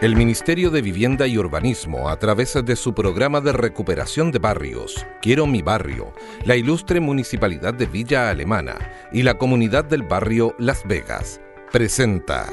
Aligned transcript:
El 0.00 0.14
Ministerio 0.14 0.70
de 0.70 0.80
Vivienda 0.80 1.26
y 1.26 1.38
Urbanismo, 1.38 2.08
a 2.08 2.16
través 2.20 2.54
de 2.64 2.76
su 2.76 2.94
programa 2.94 3.40
de 3.40 3.50
recuperación 3.50 4.30
de 4.30 4.38
barrios, 4.38 5.04
Quiero 5.20 5.48
mi 5.48 5.60
barrio, 5.60 6.12
la 6.44 6.54
ilustre 6.54 7.00
Municipalidad 7.00 7.74
de 7.74 7.86
Villa 7.86 8.30
Alemana 8.30 8.76
y 9.10 9.22
la 9.22 9.34
comunidad 9.34 9.84
del 9.84 10.04
barrio 10.04 10.54
Las 10.56 10.86
Vegas, 10.86 11.40
presenta 11.72 12.46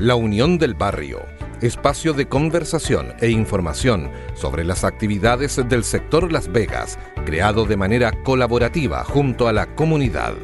La 0.00 0.16
Unión 0.16 0.58
del 0.58 0.74
Barrio, 0.74 1.24
espacio 1.60 2.12
de 2.14 2.26
conversación 2.26 3.14
e 3.20 3.30
información 3.30 4.10
sobre 4.34 4.64
las 4.64 4.82
actividades 4.82 5.60
del 5.68 5.84
sector 5.84 6.32
Las 6.32 6.50
Vegas, 6.50 6.98
creado 7.24 7.64
de 7.64 7.76
manera 7.76 8.10
colaborativa 8.24 9.04
junto 9.04 9.46
a 9.46 9.52
la 9.52 9.72
comunidad. 9.76 10.34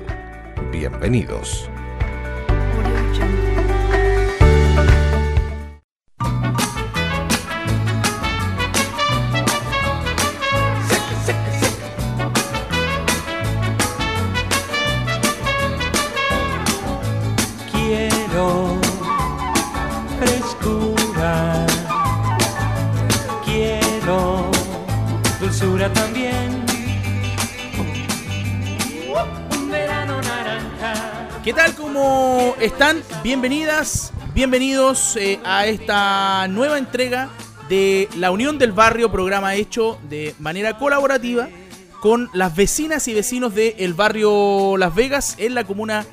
Bienvenidos. 0.71 1.70
Están? 32.61 33.03
Bienvenidas, 33.23 34.13
bienvenidos 34.35 35.17
eh, 35.17 35.41
a 35.45 35.67
esta 35.67 36.47
nueva 36.49 36.77
entrega 36.77 37.31
de 37.71 38.09
La 38.17 38.31
Unión 38.31 38.59
del 38.59 38.73
Barrio, 38.73 39.11
programa 39.11 39.55
hecho 39.55 39.99
de 40.11 40.35
manera 40.39 40.77
colaborativa 40.77 41.49
con 42.01 42.29
las 42.35 42.55
vecinas 42.55 43.09
y 43.09 43.15
vecinos 43.15 43.55
del 43.55 43.95
barrio 43.95 44.77
Las 44.77 44.95
Vegas 44.95 45.37
en 45.39 45.55
la 45.55 45.65
comuna 45.65 46.05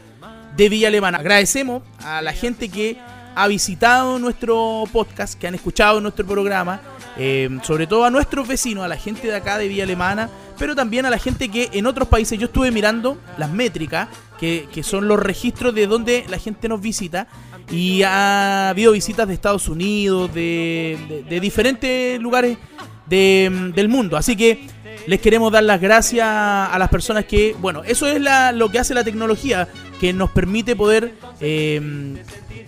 de 0.55 0.69
Villa 0.69 0.87
Alemana. 0.87 1.17
Agradecemos 1.17 1.83
a 1.99 2.21
la 2.21 2.31
gente 2.31 2.69
que 2.69 2.97
ha 3.39 3.47
visitado 3.47 4.17
nuestro 4.19 4.83
podcast, 4.91 5.39
que 5.39 5.47
han 5.47 5.55
escuchado 5.55 6.01
nuestro 6.01 6.25
programa, 6.25 6.81
eh, 7.17 7.49
sobre 7.61 7.85
todo 7.87 8.03
a 8.05 8.09
nuestros 8.09 8.47
vecinos, 8.47 8.83
a 8.83 8.87
la 8.87 8.97
gente 8.97 9.27
de 9.27 9.35
acá 9.35 9.57
de 9.57 9.67
Villa 9.67 9.83
Alemana, 9.83 10.29
pero 10.57 10.75
también 10.75 11.05
a 11.05 11.09
la 11.11 11.19
gente 11.19 11.49
que 11.49 11.69
en 11.73 11.85
otros 11.85 12.07
países, 12.07 12.39
yo 12.39 12.47
estuve 12.47 12.71
mirando 12.71 13.17
las 13.37 13.51
métricas, 13.51 14.07
que, 14.39 14.67
que 14.73 14.81
son 14.83 15.07
los 15.07 15.19
registros 15.19 15.73
de 15.75 15.85
donde 15.87 16.25
la 16.29 16.39
gente 16.39 16.67
nos 16.67 16.81
visita, 16.81 17.27
y 17.71 18.01
ha 18.03 18.69
habido 18.69 18.91
visitas 18.93 19.27
de 19.27 19.33
Estados 19.35 19.67
Unidos, 19.67 20.33
de, 20.33 21.25
de- 21.29 21.39
diferentes 21.39 22.19
lugares 22.19 22.57
de- 23.05 23.71
del 23.75 23.87
mundo. 23.89 24.17
Así 24.17 24.35
que 24.35 24.65
les 25.05 25.21
queremos 25.21 25.51
dar 25.51 25.63
las 25.63 25.79
gracias 25.79 26.25
a 26.27 26.75
las 26.79 26.89
personas 26.89 27.25
que, 27.25 27.55
bueno, 27.59 27.83
eso 27.83 28.07
es 28.07 28.19
lo 28.55 28.69
que 28.69 28.79
hace 28.79 28.93
la 28.93 29.03
tecnología, 29.03 29.67
que 29.99 30.11
nos 30.13 30.31
permite 30.31 30.75
poder 30.75 31.13
eh, 31.39 32.15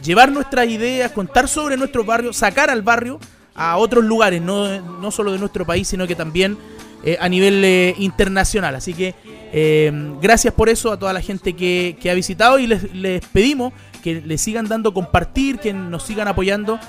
llevar 0.04 0.32
nuestras 0.32 0.68
ideas, 0.68 1.12
contar 1.12 1.48
sobre 1.48 1.78
nuestro 1.78 2.04
barrio, 2.04 2.34
sacar 2.34 2.70
al 2.70 2.82
barrio 2.82 3.20
a 3.56 3.78
otros 3.78 4.06
lugares, 4.06 4.42
no, 4.42 4.80
no 4.80 5.12
solo 5.12 5.32
de 5.32 5.40
nuestro 5.40 5.66
país, 5.66 5.88
sino 5.88 6.08
que 6.08 6.16
también 6.16 6.58
eh, 7.04 7.18
a 7.20 7.30
nivel 7.30 7.64
eh, 7.64 7.96
internacional. 7.98 8.76
Así 8.76 8.94
que 8.94 9.16
eh, 9.54 9.92
gracias 10.22 10.54
por 10.54 10.70
eso 10.70 10.92
a 10.92 11.00
toda 11.00 11.14
la 11.14 11.22
gente 11.22 11.54
que, 11.54 11.98
ha 12.10 12.14
visitado 12.14 12.60
y 12.60 12.68
les, 12.68 12.94
les 12.94 13.26
pedimos 13.26 13.74
que 14.04 14.22
le 14.22 14.38
sigan 14.38 14.68
dando 14.68 14.94
compartir, 14.94 15.60
que 15.60 15.74
nos 15.74 16.04
sigan 16.04 16.30
apoyando 16.30 16.80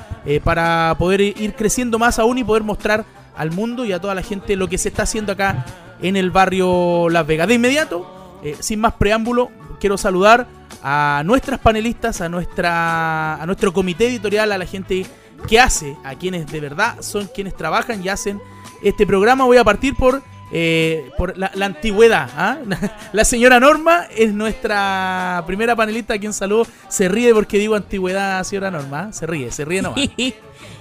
para 0.44 0.94
poder 0.96 1.20
ir 1.20 1.54
creciendo 1.54 1.98
más 1.98 2.20
aún 2.20 2.38
y 2.38 2.44
poder 2.44 2.62
mostrar 2.62 3.04
al 3.36 3.50
mundo 3.50 3.84
y 3.84 3.90
a 3.90 4.00
toda 4.00 4.14
la 4.14 4.22
gente 4.22 4.54
lo 4.54 4.68
que 4.68 4.78
se 4.78 4.90
está 4.90 5.02
haciendo 5.02 5.32
acá 5.32 5.66
en 6.02 6.16
el 6.16 6.30
barrio 6.30 7.08
Las 7.08 7.26
Vegas. 7.26 7.48
De 7.48 7.54
inmediato, 7.54 8.38
sin 8.60 8.78
más 8.78 8.92
preámbulo, 8.92 9.50
quiero 9.80 9.98
saludar 9.98 10.46
a 10.82 11.22
nuestras 11.24 11.60
panelistas, 11.60 12.20
a 12.20 12.28
nuestra 12.28 13.34
a 13.34 13.46
nuestro 13.46 13.72
comité 13.72 14.08
editorial, 14.08 14.52
a 14.52 14.58
la 14.58 14.66
gente 14.66 15.06
que 15.48 15.60
hace, 15.60 15.96
a 16.04 16.14
quienes 16.14 16.46
de 16.46 16.60
verdad 16.60 17.00
son 17.00 17.28
quienes 17.34 17.56
trabajan 17.56 18.04
y 18.04 18.08
hacen 18.08 18.40
este 18.82 19.06
programa. 19.06 19.44
Voy 19.44 19.56
a 19.56 19.64
partir 19.64 19.94
por, 19.94 20.22
eh, 20.52 21.10
por 21.16 21.36
la, 21.36 21.50
la 21.54 21.66
antigüedad. 21.66 22.30
¿ah? 22.36 22.58
La 23.12 23.24
señora 23.24 23.60
Norma 23.60 24.06
es 24.14 24.32
nuestra 24.32 25.42
primera 25.46 25.74
panelista 25.76 26.14
a 26.14 26.18
quien 26.18 26.32
saludo. 26.32 26.66
Se 26.88 27.08
ríe 27.08 27.32
porque 27.34 27.58
digo 27.58 27.74
antigüedad, 27.74 28.42
señora 28.44 28.70
Norma. 28.70 29.08
¿ah? 29.08 29.12
Se 29.12 29.26
ríe, 29.26 29.50
se 29.50 29.64
ríe 29.64 29.82
nomás. 29.82 30.00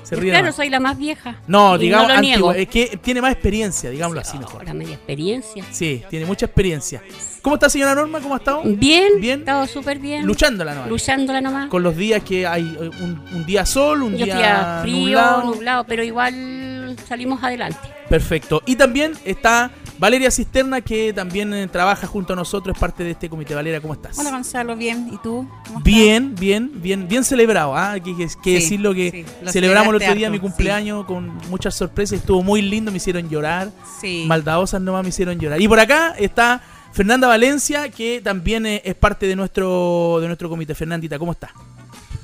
Se 0.04 0.16
ríe 0.16 0.32
claro, 0.32 0.46
nomás. 0.46 0.56
soy 0.56 0.70
la 0.70 0.80
más 0.80 0.98
vieja. 0.98 1.36
No, 1.46 1.78
digamos 1.78 2.09
no. 2.40 2.52
Es 2.52 2.68
que 2.68 2.98
tiene 3.02 3.22
más 3.22 3.32
experiencia, 3.32 3.92
digámoslo 3.92 4.22
así 4.22 4.40
mejor. 4.40 4.62
Ahora 4.62 4.74
media 4.74 4.96
experiencia. 4.96 5.64
Sí, 5.72 6.04
tiene 6.09 6.26
mucha 6.26 6.48
experiencia. 6.48 7.04
¿Cómo 7.42 7.56
está 7.56 7.70
señora 7.70 7.96
Norma? 7.96 8.20
¿Cómo 8.20 8.34
ha 8.36 8.38
estado? 8.38 8.62
Bien, 8.66 9.14
Bien. 9.20 9.40
estado 9.40 9.66
súper 9.68 10.00
bien. 10.00 10.26
Luchándola 10.26 10.74
nomás. 10.74 10.90
Luchándola 10.90 11.42
nomás. 11.42 11.68
Con 11.70 11.84
los 11.84 11.96
días 11.96 12.24
que 12.24 12.46
hay 12.46 12.64
eh, 12.80 12.90
un, 13.02 13.22
un 13.34 13.46
día 13.46 13.66
sol, 13.66 14.04
un 14.04 14.16
Yo 14.18 14.26
día, 14.26 14.80
frío, 14.82 14.98
nublado. 15.00 15.44
nublado. 15.44 15.84
pero 15.86 16.04
igual 16.04 16.96
salimos 17.08 17.44
adelante. 17.44 17.80
Perfecto. 18.10 18.62
Y 18.66 18.76
también 18.76 19.14
está 19.24 19.72
Valeria 20.00 20.32
Cisterna, 20.32 20.82
que 20.82 21.14
también 21.14 21.54
eh, 21.54 21.68
trabaja 21.68 22.08
junto 22.08 22.34
a 22.34 22.36
nosotros, 22.36 22.76
es 22.76 22.80
parte 22.80 23.04
de 23.04 23.12
este 23.12 23.30
comité. 23.30 23.54
Valeria, 23.54 23.80
¿cómo 23.82 23.94
estás? 23.94 24.18
Hola 24.18 24.32
Gonzalo, 24.32 24.76
bien. 24.76 25.10
¿Y 25.14 25.18
tú? 25.18 25.48
¿Cómo 25.68 25.80
estás? 25.80 25.84
Bien, 25.84 26.34
bien, 26.36 26.72
bien, 26.76 27.08
bien 27.08 27.24
celebrado. 27.24 27.76
¿ah? 27.76 27.92
Hay 27.92 28.02
que, 28.02 28.16
que- 28.16 28.28
que 28.28 28.32
Sí, 28.44 28.54
decirlo 28.54 28.94
que 28.94 29.26
sí, 29.46 29.52
celebramos 29.52 29.90
el 29.90 29.96
otro 29.96 30.14
día 30.16 30.28
harto, 30.28 30.32
mi 30.32 30.38
sí. 30.38 30.42
cumpleaños 30.42 31.06
con 31.06 31.38
muchas 31.50 31.76
sorpresas. 31.76 32.20
Estuvo 32.20 32.42
muy 32.42 32.62
lindo, 32.62 32.92
me 32.92 32.98
hicieron 32.98 33.30
llorar. 33.30 33.70
Sí. 34.02 34.24
Maldadosas 34.28 34.82
nomás 34.82 35.04
me 35.04 35.10
hicieron 35.10 35.38
llorar. 35.40 35.62
Y 35.62 35.68
por 35.68 35.80
acá 35.80 36.16
está 36.18 36.62
Fernanda 36.92 37.28
Valencia, 37.28 37.90
que 37.90 38.22
también 38.22 38.66
eh, 38.66 38.82
es 38.84 38.96
parte 38.96 39.28
de 39.28 39.36
nuestro, 39.36 40.18
de 40.22 40.28
nuestro 40.28 40.50
comité. 40.50 40.76
Fernandita, 40.76 41.20
¿cómo 41.20 41.32
está? 41.32 41.52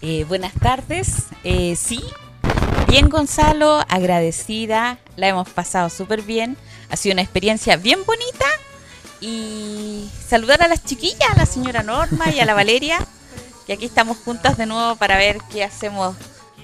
Eh, 0.02 0.26
buenas 0.28 0.54
tardes. 0.54 1.26
Eh, 1.44 1.76
sí, 1.76 2.04
bien 2.88 3.10
Gonzalo, 3.10 3.84
agradecida, 3.88 5.00
la 5.16 5.28
hemos 5.28 5.50
pasado 5.50 5.90
súper 5.90 6.22
bien. 6.22 6.58
Ha 6.90 6.98
sido 6.98 7.14
una 7.14 7.22
experiencia 7.22 7.78
bien 7.78 8.00
bonita. 8.06 8.46
Y 9.22 10.10
saludar 10.28 10.62
a 10.62 10.68
las 10.68 10.84
chiquillas, 10.84 11.30
a 11.34 11.38
la 11.38 11.46
señora 11.46 11.82
Norma 11.84 12.32
y 12.32 12.40
a 12.40 12.46
la 12.46 12.54
Valeria, 12.56 13.00
que 13.66 13.74
aquí 13.74 13.86
estamos 13.86 14.18
juntas 14.18 14.58
de 14.58 14.66
nuevo 14.66 14.96
para 14.98 15.18
ver 15.18 15.38
qué 15.52 15.64
hacemos 15.64 16.16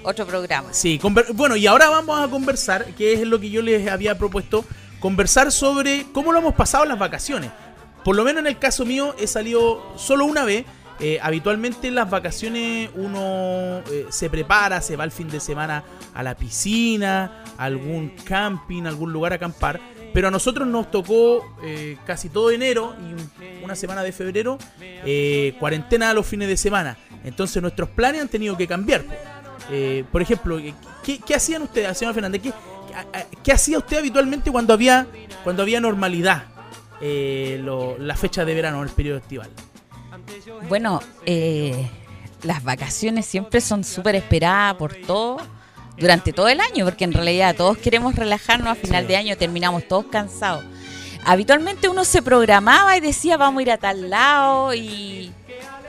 otro 0.03 0.27
programa. 0.27 0.69
Sí, 0.71 0.99
bueno, 1.33 1.55
y 1.55 1.67
ahora 1.67 1.89
vamos 1.89 2.19
a 2.19 2.27
conversar, 2.27 2.85
que 2.95 3.13
es 3.13 3.21
lo 3.21 3.39
que 3.39 3.49
yo 3.49 3.61
les 3.61 3.89
había 3.89 4.17
propuesto, 4.17 4.65
conversar 4.99 5.51
sobre 5.51 6.05
cómo 6.11 6.31
lo 6.31 6.39
hemos 6.39 6.55
pasado 6.55 6.83
en 6.83 6.89
las 6.89 6.99
vacaciones. 6.99 7.51
Por 8.03 8.15
lo 8.15 8.23
menos 8.23 8.41
en 8.41 8.47
el 8.47 8.57
caso 8.59 8.85
mío 8.85 9.15
he 9.19 9.27
salido 9.27 9.93
solo 9.97 10.25
una 10.25 10.43
vez. 10.45 10.65
Eh, 11.03 11.17
habitualmente 11.21 11.87
en 11.87 11.95
las 11.95 12.07
vacaciones 12.11 12.91
uno 12.93 13.79
eh, 13.91 14.05
se 14.09 14.29
prepara, 14.29 14.81
se 14.81 14.95
va 14.95 15.03
el 15.03 15.11
fin 15.11 15.27
de 15.29 15.39
semana 15.39 15.83
a 16.13 16.21
la 16.21 16.35
piscina, 16.35 17.43
a 17.57 17.63
algún 17.63 18.09
camping, 18.23 18.83
a 18.85 18.89
algún 18.89 19.11
lugar 19.11 19.31
a 19.31 19.35
acampar. 19.37 19.79
Pero 20.13 20.27
a 20.27 20.31
nosotros 20.31 20.67
nos 20.67 20.91
tocó 20.91 21.55
eh, 21.63 21.97
casi 22.05 22.29
todo 22.29 22.51
enero 22.51 22.95
y 22.99 23.13
un- 23.13 23.63
una 23.63 23.75
semana 23.75 24.03
de 24.03 24.11
febrero 24.11 24.57
cuarentena 25.59 26.09
a 26.09 26.13
los 26.13 26.25
fines 26.27 26.47
de 26.47 26.57
semana. 26.57 26.97
Entonces 27.23 27.61
nuestros 27.61 27.89
planes 27.89 28.21
han 28.21 28.27
tenido 28.27 28.55
que 28.57 28.67
cambiar. 28.67 29.03
po. 29.03 29.13
Por 30.11 30.21
ejemplo, 30.21 30.59
¿qué, 31.03 31.19
qué 31.19 31.33
hacían 31.35 31.61
ustedes, 31.61 31.97
señor 31.97 32.13
Fernández? 32.13 32.41
¿Qué, 32.41 32.49
a- 32.49 33.25
qué 33.43 33.51
hacía 33.53 33.77
usted 33.77 33.97
habitualmente 33.99 34.51
cuando 34.51 34.73
había, 34.73 35.07
cuando 35.43 35.63
había 35.63 35.79
normalidad 35.79 36.45
eh, 37.01 37.59
lo- 37.61 37.97
la 37.97 38.15
fecha 38.15 38.45
de 38.45 38.53
verano, 38.53 38.83
el 38.83 38.89
periodo 38.89 39.17
estival? 39.19 39.49
Bueno, 40.69 41.01
eh, 41.25 41.89
las 42.43 42.63
vacaciones 42.63 43.25
siempre 43.25 43.61
son 43.61 43.83
súper 43.83 44.15
esperadas 44.15 44.75
por 44.75 44.95
todos 44.95 45.41
durante 45.97 46.33
todo 46.33 46.47
el 46.47 46.59
año, 46.61 46.85
porque 46.85 47.03
en 47.03 47.13
realidad 47.13 47.55
todos 47.55 47.77
queremos 47.77 48.15
relajarnos 48.15 48.69
a 48.69 48.75
final 48.75 49.07
de 49.07 49.17
año, 49.17 49.37
terminamos 49.37 49.87
todos 49.87 50.05
cansados. 50.05 50.63
Habitualmente 51.25 51.87
uno 51.87 52.03
se 52.03 52.21
programaba 52.23 52.97
y 52.97 52.99
decía 52.99 53.37
vamos 53.37 53.59
a 53.59 53.61
ir 53.61 53.71
a 53.71 53.77
tal 53.77 54.09
lado 54.09 54.73
y, 54.73 55.31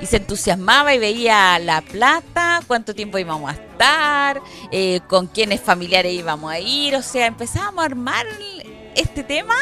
y 0.00 0.06
se 0.06 0.18
entusiasmaba 0.18 0.94
y 0.94 0.98
veía 0.98 1.58
la 1.58 1.80
plata, 1.80 2.60
cuánto 2.66 2.94
tiempo 2.94 3.18
íbamos 3.18 3.50
a 3.50 3.54
estar, 3.54 4.42
eh, 4.70 5.00
con 5.08 5.26
quiénes 5.28 5.60
familiares 5.60 6.12
íbamos 6.12 6.52
a 6.52 6.58
ir, 6.58 6.94
o 6.96 7.02
sea, 7.02 7.26
empezábamos 7.26 7.82
a 7.82 7.86
armar 7.86 8.26
este 8.94 9.22
tema, 9.24 9.54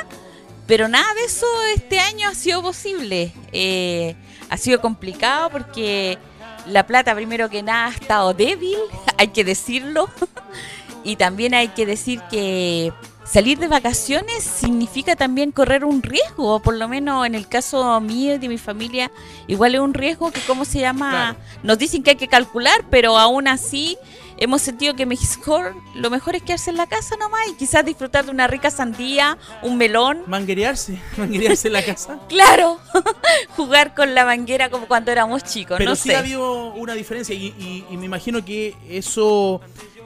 pero 0.70 0.86
nada 0.86 1.12
de 1.14 1.24
eso 1.24 1.46
este 1.74 1.98
año 1.98 2.28
ha 2.28 2.34
sido 2.36 2.62
posible. 2.62 3.32
Eh, 3.50 4.14
ha 4.48 4.56
sido 4.56 4.80
complicado 4.80 5.50
porque 5.50 6.16
la 6.64 6.86
plata, 6.86 7.12
primero 7.16 7.50
que 7.50 7.60
nada, 7.60 7.86
ha 7.86 7.90
estado 7.90 8.34
débil, 8.34 8.78
hay 9.18 9.28
que 9.28 9.42
decirlo. 9.42 10.08
y 11.02 11.16
también 11.16 11.54
hay 11.54 11.70
que 11.70 11.86
decir 11.86 12.20
que 12.30 12.92
salir 13.24 13.58
de 13.58 13.66
vacaciones 13.66 14.44
significa 14.44 15.16
también 15.16 15.50
correr 15.50 15.84
un 15.84 16.04
riesgo, 16.04 16.60
por 16.60 16.76
lo 16.76 16.86
menos 16.86 17.26
en 17.26 17.34
el 17.34 17.48
caso 17.48 18.00
mío 18.00 18.36
y 18.36 18.38
de 18.38 18.48
mi 18.48 18.58
familia, 18.58 19.10
igual 19.48 19.74
es 19.74 19.80
un 19.80 19.92
riesgo 19.92 20.30
que, 20.30 20.40
¿cómo 20.42 20.64
se 20.64 20.78
llama? 20.78 21.34
Nos 21.64 21.78
dicen 21.78 22.04
que 22.04 22.10
hay 22.10 22.16
que 22.16 22.28
calcular, 22.28 22.84
pero 22.90 23.18
aún 23.18 23.48
así 23.48 23.98
hemos 24.40 24.62
sentido 24.62 24.94
que 24.94 25.06
mejor, 25.06 25.76
lo 25.94 26.10
mejor 26.10 26.34
es 26.34 26.42
quedarse 26.42 26.70
en 26.70 26.76
la 26.76 26.86
casa 26.86 27.16
nomás 27.16 27.46
y 27.48 27.54
quizás 27.54 27.84
disfrutar 27.84 28.24
de 28.24 28.30
una 28.32 28.46
rica 28.46 28.70
sandía, 28.70 29.38
un 29.62 29.76
melón. 29.76 30.22
Manguerearse, 30.26 30.98
manguerearse 31.16 31.68
en 31.68 31.74
la 31.74 31.84
casa. 31.84 32.18
Claro, 32.28 32.78
jugar 33.56 33.94
con 33.94 34.14
la 34.14 34.24
manguera 34.24 34.70
como 34.70 34.86
cuando 34.88 35.12
éramos 35.12 35.44
chicos, 35.44 35.76
Pero 35.78 35.90
no 35.90 35.96
sí 35.96 36.08
sé. 36.08 36.16
ha 36.16 36.20
habido 36.20 36.72
una 36.74 36.94
diferencia 36.94 37.34
y, 37.34 37.46
y- 37.58 37.84
y 37.90 37.96
me 37.96 38.06
imagino 38.06 38.44
que 38.44 38.74
eso, 38.88 39.60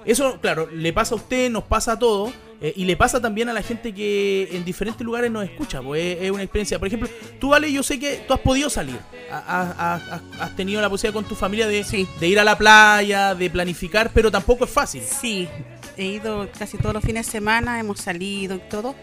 eso, 0.06 0.38
claro, 0.40 0.68
le 0.72 0.92
pasa 0.92 1.14
a 1.14 1.16
usted, 1.16 1.50
nos 1.50 1.64
pasa 1.64 1.92
a 1.92 1.98
todos. 1.98 2.32
eh, 2.60 2.72
y 2.76 2.84
le 2.86 2.96
pasa 2.96 3.20
también 3.20 3.48
a 3.50 3.52
la 3.52 3.62
gente 3.62 3.92
que 3.92 4.48
en 4.52 4.64
diferentes 4.64 5.04
lugares 5.04 5.30
nos 5.30 5.44
escucha, 5.44 5.82
pues 5.82 6.16
es, 6.22 6.30
una 6.30 6.42
experiencia. 6.44 6.78
Por 6.78 6.88
ejemplo, 6.88 7.08
tú, 7.38 7.48
Vale, 7.50 7.70
yo 7.70 7.82
sé 7.82 7.98
que 7.98 8.24
tú 8.26 8.32
has 8.32 8.40
podido 8.40 8.70
salir. 8.70 8.96
Ha- 9.30 9.36
ha- 9.36 9.74
ha- 9.76 9.94
ha- 10.14 10.44
has 10.44 10.56
tenido 10.56 10.80
la 10.80 10.88
posibilidad 10.88 11.12
con 11.20 11.28
tu 11.28 11.34
familia 11.34 11.66
de, 11.66 11.84
Sí. 11.84 12.06
de 12.20 12.28
ir 12.28 12.38
a 12.40 12.44
la 12.44 12.56
playa, 12.56 13.34
de 13.34 13.50
planificar, 13.50 14.10
pero 14.14 14.30
tampoco 14.30 14.64
es 14.64 14.70
fácil. 14.70 15.02
Sí, 15.02 15.46
he 15.98 16.06
ido 16.06 16.48
casi 16.58 16.78
todos 16.78 16.94
los 16.94 17.04
fines 17.04 17.26
de 17.26 17.32
semana, 17.32 17.78
hemos 17.80 17.98
salido 18.00 18.54
y 18.54 18.60
todo, 18.70 18.94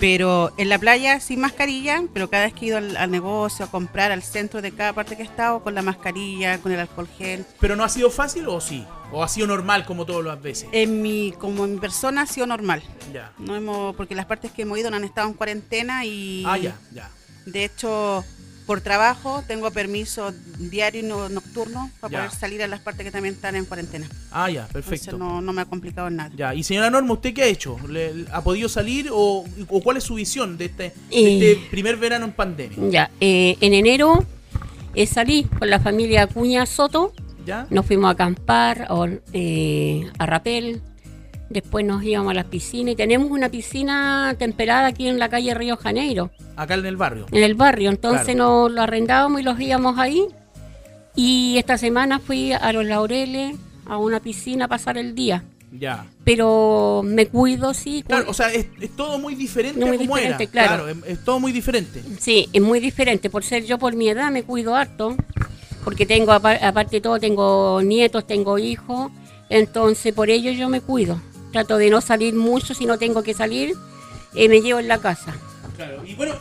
pero 0.00 0.50
en 0.56 0.68
la 0.70 0.78
playa 0.78 1.20
sin 1.20 1.40
mascarilla, 1.40 2.02
pero 2.12 2.28
cada 2.30 2.44
vez 2.44 2.54
que 2.54 2.64
he 2.64 2.68
ido 2.68 2.78
al, 2.78 2.96
al 2.96 3.10
negocio 3.10 3.64
a 3.66 3.70
comprar, 3.70 4.10
al 4.10 4.22
centro 4.22 4.62
de 4.62 4.72
cada 4.72 4.92
parte 4.94 5.14
que 5.16 5.22
he 5.22 5.26
estado, 5.26 5.62
con 5.62 5.74
la 5.74 5.82
mascarilla, 5.82 6.58
con 6.58 6.72
el 6.72 6.80
alcohol 6.80 7.06
gel. 7.18 7.44
¿Pero 7.60 7.76
no 7.76 7.84
ha 7.84 7.88
sido 7.88 8.10
fácil 8.10 8.48
o 8.48 8.60
sí? 8.60 8.84
¿O 9.12 9.22
ha 9.22 9.28
sido 9.28 9.46
normal 9.46 9.84
como 9.84 10.06
todas 10.06 10.24
las 10.24 10.40
veces? 10.40 10.68
En 10.72 11.02
mi, 11.02 11.32
como 11.38 11.64
en 11.66 11.74
mi 11.74 11.80
persona 11.80 12.22
ha 12.22 12.26
sido 12.26 12.46
normal. 12.46 12.82
Ya. 13.12 13.32
No 13.38 13.54
hemos, 13.56 13.94
porque 13.94 14.14
las 14.14 14.26
partes 14.26 14.50
que 14.52 14.62
hemos 14.62 14.78
ido 14.78 14.90
no 14.90 14.96
han 14.96 15.04
estado 15.04 15.28
en 15.28 15.34
cuarentena 15.34 16.04
y 16.04 16.44
Ah, 16.46 16.56
ya, 16.56 16.76
ya. 16.92 17.10
de 17.44 17.64
hecho 17.64 18.24
por 18.66 18.80
trabajo 18.80 19.42
tengo 19.48 19.70
permiso 19.70 20.32
diario 20.58 21.00
y 21.00 21.04
no- 21.04 21.28
nocturno 21.28 21.90
para 22.00 22.10
Ya. 22.12 22.18
poder 22.26 22.38
salir 22.38 22.62
a 22.62 22.66
las 22.68 22.80
partes 22.80 23.04
que 23.04 23.10
también 23.10 23.34
están 23.34 23.56
en 23.56 23.64
cuarentena. 23.64 24.08
Ah, 24.30 24.48
ya, 24.50 24.66
Entonces 24.66 24.88
perfecto. 24.90 25.18
no, 25.18 25.40
no 25.40 25.52
me 25.52 25.62
ha 25.62 25.64
complicado 25.64 26.08
en 26.08 26.16
nada. 26.16 26.30
Ya, 26.36 26.54
y 26.54 26.62
señora 26.62 26.88
Norma, 26.90 27.14
¿usted 27.14 27.34
qué 27.34 27.42
ha 27.42 27.46
hecho? 27.46 27.76
¿Le- 27.88 28.26
¿Ha 28.32 28.42
podido 28.42 28.68
salir 28.68 29.08
o, 29.12 29.44
o 29.68 29.80
cuál 29.82 29.96
es 29.96 30.04
su 30.04 30.14
visión 30.14 30.56
de 30.56 30.66
este, 30.66 30.82
de 30.84 30.94
Eh. 31.10 31.52
este 31.52 31.70
primer 31.70 31.96
verano 31.96 32.26
en 32.26 32.32
pandemia? 32.32 32.78
Ya, 32.90 33.10
eh, 33.20 33.56
en 33.60 33.74
enero 33.74 34.24
eh, 34.94 35.06
salí 35.06 35.44
con 35.44 35.70
la 35.70 35.80
familia 35.80 36.22
Acuña 36.24 36.66
Soto, 36.66 37.12
¿Ya? 37.46 37.66
nos 37.70 37.86
fuimos 37.86 38.08
a 38.08 38.12
acampar 38.12 38.86
a, 38.90 39.08
eh, 39.32 40.08
a 40.18 40.26
Rapel, 40.26 40.82
después 41.50 41.84
nos 41.84 42.02
íbamos 42.02 42.30
a 42.30 42.34
las 42.34 42.46
piscinas 42.46 42.92
y 42.92 42.96
tenemos 42.96 43.30
una 43.30 43.48
piscina 43.50 44.34
temperada 44.38 44.86
aquí 44.86 45.06
en 45.08 45.18
la 45.18 45.28
calle 45.28 45.52
Río 45.52 45.76
Janeiro, 45.76 46.30
Acá 46.56 46.74
en 46.74 46.86
el 46.86 46.96
barrio. 46.96 47.26
en 47.30 47.42
el 47.42 47.54
barrio, 47.54 47.90
entonces 47.90 48.24
Claro. 48.34 48.38
nos 48.68 48.72
lo 48.72 48.82
arrendábamos 48.82 49.40
y 49.40 49.44
los 49.44 49.60
íbamos 49.60 49.98
ahí. 49.98 50.24
Y 51.16 51.56
esta 51.58 51.76
semana 51.76 52.18
fui 52.20 52.52
a 52.52 52.72
Los 52.72 52.86
Laureles, 52.86 53.56
a 53.86 53.98
una 53.98 54.20
piscina 54.20 54.66
a 54.66 54.68
pasar 54.68 54.96
el 54.96 55.14
día. 55.14 55.42
Ya. 55.76 56.06
Pero 56.24 57.02
me 57.04 57.26
cuido, 57.26 57.74
sí. 57.74 58.02
Claro, 58.06 58.30
o 58.30 58.34
sea, 58.34 58.52
es, 58.52 58.66
es 58.80 58.94
todo 58.96 59.18
muy 59.18 59.34
diferente 59.34 59.78
Muy 59.84 59.96
a 59.96 59.98
como 59.98 60.16
diferente, 60.16 60.44
era. 60.44 60.52
claro. 60.52 60.88
es, 60.88 60.96
es 61.06 61.24
todo 61.24 61.38
muy 61.40 61.52
diferente. 61.52 62.02
Sí, 62.20 62.48
es 62.52 62.62
muy 62.62 62.80
diferente. 62.80 63.28
Por 63.30 63.42
ser 63.44 63.64
yo 63.64 63.78
por 63.78 63.94
mi 63.94 64.08
edad 64.08 64.30
me 64.30 64.42
cuido 64.44 64.74
harto. 64.74 65.16
Porque 65.84 66.06
tengo, 66.06 66.32
apar- 66.32 66.62
aparte 66.62 66.96
de 66.96 67.00
todo, 67.00 67.18
tengo 67.18 67.80
nietos, 67.82 68.26
tengo 68.26 68.58
hijos. 68.58 69.10
Entonces 69.48 70.12
por 70.14 70.30
ello 70.30 70.50
yo 70.52 70.68
me 70.68 70.80
cuido. 70.80 71.20
Trato 71.52 71.76
de 71.78 71.90
no 71.90 72.00
salir 72.00 72.34
mucho. 72.34 72.74
Si 72.74 72.86
no 72.86 72.98
tengo 72.98 73.22
que 73.22 73.34
salir, 73.34 73.74
eh, 74.34 74.48
me 74.48 74.60
llevo 74.60 74.78
en 74.80 74.88
la 74.88 74.98
casa. 74.98 75.34
Claro. 75.76 76.02
Y 76.06 76.14
bueno, 76.14 76.34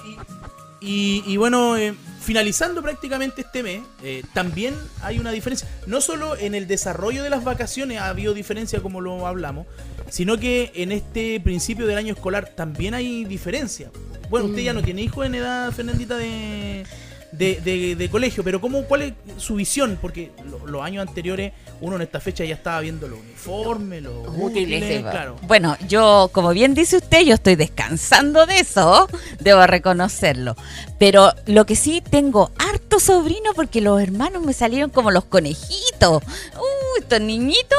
y, 0.82 0.88
y- 0.88 1.24
y 1.26 1.38
bueno 1.38 1.78
eh, 1.78 1.94
finalizando 2.22 2.82
prácticamente 2.82 3.42
este 3.42 3.64
mes, 3.64 3.82
eh, 4.04 4.24
también 4.34 4.76
hay 5.02 5.18
una 5.20 5.32
diferencia. 5.32 5.68
No 5.88 6.00
solo 6.02 6.36
en 6.38 6.54
el 6.56 6.68
desarrollo 6.68 7.24
de 7.24 7.30
las 7.30 7.44
vacaciones 7.44 8.00
ha 8.00 8.10
habido 8.10 8.34
diferencia 8.34 8.82
como 8.82 9.02
lo 9.02 9.26
hablamos, 9.26 9.66
sino 10.10 10.38
que 10.38 10.72
en 10.76 10.92
este 10.92 11.40
principio 11.40 11.88
del 11.88 11.98
año 11.98 12.14
escolar 12.14 12.50
también 12.56 12.94
hay 12.94 13.26
diferencia. 13.26 13.90
Bueno, 14.30 14.46
usted 14.48 14.62
ya 14.62 14.74
no 14.74 14.84
tiene 14.84 15.02
hijos 15.02 15.26
en 15.26 15.36
edad, 15.36 15.72
Fernandita, 15.72 16.16
de, 16.18 16.86
de, 17.32 17.62
de- 17.62 17.96
de 17.96 18.10
colegio, 18.10 18.44
pero 18.44 18.60
¿cómo, 18.60 18.84
¿cuál 18.86 19.02
es 19.04 19.14
su 19.38 19.56
visión? 19.56 19.98
Porque 20.02 20.32
lo- 20.50 20.66
los 20.66 20.82
años 20.82 21.08
anteriores 21.08 21.54
uno 21.82 21.96
en 21.96 22.02
esta 22.02 22.20
fecha 22.20 22.44
ya 22.44 22.56
estaba 22.56 22.80
viendo 22.82 23.08
los 23.08 23.20
uniformes, 23.20 24.02
los 24.04 24.28
útiles, 24.28 24.82
Útiles, 24.82 25.02
claro. 25.02 25.36
Bueno, 25.44 25.78
yo, 25.88 26.30
como 26.34 26.50
bien 26.50 26.74
dice 26.74 26.98
usted, 26.98 27.22
yo 27.22 27.36
estoy 27.36 27.56
descansando 27.56 28.46
de 28.46 28.60
eso, 28.60 29.08
debo 29.40 29.66
reconocerlo. 29.66 30.56
Pero 30.98 31.34
lo 31.46 31.66
que 31.66 31.76
sí 31.76 32.02
tengo 32.02 32.52
harto 32.58 33.00
sobrino 33.00 33.52
porque 33.56 33.80
los 33.82 34.02
hermanos 34.02 34.44
me 34.44 34.54
salieron 34.54 34.90
como 34.90 35.12
los 35.12 35.24
conejitos. 35.26 36.24
Uy, 36.56 37.00
estos 37.02 37.22
niñitos 37.22 37.78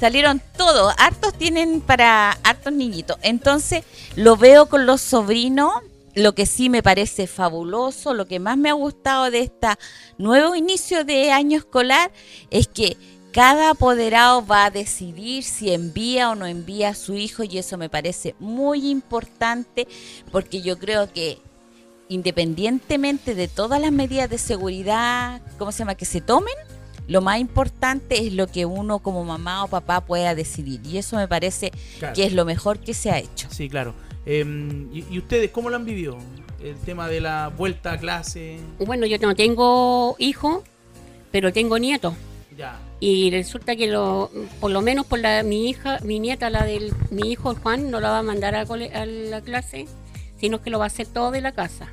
salieron 0.00 0.40
todos, 0.56 0.94
hartos 0.98 1.34
tienen 1.34 1.80
para 1.80 2.30
hartos 2.44 2.72
niñitos. 2.72 3.18
Entonces, 3.22 3.84
lo 4.16 4.36
veo 4.36 4.66
con 4.66 4.86
los 4.86 5.00
sobrinos. 5.00 5.72
Lo 6.14 6.34
que 6.34 6.46
sí 6.46 6.70
me 6.70 6.82
parece 6.82 7.26
fabuloso, 7.26 8.14
lo 8.14 8.26
que 8.26 8.38
más 8.38 8.56
me 8.56 8.70
ha 8.70 8.74
gustado 8.74 9.30
de 9.30 9.40
este 9.40 9.68
nuevo 10.18 10.54
inicio 10.54 11.04
de 11.04 11.32
año 11.32 11.58
escolar 11.58 12.12
es 12.50 12.68
que 12.68 12.96
cada 13.32 13.70
apoderado 13.70 14.46
va 14.46 14.66
a 14.66 14.70
decidir 14.70 15.42
si 15.42 15.72
envía 15.72 16.30
o 16.30 16.36
no 16.36 16.46
envía 16.46 16.90
a 16.90 16.94
su 16.94 17.14
hijo 17.14 17.42
y 17.42 17.58
eso 17.58 17.76
me 17.76 17.88
parece 17.88 18.36
muy 18.38 18.88
importante 18.88 19.88
porque 20.30 20.62
yo 20.62 20.78
creo 20.78 21.12
que 21.12 21.40
independientemente 22.08 23.34
de 23.34 23.48
todas 23.48 23.80
las 23.80 23.90
medidas 23.90 24.30
de 24.30 24.38
seguridad, 24.38 25.42
¿cómo 25.58 25.72
se 25.72 25.80
llama?, 25.80 25.96
que 25.96 26.04
se 26.04 26.20
tomen, 26.20 26.54
lo 27.08 27.22
más 27.22 27.40
importante 27.40 28.24
es 28.24 28.32
lo 28.34 28.46
que 28.46 28.66
uno 28.66 29.00
como 29.00 29.24
mamá 29.24 29.64
o 29.64 29.68
papá 29.68 30.00
pueda 30.02 30.34
decidir 30.36 30.80
y 30.86 30.98
eso 30.98 31.16
me 31.16 31.26
parece 31.26 31.72
Claro. 31.98 32.14
que 32.14 32.24
es 32.24 32.32
lo 32.32 32.44
mejor 32.44 32.78
que 32.78 32.94
se 32.94 33.10
ha 33.10 33.18
hecho. 33.18 33.48
Sí, 33.50 33.68
claro. 33.68 33.94
Eh, 34.26 34.44
¿y, 34.92 35.04
y 35.10 35.18
ustedes 35.18 35.50
cómo 35.50 35.70
lo 35.70 35.76
han 35.76 35.84
vivido? 35.84 36.16
El 36.62 36.76
tema 36.78 37.08
de 37.08 37.20
la 37.20 37.48
vuelta 37.48 37.92
a 37.92 37.98
clase. 37.98 38.58
Bueno, 38.78 39.04
yo 39.06 39.18
no 39.18 39.34
tengo 39.34 40.16
hijos, 40.18 40.62
pero 41.30 41.52
tengo 41.52 41.78
nietos. 41.78 42.14
Ya. 42.56 42.78
Y 43.00 43.30
resulta 43.30 43.76
que 43.76 43.88
lo, 43.88 44.30
por 44.60 44.70
lo 44.70 44.80
menos 44.80 45.04
por 45.04 45.18
la, 45.18 45.42
mi 45.42 45.68
hija, 45.68 45.98
mi 46.04 46.20
nieta, 46.20 46.48
la 46.48 46.64
del 46.64 46.92
mi 47.10 47.32
hijo 47.32 47.54
Juan, 47.56 47.90
no 47.90 48.00
la 48.00 48.10
va 48.10 48.18
a 48.20 48.22
mandar 48.22 48.54
a, 48.54 48.64
cole- 48.64 48.94
a 48.94 49.04
la 49.04 49.40
clase, 49.42 49.86
sino 50.38 50.62
que 50.62 50.70
lo 50.70 50.78
va 50.78 50.84
a 50.84 50.86
hacer 50.86 51.06
todo 51.08 51.30
de 51.32 51.40
la 51.42 51.52
casa. 51.52 51.88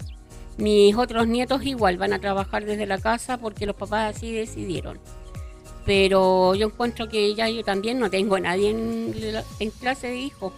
Mis 0.57 0.95
otros 0.95 1.27
nietos 1.27 1.66
igual 1.66 1.98
van 1.98 2.13
a 2.13 2.19
trabajar 2.19 2.63
desde 2.66 2.86
la 2.86 3.00
casa 3.00 3.38
porque 3.38 3.66
los 3.66 3.75
papás 3.75 4.16
así 4.16 4.31
decidieron. 4.31 5.00
Pero 5.86 6.54
yo 6.56 6.68
encuentro 6.68 7.10
que 7.10 7.34
ya 7.34 7.50
yo 7.50 7.63
también 7.63 8.00
no 8.00 8.10
tengo 8.10 8.36
a 8.36 8.39
nadie 8.39 8.70
en, 8.70 9.13
en 9.60 9.70
clase 9.72 10.08
de 10.08 10.17
hijos. 10.17 10.53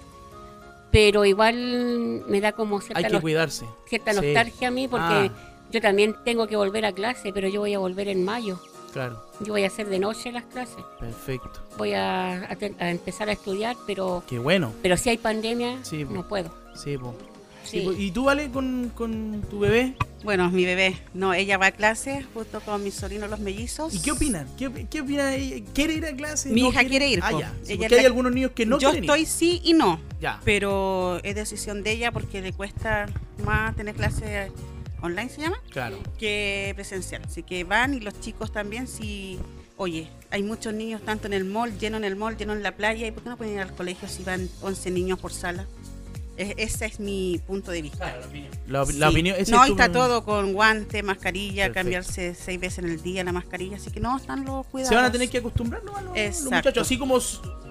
Pero 0.93 1.25
igual 1.25 2.23
me 2.27 2.39
da 2.39 2.53
como 2.53 2.77
Hay 2.77 2.83
cierta, 2.85 3.09
que 3.09 3.19
cuidarse. 3.19 3.65
cierta 3.85 4.13
Sí. 4.13 4.21
nostalgia 4.21 4.67
a 4.69 4.71
mí 4.71 4.87
porque 4.87 5.03
Ah. 5.31 5.31
yo 5.71 5.81
también 5.81 6.15
tengo 6.23 6.47
que 6.47 6.55
volver 6.55 6.85
a 6.85 6.93
clase, 6.93 7.33
pero 7.33 7.49
yo 7.49 7.59
voy 7.61 7.73
a 7.73 7.79
volver 7.79 8.07
en 8.07 8.23
mayo. 8.23 8.59
Claro, 8.93 9.25
Yo 9.39 9.53
voy 9.53 9.63
a 9.63 9.67
hacer 9.67 9.89
de 9.89 9.97
noche 9.97 10.31
las 10.31 10.43
clases 10.45 10.77
perfecto. 10.99 11.49
voy 11.79 11.93
a, 11.93 12.43
a 12.49 12.55
te- 12.55 12.75
a 12.79 12.91
empezar 12.91 13.27
a 13.27 13.31
estudiar, 13.31 13.75
pero 13.87 14.21
Qué 14.27 14.37
bueno. 14.37 14.71
pero 14.83 14.95
si 14.97 15.09
hay 15.09 15.17
pandemia, 15.17 15.83
Sí, 15.83 16.05
no 16.05 16.27
puedo. 16.27 16.51
Sí, 16.75 16.95
po. 16.99 17.15
Sí. 17.63 17.87
¿Y 17.97 18.11
tú, 18.11 18.25
Vale, 18.25 18.49
con, 18.49 18.91
con 18.95 19.41
tu 19.49 19.59
bebé? 19.59 19.95
Bueno, 20.23 20.49
mi 20.49 20.63
bebé, 20.63 20.95
no, 21.13 21.33
ella 21.33 21.57
va 21.57 21.65
a 21.67 21.71
clase 21.71 22.25
junto 22.33 22.61
con 22.61 22.81
mis 22.83 22.93
sobrinos 22.93 23.29
los 23.29 23.39
mellizos. 23.41 23.93
¿Y 23.93 24.01
qué 24.01 24.11
opinan? 24.13 24.47
¿Qué, 24.57 24.87
qué 24.89 25.01
opina 25.01 25.35
ella? 25.35 25.65
¿Quiere 25.73 25.95
ir 25.95 26.05
a 26.05 26.15
clase? 26.15 26.49
Mi 26.49 26.61
¿No 26.61 26.69
hija 26.69 26.85
quiere 26.85 27.09
ir, 27.09 27.19
Ah, 27.21 27.31
ya. 27.37 27.53
Sí, 27.63 27.73
porque 27.75 27.85
es 27.87 27.91
hay 27.91 28.01
la- 28.03 28.07
algunos 28.07 28.31
niños 28.33 28.51
que 28.55 28.65
no 28.65 28.79
Yo 28.79 28.91
quieren 28.91 29.03
estoy 29.03 29.21
ir. 29.21 29.27
sí 29.27 29.61
y 29.65 29.73
no, 29.73 29.99
Ya. 30.21 30.39
pero 30.45 31.19
es 31.23 31.35
decisión 31.35 31.83
de 31.83 31.91
ella 31.91 32.11
porque 32.13 32.41
le 32.41 32.53
cuesta 32.53 33.07
más 33.43 33.75
tener 33.75 33.95
clase 33.95 34.49
online, 35.01 35.27
se 35.29 35.41
llama, 35.41 35.57
Claro. 35.71 35.97
que 36.17 36.71
presencial. 36.75 37.21
Así 37.25 37.43
que 37.43 37.65
van 37.65 37.93
y 37.93 37.99
los 37.99 38.17
chicos 38.21 38.53
también, 38.53 38.87
si, 38.87 39.37
oye, 39.75 40.07
hay 40.31 40.41
muchos 40.41 40.73
niños 40.73 41.01
tanto 41.03 41.27
en 41.27 41.33
el 41.33 41.43
mall, 41.43 41.77
lleno 41.77 41.97
en 41.97 42.05
el 42.05 42.15
mall, 42.15 42.37
lleno 42.37 42.53
en 42.53 42.63
la 42.63 42.77
playa, 42.77 43.05
¿y 43.05 43.11
por 43.11 43.23
qué 43.23 43.29
no 43.29 43.35
pueden 43.35 43.55
ir 43.55 43.59
al 43.59 43.75
colegio 43.75 44.07
si 44.07 44.23
van 44.23 44.47
11 44.61 44.89
niños 44.89 45.19
por 45.19 45.33
sala? 45.33 45.67
Es- 46.35 46.53
ese 46.57 46.85
es 46.87 46.99
mi 46.99 47.39
punto 47.45 47.69
de 47.71 47.81
vista. 47.83 48.11
La, 48.67 48.81
op- 48.83 48.89
Sí. 48.89 48.97
la 48.97 49.09
opinión. 49.09 49.35
ese 49.39 49.51
no, 49.51 49.63
es 49.63 49.69
y 49.69 49.73
tu- 49.75 49.79
está 49.79 49.91
todo 49.91 50.23
con 50.25 50.53
guante, 50.53 51.03
mascarilla, 51.03 51.65
Perfecto. 51.65 51.73
cambiarse 51.79 52.33
seis 52.35 52.59
veces 52.59 52.79
en 52.79 52.85
el 52.91 53.03
día 53.03 53.23
la 53.23 53.31
mascarilla, 53.31 53.77
así 53.77 53.91
que 53.91 53.99
no, 53.99 54.17
están 54.17 54.43
los 54.45 54.65
cuidados. 54.67 54.89
Se 54.89 54.95
van 54.95 55.05
a 55.05 55.11
tener 55.11 55.29
que 55.29 55.37
acostumbrar 55.37 55.83
¿no? 55.83 55.95
a 55.95 56.01
los, 56.01 56.41
muchachos, 56.43 56.81
así 56.87 56.97
como 56.97 57.15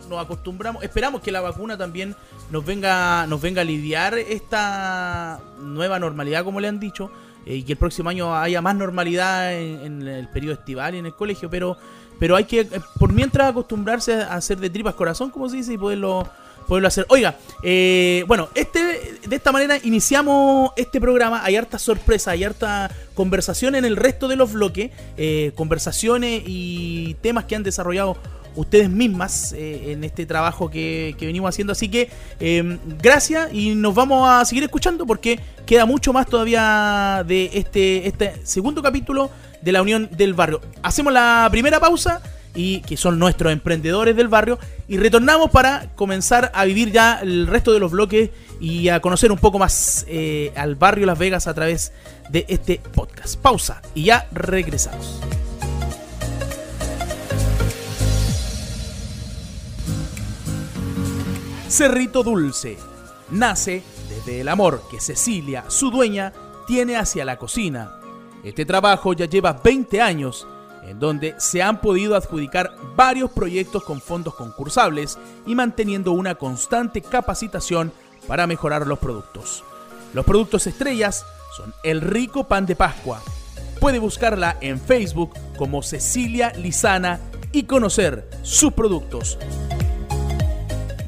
nos 0.09 0.21
acostumbramos, 0.25 0.83
esperamos 0.85 1.23
que 1.23 1.33
la 1.33 1.40
vacuna 1.40 1.76
también 1.78 2.14
nos 2.50 2.64
venga, 2.64 3.26
nos 3.26 3.40
venga 3.40 3.61
a 3.61 3.62
aliviar 3.62 4.14
esta 4.19 5.40
nueva 5.59 5.99
normalidad, 5.99 6.45
como 6.45 6.61
le 6.61 6.69
han 6.69 6.78
dicho, 6.78 7.11
eh, 7.47 7.57
y 7.57 7.62
que 7.64 7.73
el 7.73 7.78
próximo 7.78 8.11
año 8.11 8.37
haya 8.37 8.61
más 8.62 8.76
normalidad 8.76 9.54
en, 9.54 9.81
en 9.81 10.07
el 10.09 10.28
periodo 10.28 10.54
estival 10.54 10.95
y 10.95 10.99
en 10.99 11.07
el 11.07 11.14
colegio, 11.14 11.50
pero, 11.50 11.76
pero 12.21 12.37
hay 12.37 12.45
que, 12.45 12.61
eh, 12.61 12.69
por 12.99 13.12
mientras, 13.12 13.50
acostumbrarse 13.50 14.14
a 14.23 14.35
hacer 14.35 14.59
de 14.59 14.71
tripas 14.71 14.95
corazón, 14.95 15.31
como 15.31 15.49
se 15.49 15.57
dice, 15.57 15.73
y 15.73 15.78
poderlo 15.78 16.28
poderlo 16.66 16.88
hacer. 16.88 17.07
Oiga, 17.09 17.37
eh, 17.62 18.25
bueno, 18.26 18.49
este 18.54 19.19
de 19.26 19.37
esta 19.37 19.52
manera 19.52 19.78
iniciamos 19.83 20.73
este 20.76 21.00
programa. 21.00 21.45
Hay 21.45 21.57
harta 21.57 21.78
sorpresa, 21.78 22.33
hay 22.33 22.45
harta 22.45 22.90
conversación 23.14 23.75
en 23.75 23.85
el 23.85 23.97
resto 23.97 24.28
de 24.28 24.37
los 24.37 24.52
bloques, 24.52 24.90
eh, 25.16 25.52
conversaciones 25.54 26.42
y 26.47 27.14
temas 27.23 27.45
que 27.45 27.57
han 27.57 27.62
desarrollado 27.62 28.16
ustedes 28.57 28.90
mismas 28.90 29.52
eh, 29.52 29.92
en 29.92 30.04
este 30.04 30.26
trabajo 30.26 30.71
que, 30.71 31.14
que 31.19 31.26
venimos 31.26 31.49
haciendo. 31.49 31.73
Así 31.73 31.88
que 31.88 32.11
eh, 32.40 32.78
gracias 33.00 33.52
y 33.52 33.75
nos 33.75 33.95
vamos 33.95 34.28
a 34.28 34.45
seguir 34.45 34.64
escuchando 34.64 35.07
porque 35.07 35.40
queda 35.66 35.87
mucho 35.87 36.12
más 36.12 36.26
todavía 36.26 37.25
de 37.26 37.50
este, 37.54 38.07
este 38.07 38.35
segundo 38.45 38.83
capítulo 38.83 39.31
de 39.61 39.73
la 39.73 39.83
Unión 39.83 40.09
del 40.12 40.35
Barrio. 40.35 40.61
Hacemos 40.83 41.12
la 41.12 41.49
primera 41.50 41.81
pausa 41.81 42.21
y 42.54 42.80
que 42.82 42.97
son 42.97 43.18
nuestros 43.18 43.52
emprendedores 43.52 44.14
del 44.16 44.28
barrio 44.28 44.59
y 44.88 44.99
retornamos 44.99 45.50
para 45.50 45.88
comenzar 45.94 46.50
a 46.54 46.64
vivir 46.64 46.92
ya 46.92 47.21
el 47.23 47.47
resto 47.47 47.73
de 47.73 47.80
los 47.80 47.90
bloques 47.90 48.30
y 48.61 48.88
a 48.88 49.00
conocer 49.00 49.32
un 49.32 49.38
poco 49.38 49.59
más 49.59 50.04
eh, 50.09 50.52
al 50.56 50.76
barrio 50.76 51.06
Las 51.06 51.18
Vegas 51.18 51.47
a 51.47 51.54
través 51.54 51.92
de 52.28 52.44
este 52.49 52.80
podcast. 52.94 53.37
Pausa 53.37 53.82
y 53.94 54.04
ya 54.04 54.28
regresamos. 54.32 55.21
Cerrito 61.68 62.23
Dulce 62.23 62.76
nace 63.30 63.82
desde 64.11 64.42
el 64.42 64.49
amor 64.49 64.82
que 64.90 65.00
Cecilia, 65.00 65.64
su 65.68 65.90
dueña, 65.90 66.32
tiene 66.66 66.97
hacia 66.97 67.25
la 67.25 67.38
cocina. 67.38 67.99
Este 68.44 68.66
trabajo 68.66 69.14
ya 69.14 69.25
lleva 69.25 69.54
20 69.54 70.02
años, 70.02 70.47
en 70.83 70.99
donde 70.99 71.35
se 71.39 71.62
han 71.62 71.81
podido 71.81 72.17
adjudicar 72.17 72.73
varios 72.97 73.31
proyectos 73.31 73.85
con 73.85 74.01
fondos 74.01 74.35
concursables 74.35 75.19
y 75.47 75.55
manteniendo 75.55 76.12
una 76.12 76.35
constante 76.35 77.03
capacitación 77.03 77.93
para 78.27 78.47
mejorar 78.47 78.87
los 78.87 78.99
productos. 78.99 79.65
Los 80.15 80.25
productos 80.25 80.67
estrellas 80.67 81.25
son 81.57 81.73
el 81.85 82.01
rico 82.01 82.45
pan 82.45 82.67
de 82.67 82.77
Pascua. 82.77 83.21
Puede 83.81 83.99
buscarla 83.99 84.57
en 84.61 84.81
Facebook 84.81 85.33
como 85.57 85.83
Cecilia 85.83 86.53
Lizana 86.57 87.21
y 87.53 87.65
conocer 87.65 88.29
sus 88.43 88.73
productos. 88.73 89.39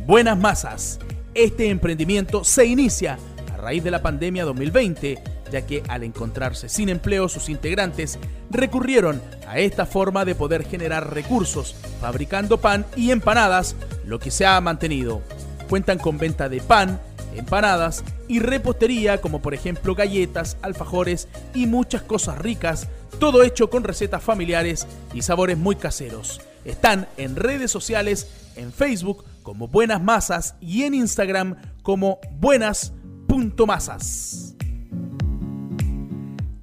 Buenas 0.07 0.39
Masas. 0.39 0.99
Este 1.35 1.69
emprendimiento 1.69 2.45
se 2.45 2.67
inicia 2.67 3.19
a 3.53 3.57
raíz 3.57 3.83
de 3.83 3.91
la 3.91 4.03
pandemia 4.03 4.45
2020, 4.45 5.23
ya 5.51 5.67
que 5.67 5.83
al 5.89 6.03
encontrarse 6.03 6.69
sin 6.69 6.89
empleo 6.89 7.29
sus 7.29 7.49
integrantes 7.49 8.19
recurrieron 8.51 9.23
a 9.47 9.59
esta 9.59 9.87
forma 9.87 10.25
de 10.25 10.35
poder 10.35 10.65
generar 10.65 11.13
recursos, 11.13 11.75
fabricando 12.01 12.59
pan 12.59 12.87
y 12.97 13.11
empanadas, 13.11 13.77
lo 14.07 14.19
que 14.19 14.31
se 14.31 14.47
ha 14.47 14.61
mantenido. 14.61 15.23
Cuentan 15.69 15.99
con 15.99 16.19
venta 16.19 16.49
de 16.49 16.61
pan, 16.61 17.01
empanadas 17.35 18.05
y 18.29 18.39
repostería 18.39 19.21
como 19.21 19.43
por 19.43 19.55
ejemplo 19.55 19.95
galletas, 19.95 20.57
alfajores 20.63 21.29
y 21.55 21.67
muchas 21.67 22.03
cosas 22.03 22.39
ricas, 22.39 22.89
todo 23.19 23.43
hecho 23.43 23.71
con 23.71 23.85
recetas 23.85 24.23
familiares 24.23 24.87
y 25.13 25.23
sabores 25.23 25.59
muy 25.59 25.77
caseros. 25.77 26.41
Están 26.65 27.07
en 27.17 27.37
redes 27.37 27.71
sociales, 27.71 28.29
en 28.57 28.73
Facebook 28.73 29.25
como 29.43 29.69
Buenas 29.69 30.03
Masas 30.03 30.57
y 30.61 30.83
en 30.85 30.95
Instagram 30.95 31.57
como 31.83 32.19
buenas.masas. 32.33 34.54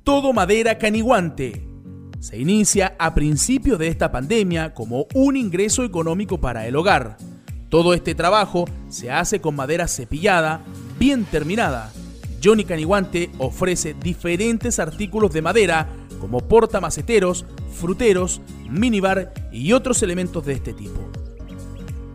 Todo 0.04 0.34
madera 0.34 0.80
caniguante. 0.80 1.64
Se 2.20 2.36
inicia 2.40 2.96
a 2.98 3.14
principio 3.14 3.78
de 3.78 3.88
esta 3.88 4.12
pandemia 4.12 4.74
como 4.74 5.06
un 5.14 5.38
ingreso 5.38 5.84
económico 5.84 6.40
para 6.40 6.66
el 6.66 6.76
hogar. 6.76 7.18
Todo 7.70 7.94
este 7.94 8.16
trabajo 8.16 8.66
se 8.90 9.12
hace 9.12 9.42
con 9.42 9.56
madera 9.56 9.88
cepillada, 9.88 10.62
bien 10.98 11.24
terminada. 11.26 11.94
Johnny 12.44 12.66
Caniguante 12.66 13.30
ofrece 13.38 13.94
diferentes 13.94 14.80
artículos 14.80 15.34
de 15.34 15.44
madera 15.44 15.88
como 16.20 16.40
portamaceteros, 16.40 17.46
fruteros, 17.72 18.42
minibar 18.68 19.32
y 19.52 19.74
otros 19.74 20.02
elementos 20.02 20.44
de 20.48 20.54
este 20.54 20.74
tipo. 20.74 21.00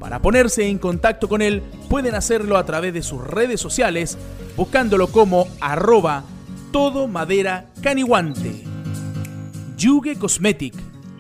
Para 0.01 0.21
ponerse 0.21 0.67
en 0.67 0.79
contacto 0.79 1.29
con 1.29 1.41
él 1.41 1.63
pueden 1.89 2.17
hacerlo 2.17 2.57
a 2.57 2.67
través 2.67 2.93
de 2.93 3.03
sus 3.03 3.25
redes 3.25 3.61
sociales 3.61 4.19
buscándolo 4.57 5.07
como 5.07 5.47
arroba 5.61 6.25
todo 6.73 7.09
madera 7.09 7.71
caniguante. 7.83 8.65
Yuge 9.77 10.17
Cosmetic. 10.17 10.75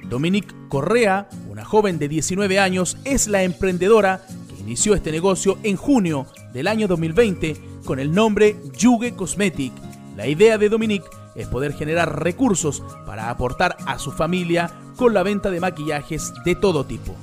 Dominique 0.08 0.54
Correa, 0.68 1.28
una 1.48 1.64
joven 1.64 1.98
de 1.98 2.08
19 2.08 2.58
años, 2.58 2.96
es 3.04 3.26
la 3.26 3.42
emprendedora 3.42 4.24
que 4.48 4.60
inició 4.60 4.94
este 4.94 5.10
negocio 5.10 5.58
en 5.62 5.76
junio 5.76 6.26
del 6.52 6.68
año 6.68 6.86
2020 6.86 7.56
con 7.84 7.98
el 7.98 8.12
nombre 8.12 8.56
Yuge 8.78 9.14
Cosmetic. 9.14 9.72
La 10.16 10.26
idea 10.26 10.58
de 10.58 10.68
Dominique 10.68 11.06
es 11.34 11.48
poder 11.48 11.72
generar 11.74 12.22
recursos 12.22 12.82
para 13.04 13.30
aportar 13.30 13.76
a 13.86 13.98
su 13.98 14.12
familia 14.12 14.70
con 14.96 15.12
la 15.12 15.22
venta 15.22 15.50
de 15.50 15.60
maquillajes 15.60 16.32
de 16.44 16.54
todo 16.54 16.86
tipo. 16.86 17.14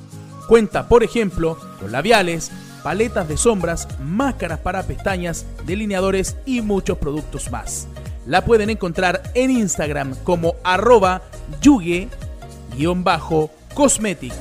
Cuenta, 0.48 0.88
por 0.88 1.04
ejemplo, 1.04 1.58
con 1.80 1.92
labiales, 1.92 2.52
paletas 2.84 3.28
de 3.28 3.38
sombras, 3.38 3.88
máscaras 4.02 4.60
para 4.60 4.84
pestañas, 4.84 5.46
delineadores 5.66 6.36
y 6.46 6.62
muchos 6.62 6.98
productos 6.98 7.50
más. 7.50 7.88
La 8.26 8.46
pueden 8.46 8.70
encontrar 8.70 9.22
en 9.34 9.52
Instagram 9.52 10.16
como 10.24 10.56
arroba 10.64 11.24
yuge-cosmetic. 11.62 14.32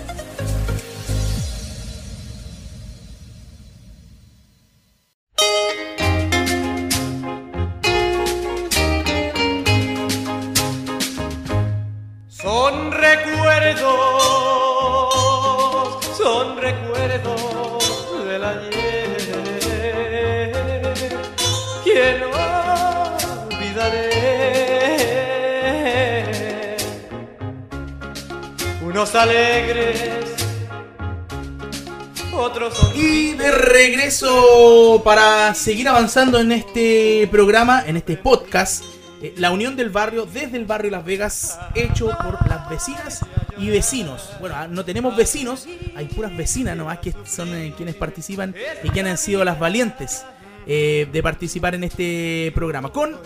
Para 35.01 35.55
seguir 35.55 35.89
avanzando 35.89 36.39
en 36.39 36.53
este 36.53 37.29
programa, 37.31 37.83
en 37.87 37.97
este 37.97 38.17
podcast, 38.17 38.85
eh, 39.23 39.33
La 39.37 39.51
Unión 39.51 39.77
del 39.77 39.91
Barrio, 39.91 40.27
desde 40.27 40.57
el 40.59 40.67
barrio 40.67 40.91
Las 40.91 41.05
Vegas, 41.05 41.59
hecho 41.75 42.11
por 42.23 42.47
las 42.49 42.69
vecinas 42.69 43.21
y 43.57 43.71
vecinos. 43.71 44.29
Bueno, 44.41 44.57
ah, 44.59 44.67
no 44.69 44.85
tenemos 44.85 45.17
vecinos, 45.17 45.67
hay 45.97 46.07
puras 46.07 46.37
vecinas 46.37 46.77
nomás 46.77 46.99
que 46.99 47.15
son 47.25 47.55
eh, 47.55 47.73
quienes 47.77 47.95
participan 47.95 48.55
y 48.83 48.91
quienes 48.91 49.13
han 49.13 49.19
sido 49.19 49.45
las 49.45 49.59
valientes 49.59 50.25
eh, 50.67 51.09
de 51.11 51.23
participar 51.23 51.75
en 51.75 51.85
este 51.85 52.53
programa. 52.55 52.93
Con 52.93 53.19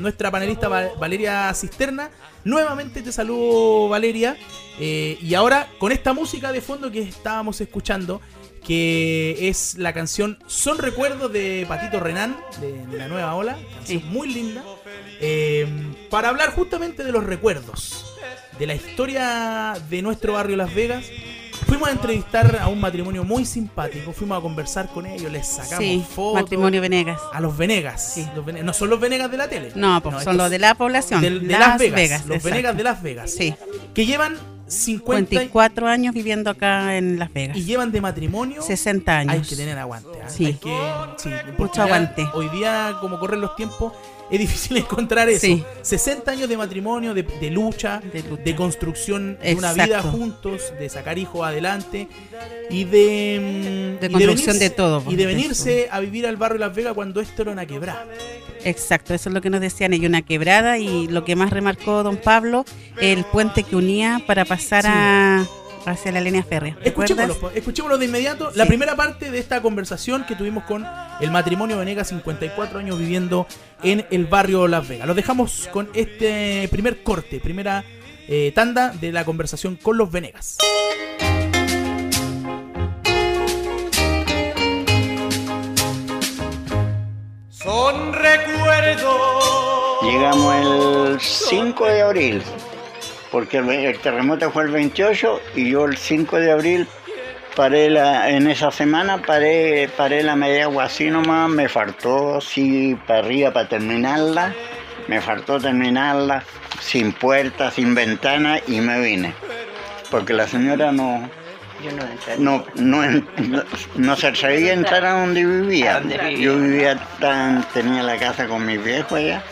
nuestra 0.00 0.30
panelista 0.30 0.68
Val- 0.68 0.92
Valeria 0.98 1.52
Cisterna. 1.54 2.10
Nuevamente 2.44 3.02
te 3.02 3.12
saludo, 3.12 3.88
Valeria. 3.88 4.36
Y 4.78 5.34
ahora 5.34 5.68
con 5.78 5.92
esta 5.92 6.12
música 6.12 6.50
de 6.50 6.60
fondo 6.60 6.90
que 6.90 7.02
estábamos 7.02 7.60
escuchando, 7.60 8.20
que 8.66 9.48
es 9.48 9.76
la 9.76 9.92
canción 9.92 10.38
Son 10.46 10.78
Recuerdos 10.78 11.32
de 11.32 11.64
Patito 11.68 11.98
Renán, 12.00 12.36
de, 12.60 12.86
de 12.86 12.98
la 12.98 13.08
nueva 13.08 13.34
ola. 13.34 13.56
Canción 13.74 14.00
Sí. 14.00 14.06
muy 14.08 14.32
linda. 14.32 14.62
eh, 15.20 15.66
para 16.10 16.28
hablar 16.30 16.50
justamente 16.54 17.04
de 17.04 17.12
los 17.12 17.22
recuerdos, 17.24 18.04
de 18.58 18.66
la 18.66 18.74
historia 18.74 19.74
de 19.88 20.02
nuestro 20.02 20.32
barrio 20.34 20.56
Las 20.56 20.74
Vegas. 20.74 21.04
Fuimos 21.66 21.88
a 21.88 21.92
entrevistar 21.92 22.58
a 22.60 22.66
un 22.68 22.80
matrimonio 22.80 23.22
muy 23.24 23.44
simpático, 23.46 24.12
fuimos 24.12 24.36
a 24.38 24.40
conversar 24.42 24.88
con 24.88 25.06
ellos, 25.06 25.30
les 25.30 25.46
sacamos 25.46 25.78
Sí, 25.78 26.04
fotos. 26.14 26.42
matrimonio 26.42 26.80
Venegas. 26.80 27.20
A 27.32 27.40
los 27.40 27.56
Venegas. 27.56 28.14
Sí. 28.14 28.26
Los 28.34 28.44
Vene- 28.44 28.62
no 28.64 28.72
son 28.72 28.90
los 28.90 28.98
Venegas 29.00 29.30
de 29.30 29.36
la 29.36 29.48
tele. 29.48 29.70
No, 29.76 30.02
pues 30.02 30.22
son 30.24 30.36
los 30.36 30.50
de 30.50 30.58
la 30.58 30.74
población. 30.74 31.20
de 31.22 31.30
Las, 31.30 31.78
Vegas. 31.78 32.26
los 32.26 32.36
exacto. 32.36 32.44
Venegas 32.50 32.76
de 32.76 32.82
Las 32.82 33.02
Vegas. 33.02 33.30
Sí, 33.30 33.54
Que 33.94 34.04
llevan 34.04 34.36
50 34.36 34.40
y- 34.50 34.61
54 34.72 35.86
años 35.86 36.14
viviendo 36.14 36.50
acá 36.50 36.96
en 36.96 37.18
Las 37.18 37.32
Vegas. 37.32 37.56
y 37.56 37.64
llevan 37.64 37.92
de 37.92 38.00
matrimonio 38.00 38.62
60 38.62 39.18
años. 39.18 39.34
Hay 39.34 39.40
que 39.42 39.56
tener 39.56 39.78
aguante. 39.78 40.08
¿ah? 40.22 40.28
Sí. 40.28 40.46
Hay 40.46 40.54
que, 40.54 40.78
sí, 41.18 41.30
Mucho 41.58 41.82
aguante. 41.82 42.26
Hoy 42.34 42.48
día, 42.50 42.96
como 43.00 43.18
corren 43.18 43.40
los 43.40 43.54
tiempos, 43.56 43.92
es 44.30 44.38
difícil 44.38 44.76
encontrar 44.78 45.28
eso. 45.28 45.46
Sí. 45.46 45.62
60 45.82 46.30
años 46.30 46.48
de 46.48 46.56
matrimonio, 46.56 47.12
de, 47.14 47.22
de 47.22 47.50
lucha, 47.50 48.00
De 48.12 48.22
lucha. 48.22 48.42
de 48.42 48.56
construcción 48.56 49.38
de 49.42 49.54
una 49.54 49.70
Exacto. 49.70 49.84
vida 49.84 50.02
juntos, 50.02 50.72
de 50.78 50.88
sacar 50.88 51.18
hijos 51.18 51.46
adelante 51.46 52.08
y 52.70 52.84
de, 52.84 53.96
mm, 53.98 54.00
De 54.00 54.06
y 54.06 54.10
construcción 54.10 54.56
venirse- 54.56 54.58
de 54.58 54.70
todo, 54.70 55.04
Y 55.08 55.16
de 55.16 55.26
venirse 55.26 55.88
a 55.90 56.00
vivir 56.00 56.26
al 56.26 56.36
barrio 56.36 56.58
Las 56.58 56.74
Vegas 56.74 56.94
cuando 56.94 57.20
esto 57.20 57.42
era 57.42 57.50
una 57.52 57.66
quebrada. 57.66 58.06
Exacto, 58.64 59.12
eso 59.12 59.28
es 59.28 59.34
lo 59.34 59.40
que 59.40 59.50
nos 59.50 59.60
decían 59.60 59.92
ellos, 59.92 60.08
una 60.08 60.22
quebrada 60.22 60.78
y 60.78 61.08
lo 61.08 61.24
que 61.24 61.34
más 61.34 61.50
remarcó 61.50 62.04
don 62.04 62.16
Pablo, 62.16 62.64
el 63.00 63.24
puente 63.24 63.64
que 63.64 63.74
unía 63.74 64.22
para 64.24 64.44
pasar 64.44 64.61
a, 64.70 65.46
hacia 65.86 66.12
la 66.12 66.20
línea 66.20 66.42
férrea. 66.42 66.76
Escuchémoslo, 66.82 67.50
escuchémoslo, 67.54 67.98
de 67.98 68.06
inmediato. 68.06 68.50
La 68.54 68.66
primera 68.66 68.96
parte 68.96 69.30
de 69.30 69.38
esta 69.38 69.60
conversación 69.62 70.24
que 70.26 70.34
tuvimos 70.34 70.64
con 70.64 70.86
el 71.20 71.30
matrimonio 71.30 71.78
Venegas, 71.78 72.08
54 72.08 72.78
años 72.78 72.98
viviendo 72.98 73.46
en 73.82 74.06
el 74.10 74.26
barrio 74.26 74.68
Las 74.68 74.88
Vegas. 74.88 75.06
Los 75.06 75.16
dejamos 75.16 75.68
con 75.72 75.88
este 75.94 76.68
primer 76.70 77.02
corte, 77.02 77.40
primera 77.40 77.84
eh, 78.28 78.52
tanda 78.54 78.90
de 78.90 79.12
la 79.12 79.24
conversación 79.24 79.76
con 79.76 79.96
los 79.98 80.10
Venegas. 80.10 80.58
Son 87.50 88.12
recuerdos. 88.12 90.02
Llegamos 90.02 90.54
el 90.56 91.20
5 91.20 91.86
de 91.86 92.02
abril 92.02 92.42
porque 93.32 93.56
el, 93.58 93.68
el 93.70 93.98
terremoto 93.98 94.50
fue 94.52 94.64
el 94.64 94.70
28 94.70 95.40
y 95.56 95.70
yo 95.70 95.86
el 95.86 95.96
5 95.96 96.36
de 96.38 96.52
abril 96.52 96.86
paré 97.56 97.90
la, 97.90 98.30
en 98.30 98.46
esa 98.46 98.70
semana 98.70 99.18
paré, 99.22 99.88
paré 99.96 100.22
la 100.22 100.36
media 100.36 100.64
agua 100.64 100.84
así 100.84 101.10
nomás, 101.10 101.48
me 101.50 101.68
faltó 101.68 102.40
sí 102.40 102.96
para 103.06 103.20
arriba 103.20 103.50
para 103.52 103.68
terminarla, 103.68 104.54
me 105.08 105.20
faltó 105.20 105.58
terminarla 105.58 106.44
sin 106.80 107.12
puerta, 107.12 107.70
sin 107.70 107.94
ventana 107.94 108.58
y 108.66 108.80
me 108.80 109.00
vine. 109.00 109.34
Porque 110.10 110.32
la 110.34 110.46
señora 110.46 110.92
no, 110.92 111.28
Yo 111.82 111.90
no 111.92 112.02
entré. 112.02 112.36
no, 112.38 112.64
no, 112.74 113.02
en- 113.04 113.26
no, 113.50 113.62
no 113.96 114.16
se 114.16 114.26
atrevía 114.28 114.72
a 114.72 114.74
entrar 114.74 115.04
a 115.06 115.12
donde 115.20 115.44
vivía. 115.44 115.96
A 115.96 116.00
donde 116.00 116.18
vivía. 116.18 116.38
Yo 116.38 116.56
vivía 116.58 116.96
tan, 117.20 117.62
tenía 117.72 118.02
la 118.02 118.16
casa 118.18 118.46
con 118.46 118.64
mis 118.66 118.82
viejos 118.82 119.12
allá, 119.12 119.42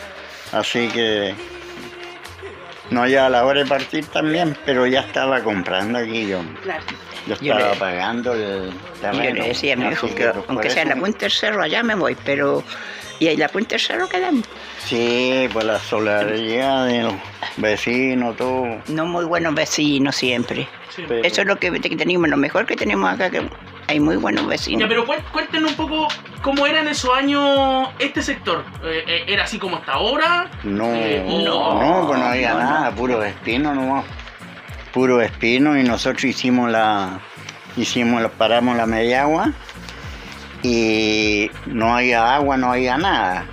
así 0.51 0.87
que 0.89 1.33
no 2.91 3.07
ya 3.07 3.25
a 3.25 3.29
la 3.29 3.45
hora 3.45 3.61
de 3.63 3.65
partir 3.65 4.05
también, 4.05 4.55
pero 4.65 4.85
ya 4.85 4.99
estaba 5.01 5.41
comprando 5.41 5.97
aquí 5.99 6.27
yo. 6.27 6.39
Claro. 6.61 6.83
Yo 7.27 7.35
Yo 7.41 7.53
estaba 7.53 7.73
le- 7.73 7.79
pagando 7.79 8.33
el 8.33 8.71
terreno. 9.01 9.23
yo 9.23 9.33
le 9.43 9.47
decía 9.49 9.73
a 9.73 9.77
mi 9.77 9.87
hijo 9.87 10.07
que 10.13 10.31
aunque 10.47 10.69
sea 10.69 10.83
en 10.83 10.89
la 10.89 10.95
punta 10.95 11.19
del 11.19 11.31
cerro, 11.31 11.61
allá 11.63 11.81
me 11.83 11.95
voy, 11.95 12.15
pero... 12.23 12.63
Y 13.19 13.27
ahí 13.27 13.35
en 13.35 13.41
la 13.41 13.49
punta 13.49 13.69
del 13.75 13.79
cerro 13.79 14.09
quedamos. 14.09 14.43
Sí, 14.83 15.47
pues 15.53 15.63
la 15.63 15.77
solidaridad 15.77 16.87
de 16.87 17.03
los 17.03 17.13
vecinos, 17.57 18.35
todo. 18.35 18.65
No 18.87 19.05
muy 19.05 19.25
buenos 19.25 19.53
vecinos 19.53 20.15
siempre. 20.15 20.67
pero- 20.95 21.23
Eso 21.23 21.41
es 21.41 21.47
lo 21.47 21.57
que, 21.57 21.71
que 21.79 21.95
tenemos, 21.95 22.27
lo 22.27 22.37
mejor 22.37 22.65
que 22.65 22.75
tenemos 22.75 23.11
acá, 23.13 23.29
que 23.29 23.43
hay 23.91 23.99
muy 23.99 24.15
buenos 24.17 24.43
Ya, 24.43 24.49
vecinos. 24.49 24.87
pero 24.89 25.05
cué- 25.05 25.23
cuéntenos 25.31 25.71
un 25.71 25.77
poco 25.77 26.07
cómo 26.41 26.65
era 26.65 26.79
en 26.81 26.87
esos 26.87 27.13
años 27.15 27.89
este 27.99 28.21
sector. 28.21 28.63
Eh, 28.83 29.03
eh, 29.07 29.23
¿Era 29.27 29.43
así 29.43 29.59
como 29.59 29.77
hasta 29.77 29.93
ahora? 29.93 30.49
No, 30.63 30.85
Eh, 30.93 31.23
no, 31.45 31.73
no, 31.81 32.07
pues 32.07 32.19
no 32.19 32.25
había 32.25 32.53
no, 32.53 32.59
nada, 32.59 32.91
puro 32.91 33.23
espino 33.23 33.73
nomás. 33.75 34.05
Puro 34.93 35.21
espino 35.21 35.77
y 35.79 35.83
nosotros 35.83 36.23
hicimos 36.25 36.69
la, 36.71 37.19
hicimos, 37.77 38.21
paramos 38.37 38.75
la 38.75 38.85
media 38.85 39.21
agua 39.23 39.51
y 40.63 41.49
no 41.65 41.95
había 41.95 42.35
agua, 42.35 42.57
no 42.57 42.71
había 42.71 42.97
nada. 42.97 43.45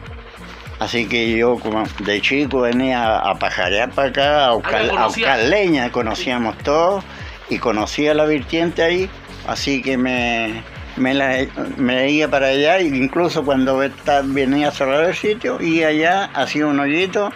Así 0.81 1.07
que 1.07 1.37
yo 1.37 1.57
como 1.59 1.83
de 2.01 2.21
chico 2.21 2.61
venía 2.61 3.19
a 3.19 3.35
pajarear 3.37 3.91
para 3.91 4.09
acá, 4.09 4.47
a 4.47 4.53
buscar, 4.53 4.75
a 4.85 4.89
conocía. 4.89 5.07
buscar 5.07 5.39
leña, 5.49 5.91
conocíamos 5.91 6.57
todo 6.59 7.03
y 7.51 7.59
conocía 7.59 8.15
la 8.15 8.25
vertiente 8.25 8.83
ahí, 8.83 9.11
así 9.49 9.83
que 9.83 9.97
me, 9.97 10.63
me, 10.97 11.15
la, 11.15 11.47
me 11.77 12.11
iba 12.11 12.29
para 12.29 12.49
allá, 12.49 12.79
e 12.79 12.85
incluso 12.85 13.45
cuando 13.45 13.83
venía 14.25 14.69
a 14.69 14.71
cerrar 14.71 15.05
el 15.05 15.15
sitio, 15.15 15.61
iba 15.61 15.89
allá, 15.89 16.25
hacía 16.35 16.67
un 16.67 16.79
hoyito, 16.79 17.33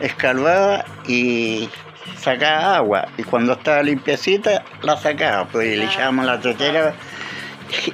escarbaba 0.00 0.84
y 1.08 1.68
sacaba 2.18 2.76
agua. 2.76 3.08
Y 3.16 3.22
cuando 3.24 3.54
estaba 3.54 3.82
limpiecita, 3.82 4.64
la 4.82 4.96
sacaba, 4.96 5.46
pues 5.46 5.76
le 5.76 5.84
echábamos 5.86 6.26
la 6.26 6.40
tetera 6.40 6.94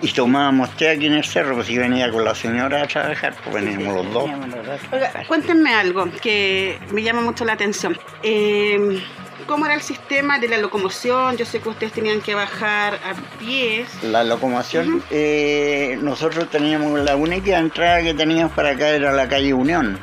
y 0.02 0.08
tomábamos 0.08 0.70
té 0.76 0.90
aquí 0.90 1.06
en 1.06 1.14
el 1.14 1.24
cerro, 1.24 1.54
pues 1.54 1.68
si 1.68 1.78
venía 1.78 2.10
con 2.10 2.24
la 2.24 2.34
señora 2.34 2.82
a 2.82 2.86
trabajar, 2.86 3.34
pues 3.42 3.64
veníamos 3.64 3.94
los 3.94 4.12
dos. 4.12 4.24
Teníamos 4.24 4.48
los 4.56 4.66
dos. 4.66 4.80
Oiga, 4.92 5.12
cuéntenme 5.26 5.74
algo 5.74 6.10
que 6.20 6.78
me 6.90 7.02
llama 7.02 7.22
mucho 7.22 7.44
la 7.44 7.54
atención. 7.54 7.96
Eh, 8.22 9.00
¿Cómo 9.46 9.66
era 9.66 9.74
el 9.74 9.82
sistema 9.82 10.38
de 10.38 10.48
la 10.48 10.58
locomoción? 10.58 11.36
Yo 11.36 11.44
sé 11.44 11.60
que 11.60 11.68
ustedes 11.68 11.92
tenían 11.92 12.20
que 12.20 12.34
bajar 12.34 12.94
a 12.94 13.14
pies. 13.38 13.88
La 14.02 14.24
locomoción, 14.24 15.02
eh, 15.10 15.98
nosotros 16.00 16.48
teníamos 16.50 16.98
la 17.00 17.16
única 17.16 17.58
entrada 17.58 18.02
que 18.02 18.14
teníamos 18.14 18.52
para 18.52 18.70
acá 18.70 18.88
era 18.88 19.12
la 19.12 19.28
calle 19.28 19.52
Unión. 19.52 19.98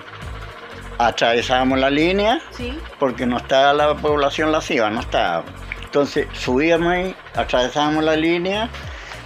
Atravesábamos 0.98 1.80
la 1.80 1.90
línea 1.90 2.42
Sí. 2.52 2.78
porque 3.00 3.26
no 3.26 3.38
estaba 3.38 3.74
la 3.74 3.96
población 3.96 4.52
lasciva, 4.52 4.90
no 4.90 5.00
estaba. 5.00 5.44
Entonces 5.84 6.28
subíamos 6.34 6.92
ahí, 6.92 7.16
atravesábamos 7.36 8.04
la 8.04 8.16
línea 8.16 8.70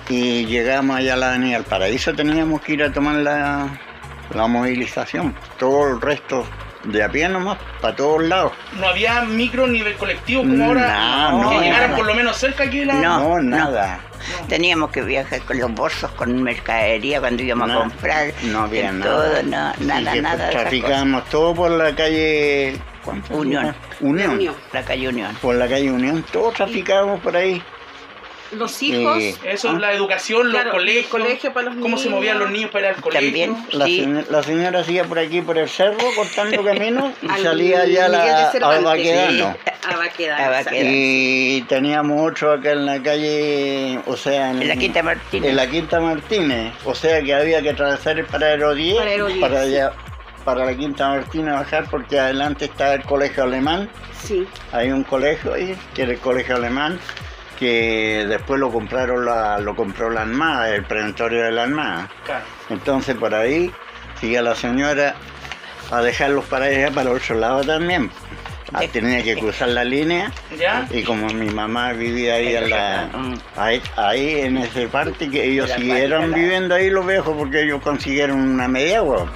y 0.07 0.45
llegamos 0.45 0.97
allá 0.97 1.13
a 1.13 1.17
la 1.17 1.29
avenida 1.29 1.55
del 1.57 1.65
Paraíso. 1.65 2.13
Teníamos 2.13 2.61
que 2.61 2.73
ir 2.73 2.83
a 2.83 2.91
tomar 2.93 3.15
la, 3.15 3.79
la 4.33 4.47
movilización. 4.47 5.35
Todo 5.57 5.87
el 5.89 6.01
resto 6.01 6.45
de 6.83 7.03
a 7.03 7.09
pie 7.09 7.29
nomás, 7.29 7.57
para 7.81 7.95
todos 7.95 8.23
lados. 8.23 8.51
No 8.79 8.87
había 8.87 9.21
micro 9.21 9.67
nivel 9.67 9.95
colectivo 9.95 10.41
como 10.41 10.55
No, 10.55 10.65
ahora. 10.65 11.31
no, 11.31 11.49
que 11.51 11.59
llegaran 11.65 11.91
no. 11.91 11.97
por 11.97 12.05
lo 12.05 12.13
menos 12.15 12.37
cerca 12.37 12.63
aquí 12.65 12.79
de 12.79 12.85
la. 12.85 12.93
No, 12.95 13.19
No, 13.19 13.41
no. 13.41 13.57
nada. 13.57 13.99
Teníamos 14.47 14.89
que 14.91 15.01
viajar 15.01 15.41
con 15.41 15.59
los 15.59 15.73
bolsos, 15.73 16.09
con 16.11 16.41
mercadería 16.43 17.19
cuando 17.19 17.43
íbamos 17.43 17.67
No, 17.67 17.73
a 17.73 17.79
comprar. 17.83 18.31
no 18.43 18.61
había 18.61 18.91
nada. 18.91 19.11
Todo, 19.11 19.43
nada, 19.43 19.75
nada. 19.79 20.35
pues, 20.37 20.51
traficábamos 20.51 21.25
todo 21.25 21.53
por 21.53 21.71
la 21.71 21.93
calle 21.93 22.79
¿cuánto? 23.03 23.33
Unión. 23.35 23.75
Unión. 23.99 24.55
La 24.71 24.81
calle 24.83 25.09
Unión. 25.09 25.35
Por 25.41 25.55
la 25.55 25.67
calle 25.67 25.91
Unión, 25.91 26.23
todos 26.31 26.53
traficábamos 26.53 27.19
por 27.19 27.35
ahí. 27.35 27.61
Los 28.55 28.81
hijos. 28.83 29.17
Eso, 29.43 29.69
Ah. 29.69 29.79
la 29.79 29.93
educación, 29.93 30.43
los 30.51 30.53
Claro, 30.53 30.71
colegios. 30.71 31.03
el 31.05 31.09
colegio 31.09 31.53
para 31.53 31.69
los 31.71 31.75
Cómo 31.81 31.97
se 31.97 32.09
movían 32.09 32.39
los 32.39 32.51
niños 32.51 32.71
para 32.71 32.89
ir 32.89 32.95
al 32.95 33.01
colegio. 33.01 33.27
También. 33.27 33.57
La, 33.71 33.85
Sí. 33.85 33.99
señora, 34.01 34.25
la 34.29 34.43
señora 34.43 34.79
hacía 34.79 35.03
por 35.05 35.19
aquí, 35.19 35.41
por 35.41 35.57
el 35.57 35.67
cerro, 35.69 35.97
cortando 36.15 36.63
camino 36.63 37.11
y 37.21 37.29
Al 37.29 37.41
salía 37.43 37.81
allá 37.81 38.05
a 38.05 38.09
Miguel 38.09 38.31
de 38.53 38.59
la, 38.59 38.67
a. 38.75 38.79
Baquedano. 38.81 39.55
A 39.85 39.97
Baquedano, 39.97 40.43
A 40.43 40.47
exacto. 40.47 40.69
Baquedano. 40.71 40.89
Y 40.95 41.61
teníamos 41.67 42.31
otro 42.31 42.53
acá 42.53 42.71
en 42.71 42.85
la 42.85 43.01
calle, 43.01 43.99
o 44.05 44.15
sea, 44.15 44.51
en, 44.51 44.61
En 44.61 44.67
la 44.67 44.75
Quinta 44.75 45.03
Martínez. 45.03 45.49
en 45.49 45.55
la 45.55 45.67
Quinta 45.67 45.99
Martínez. 45.99 46.73
O 46.85 46.95
sea 46.95 47.21
que 47.21 47.33
había 47.33 47.61
que 47.61 47.69
atravesar 47.71 48.19
el 48.19 48.25
paradero 48.25 48.73
10 48.73 48.95
Paradero 48.97 49.27
10, 49.27 49.39
para, 49.39 49.63
sí. 49.63 49.69
allá, 49.75 49.91
para 50.45 50.65
la 50.65 50.75
Quinta 50.75 51.09
Martínez 51.09 51.53
bajar 51.53 51.85
porque 51.89 52.19
adelante 52.19 52.65
está 52.65 52.93
el 52.93 53.03
colegio 53.03 53.43
alemán. 53.43 53.89
Sí. 54.21 54.45
Hay 54.71 54.89
un 54.91 55.03
colegio 55.03 55.53
ahí, 55.53 55.75
que 55.93 56.03
era 56.03 56.13
el 56.13 56.19
colegio 56.19 56.55
alemán, 56.55 56.97
que 57.53 58.25
después 58.27 58.59
lo 58.59 58.71
compraron 58.71 59.25
la, 59.25 59.59
lo 59.59 59.75
compró 59.75 60.09
la 60.09 60.21
Armada, 60.21 60.69
el 60.75 60.83
preventorio 60.85 61.43
de 61.43 61.51
la 61.51 61.63
Armada. 61.63 62.09
Claro. 62.25 62.45
Entonces 62.69 63.15
por 63.15 63.33
ahí 63.33 63.71
sigue 64.19 64.41
la 64.41 64.55
señora 64.55 65.15
a 65.91 66.01
dejarlos 66.01 66.45
para 66.45 66.65
allá 66.65 66.89
para 66.91 67.09
el 67.11 67.17
otro 67.17 67.35
lado 67.35 67.63
también. 67.63 68.09
Ah, 68.75 68.79
De- 68.79 68.87
tenía 68.87 69.21
que 69.21 69.37
cruzar 69.37 69.67
la 69.69 69.83
línea 69.83 70.31
¿Ya? 70.57 70.87
y 70.89 71.03
como 71.03 71.27
mi 71.27 71.47
mamá 71.51 71.93
vivía 71.93 72.35
ahí, 72.35 72.55
en 72.55 72.69
la, 72.71 73.07
ahí, 73.55 73.79
ahí 73.97 74.39
en 74.41 74.57
ese 74.57 74.87
parte 74.87 75.29
que 75.29 75.43
ellos 75.45 75.69
siguieron 75.69 76.31
la- 76.31 76.37
viviendo 76.37 76.73
ahí 76.73 76.89
los 76.89 77.05
viejos 77.05 77.35
porque 77.37 77.61
ellos 77.63 77.81
consiguieron 77.83 78.39
una 78.39 78.67
media 78.67 78.97
agua. 78.99 79.27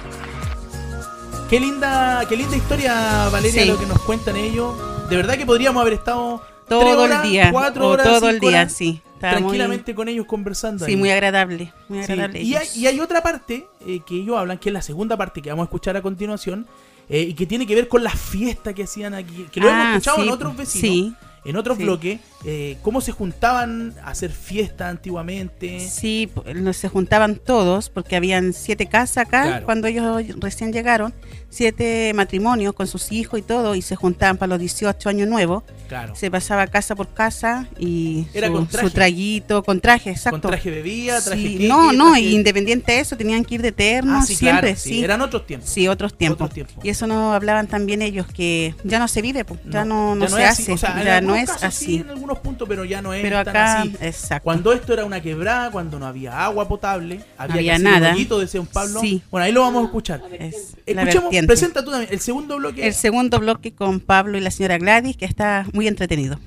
Qué 1.48 1.60
linda, 1.60 2.24
qué 2.28 2.36
linda 2.36 2.56
historia, 2.56 3.28
Valeria, 3.32 3.62
Sí. 3.62 3.68
lo 3.68 3.78
que 3.78 3.86
nos 3.86 4.00
cuentan 4.02 4.36
ellos. 4.36 4.74
De 5.08 5.16
verdad 5.16 5.36
que 5.38 5.46
podríamos 5.46 5.80
haber 5.80 5.94
estado 5.94 6.42
Todo 6.68 6.80
tres 6.80 6.92
el 6.92 6.98
horas, 6.98 7.22
día. 7.22 7.50
cuatro 7.52 7.86
o 7.88 7.90
horas, 7.92 8.06
todo 8.06 8.28
el 8.30 8.40
día, 8.40 8.48
horas, 8.50 8.72
sí. 8.72 9.00
Muy- 9.20 9.20
tranquilamente 9.20 9.94
con 9.96 10.08
ellos 10.08 10.26
conversando. 10.26 10.84
sí, 10.84 10.92
ahí. 10.92 10.96
muy 10.96 11.10
agradable. 11.10 11.72
Muy 11.88 12.04
Sí, 12.04 12.12
agradable. 12.12 12.40
Y, 12.42 12.54
hay, 12.54 12.68
y 12.76 12.86
hay 12.86 13.00
otra 13.00 13.20
parte 13.22 13.66
eh, 13.86 14.00
que 14.06 14.14
ellos 14.16 14.36
hablan, 14.38 14.58
que 14.58 14.68
es 14.68 14.72
la 14.72 14.82
segunda 14.82 15.16
parte 15.16 15.42
que 15.42 15.50
vamos 15.50 15.64
a 15.64 15.66
escuchar 15.66 15.96
a 15.96 16.02
continuación, 16.02 16.66
eh, 17.08 17.22
y 17.22 17.34
que 17.34 17.46
tiene 17.46 17.66
que 17.66 17.74
ver 17.74 17.88
con 17.88 18.04
las 18.04 18.14
fiestas 18.18 18.74
que 18.74 18.84
hacían 18.84 19.14
aquí, 19.14 19.46
que 19.50 19.60
lo 19.60 19.68
hemos 19.68 19.80
Ah, 19.82 19.90
escuchado 19.96 20.22
en 20.22 20.28
otros 20.28 20.56
vecinos, 20.56 21.14
en 21.44 21.56
otros 21.56 21.78
bloques, 21.78 22.20
eh, 22.44 22.76
cómo 22.82 23.00
se 23.00 23.10
juntaban 23.12 23.94
a 24.02 24.10
hacer 24.10 24.30
fiestas 24.30 24.88
antiguamente. 24.90 25.80
sí, 25.80 26.30
se 26.72 26.88
juntaban 26.88 27.34
todos 27.36 27.88
porque 27.90 28.14
habían 28.16 28.52
siete 28.52 28.86
casas 28.86 29.26
acá 29.26 29.42
Claro. 29.42 29.64
cuando 29.66 29.88
ellos 29.88 30.24
recién 30.38 30.72
llegaron, 30.72 31.12
siete 31.50 32.12
matrimonios 32.14 32.74
con 32.74 32.86
sus 32.86 33.10
hijos 33.10 33.40
y 33.40 33.42
todo, 33.42 33.74
y 33.74 33.82
se 33.82 33.96
juntaban 33.96 34.36
para 34.36 34.50
los 34.50 34.60
18 34.60 35.08
años 35.08 35.28
nuevos. 35.28 35.64
Claro. 35.88 36.14
Se 36.14 36.30
pasaba 36.30 36.66
casa 36.66 36.94
por 36.94 37.08
casa 37.14 37.66
y 37.78 38.26
Era 38.34 38.48
su, 38.48 38.52
con 38.52 38.66
traje. 38.68 38.86
su 38.86 38.92
traguito, 38.94 39.62
con 39.64 39.80
traje, 39.80 40.10
exacto. 40.10 40.40
Con 40.42 40.50
traje 40.52 40.70
bebida, 40.70 41.20
traje 41.22 41.40
Sí, 41.42 41.52
queque, 41.54 41.68
no, 41.68 41.92
no, 41.92 42.10
traje- 42.12 42.30
independiente 42.30 42.92
de 42.92 43.00
eso, 43.00 43.16
tenían 43.16 43.44
que 43.44 43.56
ir 43.56 43.62
de 43.62 43.72
terno 43.72 44.18
Ah, 44.18 44.22
sí, 44.22 44.34
siempre, 44.36 44.68
claro, 44.68 44.78
sí, 44.80 44.90
sí. 44.90 45.04
Eran 45.04 45.20
otros 45.22 45.46
tiempos. 45.46 45.68
Sí, 45.70 45.88
otros 45.88 46.14
tiempos. 46.16 46.36
Otros 46.46 46.54
tiempos. 46.54 46.84
Y 46.84 46.90
eso 46.90 47.06
nos 47.06 47.34
hablaban 47.34 47.66
también 47.66 48.02
ellos, 48.02 48.26
que 48.26 48.74
ya 48.84 48.98
no 48.98 49.08
se 49.08 49.22
vive, 49.22 49.44
pues, 49.44 49.58
ya 49.68 49.84
no, 49.84 50.14
no 50.14 50.26
ya 50.26 50.36
se 50.36 50.44
así. 50.44 50.62
hace, 50.62 50.72
O 50.72 50.76
sea, 50.78 50.98
en 51.00 51.04
ya 51.04 51.20
no 51.20 51.34
es 51.34 51.46
casos 51.48 51.64
así. 51.64 52.04
Algunos 52.28 52.38
puntos, 52.44 52.68
pero 52.68 52.84
ya 52.84 53.00
no 53.02 53.12
es 53.14 53.22
Pero 53.22 53.36
tan 53.44 53.48
acá, 53.48 53.80
así. 53.80 53.96
exacto. 54.00 54.44
Cuando 54.44 54.72
esto 54.72 54.92
era 54.92 55.04
una 55.04 55.20
quebrada, 55.20 55.70
cuando 55.70 55.98
no 55.98 56.06
había 56.06 56.44
agua 56.44 56.68
potable, 56.68 57.20
había, 57.36 57.54
Había 57.54 57.62
que 57.62 57.70
hacer 57.72 58.00
nada. 58.00 58.16
un 58.16 58.40
decía 58.40 58.60
un 58.60 58.66
Pablo. 58.66 59.00
Sí. 59.00 59.22
Bueno, 59.30 59.44
ahí 59.44 59.52
lo 59.52 59.62
vamos 59.62 59.82
a 59.82 59.86
escuchar. 59.86 60.22
es 60.38 60.74
Escuchemos, 60.86 61.34
presenta 61.46 61.84
tú 61.84 61.90
también 61.90 62.12
el 62.12 62.20
segundo 62.20 62.56
bloque. 62.56 62.86
El 62.86 62.94
segundo 62.94 63.38
bloque 63.38 63.74
con 63.74 64.00
Pablo 64.00 64.38
y 64.38 64.40
la 64.40 64.50
señora 64.50 64.78
Gladys, 64.78 65.16
que 65.16 65.24
está 65.24 65.66
muy 65.72 65.88
entretenido. 65.88 66.38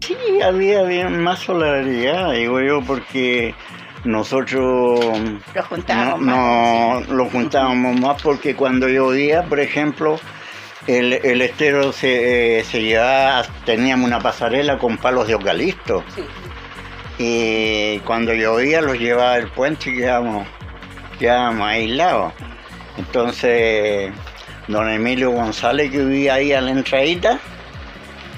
Sí, 0.00 0.14
había, 0.42 0.80
había 0.80 1.08
más 1.08 1.40
solidaridad, 1.40 2.32
digo 2.32 2.60
yo, 2.60 2.82
porque 2.86 3.54
nosotros 4.04 5.00
Nos 5.54 5.66
juntábamos 5.66 6.20
no, 6.20 7.00
no 7.00 7.12
lo 7.14 7.28
juntábamos 7.28 7.98
más 8.00 8.22
porque 8.22 8.54
cuando 8.54 8.88
llovía, 8.88 9.42
por 9.44 9.58
ejemplo, 9.58 10.20
el, 10.86 11.12
el 11.14 11.42
estero 11.42 11.92
se, 11.92 12.58
eh, 12.58 12.64
se 12.64 12.82
llevaba, 12.82 13.44
teníamos 13.64 14.06
una 14.06 14.20
pasarela 14.20 14.78
con 14.78 14.96
palos 14.98 15.26
de 15.26 15.34
eucalipto. 15.34 16.04
Y 17.18 17.98
cuando 18.00 18.34
llovía 18.34 18.80
los 18.80 18.98
llevaba 18.98 19.36
el 19.36 19.48
puente 19.48 19.90
y 19.90 19.96
quedábamos, 19.96 20.46
quedábamos 21.18 21.66
aislados. 21.66 22.32
Entonces, 22.98 24.12
don 24.68 24.88
Emilio 24.88 25.30
González, 25.30 25.90
que 25.90 25.98
vivía 25.98 26.34
ahí 26.34 26.52
a 26.52 26.60
la 26.60 26.70
entradita, 26.70 27.38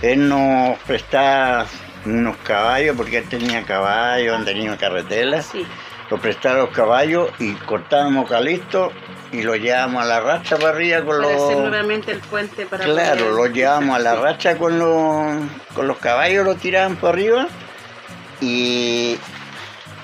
él 0.02 0.28
nos 0.28 0.78
prestaba 0.80 1.66
unos 2.04 2.36
caballos, 2.38 2.96
porque 2.96 3.18
él 3.18 3.28
tenía 3.28 3.64
caballos, 3.64 4.44
tenido 4.44 4.76
carretelas. 4.78 5.46
Sí. 5.46 5.66
Nos 6.10 6.20
prestaba 6.20 6.60
los 6.60 6.70
caballos 6.70 7.30
y 7.38 7.52
cortábamos 7.54 8.28
calisto 8.30 8.92
y 9.32 9.42
lo 9.42 9.54
llevábamos 9.56 10.02
a 10.02 10.06
la 10.06 10.20
racha 10.20 10.56
para 10.56 10.70
arriba 10.70 10.98
con 11.04 11.22
Para 11.22 11.34
hacer 11.36 11.56
los... 11.56 11.68
nuevamente 11.68 12.12
el 12.12 12.20
puente 12.20 12.64
para 12.66 12.84
Claro, 12.84 13.20
poder- 13.26 13.32
lo 13.34 13.46
llevábamos 13.46 13.96
a 13.96 13.98
la 13.98 14.14
racha 14.16 14.56
con 14.56 14.78
los, 14.78 15.42
con 15.74 15.86
los 15.86 15.98
caballos, 15.98 16.44
lo 16.46 16.54
tiraban 16.54 16.96
por 16.96 17.10
arriba 17.10 17.46
y, 18.40 19.18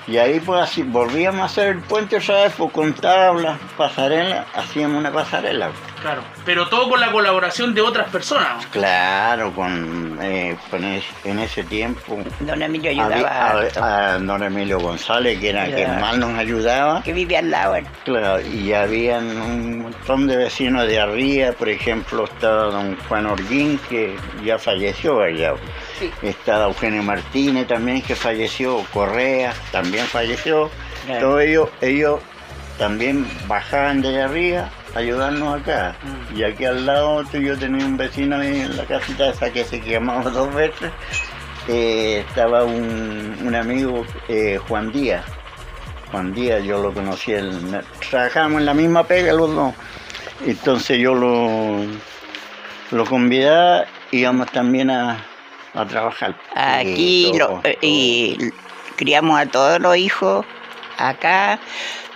y 0.07 0.17
ahí 0.17 0.39
pues 0.39 0.61
así 0.61 0.83
volvíamos 0.83 1.41
a 1.41 1.45
hacer 1.45 1.67
el 1.69 1.79
puente 1.79 2.17
otra 2.17 2.43
vez 2.43 2.53
pues, 2.57 2.71
con 2.71 2.93
tablas, 2.93 3.57
pasarela, 3.77 4.45
hacíamos 4.53 4.97
una 4.99 5.11
pasarela. 5.11 5.71
Claro, 6.05 6.21
pero 6.45 6.67
todo 6.67 6.87
con 6.87 6.99
la 7.01 7.11
colaboración 7.11 7.73
de 7.73 7.81
otras 7.81 8.07
personas. 8.11 8.63
Claro, 8.67 9.51
con, 9.55 10.19
eh, 10.21 10.55
con 10.69 10.83
es- 10.83 11.03
en 11.23 11.39
ese 11.39 11.63
tiempo 11.63 12.19
Don 12.41 12.61
Emilio 12.61 12.91
ayudaba 12.91 13.63
a, 14.13 14.19
don 14.19 14.43
Emilio 14.43 14.79
González, 14.79 15.39
que 15.39 15.49
era 15.49 15.65
el 15.65 15.73
que 15.73 15.81
Ya. 15.81 15.93
más 15.93 16.15
nos 16.19 16.37
ayudaba. 16.37 17.01
que 17.01 17.11
vivía 17.11 17.39
al 17.39 17.49
lado. 17.49 17.77
Claro, 18.03 18.39
y 18.39 18.71
habían 18.71 19.25
un 19.35 19.81
montón 19.81 20.27
de 20.27 20.37
vecinos 20.37 20.85
de 20.87 20.99
arriba, 20.99 21.53
por 21.53 21.69
ejemplo, 21.69 22.25
estaba 22.25 22.65
don 22.65 22.95
Juan 23.07 23.25
Orguín, 23.25 23.79
que 23.89 24.15
ya 24.43 24.59
falleció 24.59 25.21
allá. 25.23 25.53
Sí. 25.97 26.11
Estaba 26.21 26.65
Eugenio 26.65 27.01
Martínez 27.01 27.65
también, 27.65 28.03
que 28.03 28.15
falleció, 28.15 28.83
Correa 28.93 29.53
también 29.71 30.05
falleció. 30.05 30.69
Claro. 31.07 31.19
Todos 31.29 31.41
ellos, 31.41 31.69
ellos 31.81 32.19
también 32.77 33.27
bajaban 33.47 34.01
de 34.03 34.09
allá 34.09 34.25
arriba 34.25 34.69
ayudarnos 34.95 35.61
acá. 35.61 35.95
Mm. 36.03 36.37
Y 36.37 36.43
aquí 36.43 36.65
al 36.65 36.85
lado 36.85 37.23
yo 37.31 37.57
tenía 37.57 37.85
un 37.85 37.97
vecino 37.97 38.41
en 38.41 38.75
la 38.77 38.85
casita 38.85 39.29
esa 39.29 39.51
que 39.51 39.63
se 39.63 39.79
quemaba 39.81 40.29
dos 40.29 40.53
veces. 40.53 40.91
eh, 41.67 42.23
estaba 42.27 42.63
un, 42.63 43.37
un 43.43 43.55
amigo, 43.55 44.05
eh, 44.27 44.59
Juan 44.67 44.91
Díaz. 44.91 45.25
Juan 46.11 46.33
Díaz, 46.33 46.63
yo 46.63 46.81
lo 46.81 46.93
conocí, 46.93 47.31
él- 47.33 47.81
trabajábamos 48.09 48.59
en 48.59 48.65
la 48.67 48.73
misma 48.73 49.03
pega 49.03 49.33
los 49.33 49.53
dos. 49.53 49.73
Entonces 50.45 50.99
yo 50.99 51.13
lo, 51.15 51.79
lo 52.91 53.05
convidaba, 53.05 53.85
íbamos 54.11 54.51
también 54.51 54.91
a, 54.91 55.25
a 55.73 55.85
trabajar. 55.87 56.35
Aquí 56.55 57.31
Y 57.33 57.37
lo- 57.37 57.47
todo, 57.47 57.61
eh, 57.63 57.77
y 57.81 58.37
criamos 58.95 59.39
a 59.39 59.45
todos 59.47 59.79
los 59.81 59.97
hijos 59.97 60.45
acá. 60.97 61.59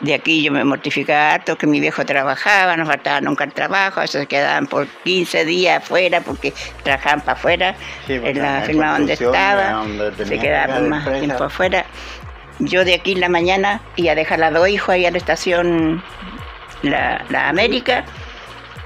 De 0.02 0.14
aquí 0.14 0.42
yo 0.44 0.52
me 0.52 0.64
mortificaba 0.64 1.34
harto 1.34 1.58
que 1.58 1.68
mi 1.68 1.80
viejo 1.80 2.06
trabajaba, 2.06 2.78
no 2.78 2.86
faltaba 2.86 3.20
nunca 3.20 3.44
el 3.44 3.52
trabajo, 3.54 4.00
a 4.00 4.04
veces 4.04 4.22
se 4.22 4.28
quedaban 4.28 4.66
por 4.68 4.88
15 5.04 5.44
días 5.46 5.84
afuera 5.84 6.22
porque 6.22 6.54
trabajaban 6.84 7.22
para 7.22 7.34
afuera 7.34 7.76
Sí, 8.08 8.14
en 8.14 8.42
la 8.42 8.62
firma 8.62 8.94
donde 8.98 9.14
estaba, 9.14 9.72
donde 9.72 10.26
se 10.26 10.40
quedaban 10.40 10.88
más 10.90 11.00
empresa. 11.06 11.26
tiempo 11.26 11.44
afuera. 11.44 11.86
Yo 12.60 12.86
de 12.86 12.94
aquí 12.96 13.14
en 13.14 13.20
la 13.22 13.30
mañana 13.30 13.82
iba 13.98 14.14
a 14.14 14.16
dejar 14.16 14.42
a 14.44 14.52
dos 14.52 14.68
hijos 14.70 14.90
ahí 14.90 15.06
a 15.06 15.12
la 15.12 15.18
estación 15.18 16.04
La, 16.82 17.26
la 17.30 17.50
América 17.50 18.06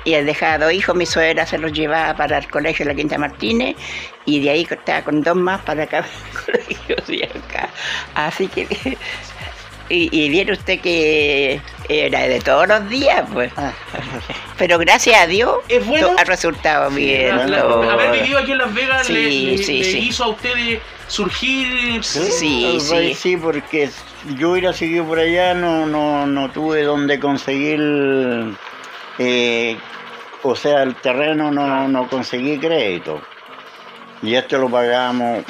y 0.06 0.16
a 0.16 0.58
dos 0.58 0.74
hijos 0.74 0.96
mi 0.96 1.06
suegra 1.06 1.46
se 1.46 1.58
los 1.58 1.72
llevaba 1.72 2.16
para 2.16 2.38
el 2.40 2.48
colegio 2.50 2.86
de 2.86 2.92
la 2.92 2.96
Quinta 2.96 3.18
Martínez 3.18 3.76
y 4.26 4.42
de 4.42 4.50
ahí 4.50 4.68
estaba 4.70 5.02
con 5.02 5.22
dos 5.22 5.36
más 5.36 5.62
para 5.62 5.84
acá 5.84 6.06
colegio 6.46 6.96
de 7.08 7.26
acá. 7.26 7.70
Así 8.16 8.48
que 8.48 8.68
y, 9.90 10.10
y 10.12 10.30
viene 10.30 10.52
usted 10.54 10.80
que 10.80 11.62
era 11.90 12.22
de 12.22 12.40
todos 12.40 12.68
los 12.68 12.90
días 12.90 13.24
pues 13.34 13.52
Ah, 13.58 13.74
pero 14.58 14.78
gracias 14.80 15.20
a 15.22 15.28
Dios 15.28 15.58
¿Es 15.68 15.86
bueno? 15.86 16.16
ha 16.18 16.24
resultado 16.24 16.90
bien 16.92 17.36
La- 17.36 17.46
la- 17.48 17.62
todo. 17.62 17.90
haber 17.90 18.12
vivido 18.12 18.40
aquí 18.40 18.52
en 18.54 18.58
Las 18.60 18.74
Vegas 18.74 19.10
le, 19.10 19.30
Sí, 19.30 19.46
le- 19.46 19.58
sí, 19.58 19.78
le 19.80 19.84
sí. 19.84 19.98
hizo 20.00 20.24
a 20.24 20.28
ustedes 20.30 20.80
surgir. 21.08 22.04
Sí, 22.04 22.78
Tal 22.80 22.82
sí. 22.82 23.14
sí, 23.14 23.38
porque 23.38 23.90
yo 24.38 24.52
hubiera 24.52 24.74
seguido 24.74 25.06
por 25.06 25.20
allá, 25.20 25.54
no, 25.54 25.86
no, 25.86 26.26
no 26.26 26.50
tuve 26.50 26.82
donde 26.84 27.20
conseguir, 27.20 27.80
eh, 29.20 29.78
o 30.42 30.56
sea, 30.56 30.82
el 30.84 30.96
terreno 30.96 31.52
no, 31.52 31.88
no 31.88 32.08
conseguí 32.08 32.58
crédito. 32.58 33.22
Y 34.24 34.34
esto 34.36 34.58
lo 34.58 34.70
pagamos 34.70 35.44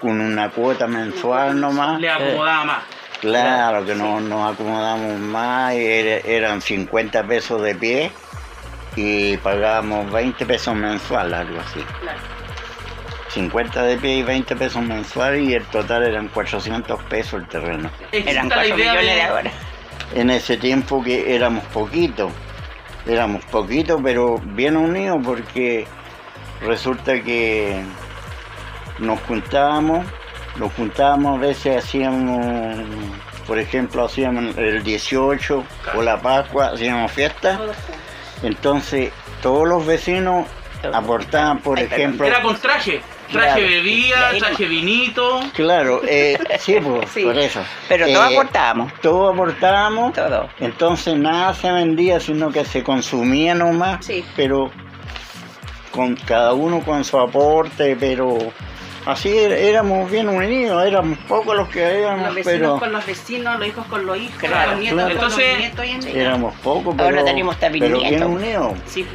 con 0.00 0.20
una 0.20 0.50
cuota 0.50 0.86
mensual 0.86 1.58
nomás. 1.60 2.00
Le 2.00 2.10
acomodaba 2.10 2.64
más. 2.64 2.82
Claro 3.20 3.84
que 3.84 3.94
no, 3.94 4.20
nos 4.20 4.54
acomodamos 4.54 5.18
más, 5.18 5.74
y 5.74 5.84
era- 5.84 6.20
eran 6.26 6.60
50 6.62 7.22
pesos 7.24 7.60
de 7.62 7.74
pie 7.74 8.10
y 8.96 9.36
pagábamos 9.38 10.10
20 10.10 10.46
pesos 10.46 10.74
mensual, 10.74 11.32
algo 11.34 11.60
así. 11.60 11.84
50 13.28 13.82
de 13.84 13.96
pie 13.96 14.16
y 14.16 14.22
20 14.22 14.56
pesos 14.56 14.82
mensual 14.82 15.38
y 15.40 15.54
el 15.54 15.64
total 15.66 16.02
eran 16.04 16.28
400 16.28 17.00
pesos 17.04 17.40
el 17.42 17.46
terreno. 17.48 17.90
Eran 18.10 18.48
la 18.48 18.54
cuatro 18.56 18.76
idea 18.76 18.92
millones 18.92 19.06
de 19.10 19.14
de- 19.14 19.22
ahora 19.22 19.50
En 20.14 20.30
ese 20.30 20.56
tiempo 20.56 21.02
que 21.04 21.36
éramos 21.36 21.62
poquitos, 21.66 22.32
éramos 23.06 23.44
poquitos 23.44 24.00
pero 24.02 24.38
bien 24.42 24.76
unidos 24.76 25.20
porque 25.24 25.86
resulta 26.62 27.20
que 27.22 27.80
nos 28.98 29.20
juntábamos, 29.20 30.04
nos 30.56 30.72
juntábamos, 30.74 31.38
a 31.38 31.40
veces 31.40 31.84
hacíamos, 31.84 32.44
por 33.46 33.58
ejemplo, 33.58 34.04
hacíamos 34.04 34.56
el 34.56 34.82
18 34.82 35.64
o 35.94 36.02
la 36.02 36.20
Pascua, 36.20 36.70
hacíamos 36.74 37.10
fiesta, 37.12 37.58
entonces 38.42 39.12
todos 39.42 39.66
los 39.68 39.86
vecinos 39.86 40.46
aportaban, 40.92 41.58
por 41.58 41.78
ejemplo... 41.78 42.26
Era 42.26 42.42
con 42.42 42.56
traje. 42.56 43.00
Traje 43.30 43.60
Claro. 43.60 43.68
bebida, 43.68 44.30
traje 44.38 44.64
vinito. 44.64 45.40
Claro, 45.54 46.00
eh, 46.04 46.36
sí, 46.58 46.78
Sí, 47.14 47.22
por 47.22 47.38
eso. 47.38 47.60
pero 47.88 48.06
Eh, 48.06 48.12
todos 48.12 48.32
aportábamos 48.32 48.92
Todos 49.00 49.34
aportábamos, 49.34 50.12
todo 50.14 50.48
entonces 50.58 51.16
nada 51.16 51.54
se 51.54 51.70
vendía, 51.70 52.18
sino 52.18 52.50
que 52.50 52.64
se 52.64 52.82
consumía 52.82 53.54
nomás, 53.54 54.04
Sí. 54.04 54.24
pero 54.34 54.72
con 55.92 56.16
cada 56.16 56.54
uno 56.54 56.80
con 56.80 57.04
su 57.04 57.18
aporte, 57.20 57.96
pero 58.00 58.36
así 59.10 59.28
er- 59.28 59.52
éramos 59.52 60.10
bien 60.10 60.28
unidos, 60.28 60.84
éramos 60.86 61.18
pocos 61.28 61.56
los 61.56 61.68
que 61.68 61.80
Los 61.80 61.92
éramos, 61.92 62.34
vecinos 62.34 62.44
pero 62.58 62.78
con 62.78 62.92
los 62.92 63.06
vecinos, 63.06 63.58
los 63.58 63.68
hijos 63.68 63.86
con 63.86 64.06
los 64.06 64.16
hijos, 64.18 64.38
Claro, 64.38 64.70
los 64.72 64.80
nietos 64.80 64.94
claro. 64.98 65.14
con 65.14 65.24
Entonces, 65.24 65.48
los 65.50 65.58
nietos. 65.58 65.80
hoy 65.80 65.90
en 66.10 66.16
éramos 66.20 66.54
pocos, 66.56 66.94
pero, 66.96 67.08
Ahora 67.08 67.24
tenemos 67.24 67.56
también 67.58 67.84
pero 67.84 67.98
bien 68.00 68.22
unidos. 68.24 68.72
Sí, 68.86 69.06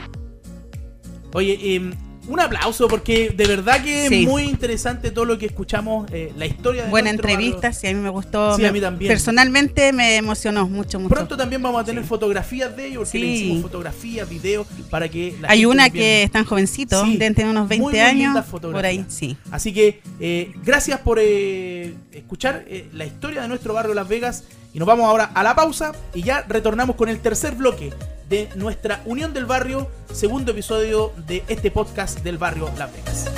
Oye, 1.34 1.60
eh, 1.62 1.82
un 2.28 2.40
aplauso 2.40 2.88
porque 2.88 3.30
de 3.30 3.46
verdad 3.46 3.84
que 3.84 4.08
Sí. 4.10 4.24
es 4.24 4.28
muy 4.30 4.44
interesante 4.44 5.12
todo 5.12 5.26
lo 5.26 5.38
que 5.38 5.46
escuchamos, 5.46 6.10
eh, 6.12 6.32
la 6.38 6.46
historia 6.46 6.84
de 6.86 6.90
Buena 6.90 7.10
entrevista, 7.10 7.72
sí, 7.74 7.88
a 7.88 7.94
mí 7.94 8.00
me 8.00 8.10
gustó. 8.10 8.56
Sí, 8.56 8.62
me- 8.64 8.68
a 8.68 8.72
mí 8.72 8.82
también. 8.82 9.10
Personalmente 9.10 9.94
me 9.94 10.16
emocionó 10.18 10.68
mucho, 10.68 11.00
mucho. 11.00 11.14
Pronto 11.14 11.38
también 11.38 11.62
vamos 11.62 11.82
a 11.82 11.86
tener 11.86 12.04
fotografías 12.04 12.76
de 12.76 12.88
ellos, 12.88 13.10
porque 13.10 13.20
le 13.20 13.26
hicimos 13.28 13.62
fotografías, 13.62 14.28
videos, 14.30 14.68
para 14.90 15.08
que 15.10 15.36
la 15.40 15.50
Hay 15.50 15.66
una 15.66 15.90
que 15.90 16.24
es 16.24 16.32
tan 16.32 16.46
jovencito, 16.46 17.04
Sí. 17.06 17.18
deben 17.18 17.36
tener 17.36 17.52
unos 17.52 17.68
20 17.68 17.84
Muy, 17.84 17.94
muy 17.94 18.00
años, 18.02 18.46
por 18.46 18.86
ahí, 18.86 19.06
sí. 19.08 19.38
Así 19.52 19.74
que 19.74 20.02
eh, 20.20 20.52
gracias 20.64 21.00
por 21.02 21.20
eh, 21.22 21.94
escuchar 22.12 22.66
eh, 22.68 22.88
la 22.94 23.06
historia 23.06 23.42
de 23.42 23.48
nuestro 23.48 23.74
barrio 23.74 23.94
Las 23.94 24.08
Vegas 24.08 24.44
y 24.76 24.80
nos 24.80 24.90
vamos 24.90 25.06
ahora 25.06 25.32
a 25.34 25.42
la 25.42 25.56
pausa 25.56 25.94
y 26.14 26.22
ya 26.22 26.42
retornamos 26.42 26.98
con 26.98 27.08
el 27.08 27.22
tercer 27.22 27.56
bloque 27.56 27.94
de 28.28 28.50
nuestra 28.56 29.02
Unión 29.06 29.34
del 29.34 29.46
Barrio, 29.46 29.90
segundo 30.12 30.52
episodio 30.52 31.14
de 31.26 31.46
este 31.48 31.72
podcast 31.72 32.22
del 32.24 32.38
barrio 32.38 32.70
Las. 32.78 33.32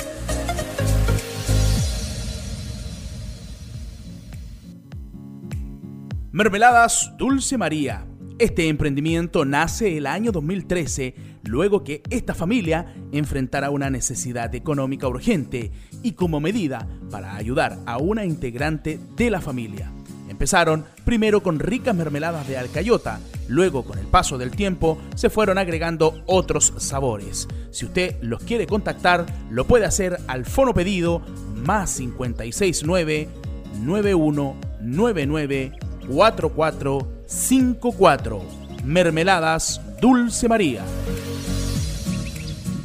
Mermeladas 6.32 7.12
Dulce 7.16 7.56
María. 7.56 8.04
Este 8.40 8.66
emprendimiento 8.66 9.44
nace 9.44 9.96
el 9.96 10.06
año 10.06 10.32
2013, 10.32 11.14
luego 11.44 11.84
que 11.84 12.02
esta 12.10 12.34
familia 12.34 12.94
enfrentara 13.12 13.70
una 13.70 13.90
necesidad 13.90 14.52
económica 14.56 15.06
urgente 15.06 15.70
y 16.02 16.12
como 16.12 16.40
medida 16.40 16.88
para 17.12 17.36
ayudar 17.36 17.78
a 17.86 17.98
una 17.98 18.24
integrante 18.24 18.98
de 19.16 19.30
la 19.30 19.40
familia. 19.40 19.92
Empezaron 20.38 20.84
primero 21.04 21.42
con 21.42 21.58
ricas 21.58 21.96
mermeladas 21.96 22.46
de 22.46 22.56
alcayota, 22.56 23.18
luego 23.48 23.82
con 23.82 23.98
el 23.98 24.06
paso 24.06 24.38
del 24.38 24.52
tiempo 24.52 24.96
se 25.16 25.30
fueron 25.30 25.58
agregando 25.58 26.22
otros 26.26 26.72
sabores. 26.76 27.48
Si 27.72 27.86
usted 27.86 28.14
los 28.22 28.44
quiere 28.44 28.68
contactar, 28.68 29.26
lo 29.50 29.66
puede 29.66 29.84
hacer 29.84 30.20
al 30.28 30.46
fono 30.46 30.72
pedido 30.72 31.22
más 31.56 31.96
569 31.96 33.28
9199 33.82 35.72
4454. 36.06 38.40
Mermeladas 38.84 39.80
Dulce 40.00 40.48
María. 40.48 40.84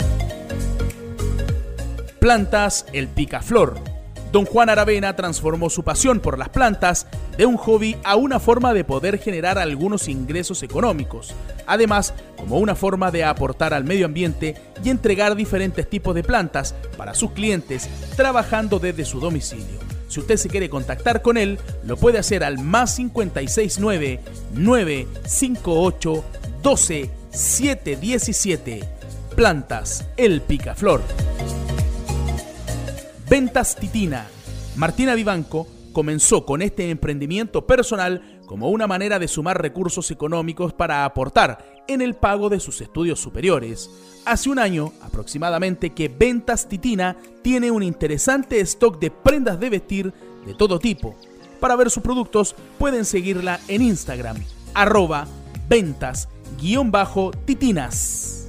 Plantas 2.19 2.87
El 2.95 3.09
Picaflor. 3.09 3.94
Don 4.35 4.47
Juan 4.47 4.69
Aravena 4.69 5.15
transformó 5.15 5.71
su 5.71 5.85
pasión 5.85 6.19
por 6.19 6.41
las 6.41 6.49
plantas 6.49 7.07
de 7.39 7.47
un 7.47 7.57
hobby 7.57 7.97
a 8.03 8.17
una 8.17 8.41
forma 8.41 8.75
de 8.75 8.83
poder 8.83 9.21
generar 9.21 9.61
algunos 9.61 10.09
ingresos 10.09 10.65
económicos, 10.65 11.33
además 11.69 12.15
como 12.37 12.59
una 12.59 12.75
forma 12.75 13.13
de 13.13 13.23
aportar 13.23 13.73
al 13.73 13.85
medio 13.85 14.07
ambiente 14.07 14.57
y 14.83 14.91
entregar 14.91 15.37
diferentes 15.37 15.89
tipos 15.89 16.17
de 16.17 16.25
plantas 16.25 16.75
para 16.97 17.15
sus 17.15 17.31
clientes 17.31 17.89
trabajando 18.17 18.81
desde 18.81 19.05
su 19.05 19.21
domicilio. 19.21 19.79
Si 20.09 20.19
usted 20.19 20.37
se 20.37 20.49
quiere 20.49 20.69
contactar 20.69 21.23
con 21.23 21.37
él, 21.37 21.61
lo 21.85 21.97
puede 21.97 22.19
hacer 22.19 22.43
al 22.43 22.59
más 22.59 22.97
569 22.97 24.19
958 24.53 26.25
12 26.61 27.11
717. 27.31 28.81
Plantas 29.37 30.09
El 30.17 30.41
Picaflor. 30.41 31.03
Ventas 33.35 33.75
Titina. 33.75 34.29
Martina 34.77 35.17
Vivanco 35.17 35.67
comenzó 35.93 36.47
con 36.47 36.63
este 36.63 36.91
emprendimiento 36.91 37.67
personal 37.67 38.41
como 38.47 38.71
una 38.71 38.87
manera 38.87 39.19
de 39.19 39.27
sumar 39.27 39.61
recursos 39.61 40.13
económicos 40.13 40.73
para 40.73 41.05
aportar 41.05 41.83
en 41.89 42.01
el 42.01 42.15
pago 42.15 42.49
de 42.49 42.61
sus 42.61 42.81
estudios 42.81 43.19
superiores. 43.19 43.91
Hace 44.25 44.51
un 44.51 44.61
año 44.61 44.93
aproximadamente 45.03 45.91
que 45.91 46.07
Ventas 46.07 46.69
Titina 46.69 47.17
tiene 47.43 47.73
un 47.73 47.83
interesante 47.83 48.61
stock 48.61 49.01
de 49.01 49.11
prendas 49.11 49.59
de 49.59 49.69
vestir 49.69 50.15
de 50.47 50.55
todo 50.55 50.79
tipo. 50.79 51.17
Para 51.59 51.75
ver 51.75 51.91
sus 51.91 52.05
productos 52.05 52.55
pueden 52.79 53.05
seguirla 53.05 53.59
en 53.67 53.83
Instagram, 53.83 54.37
arroba 54.75 55.27
ventas-titinas. 55.69 58.49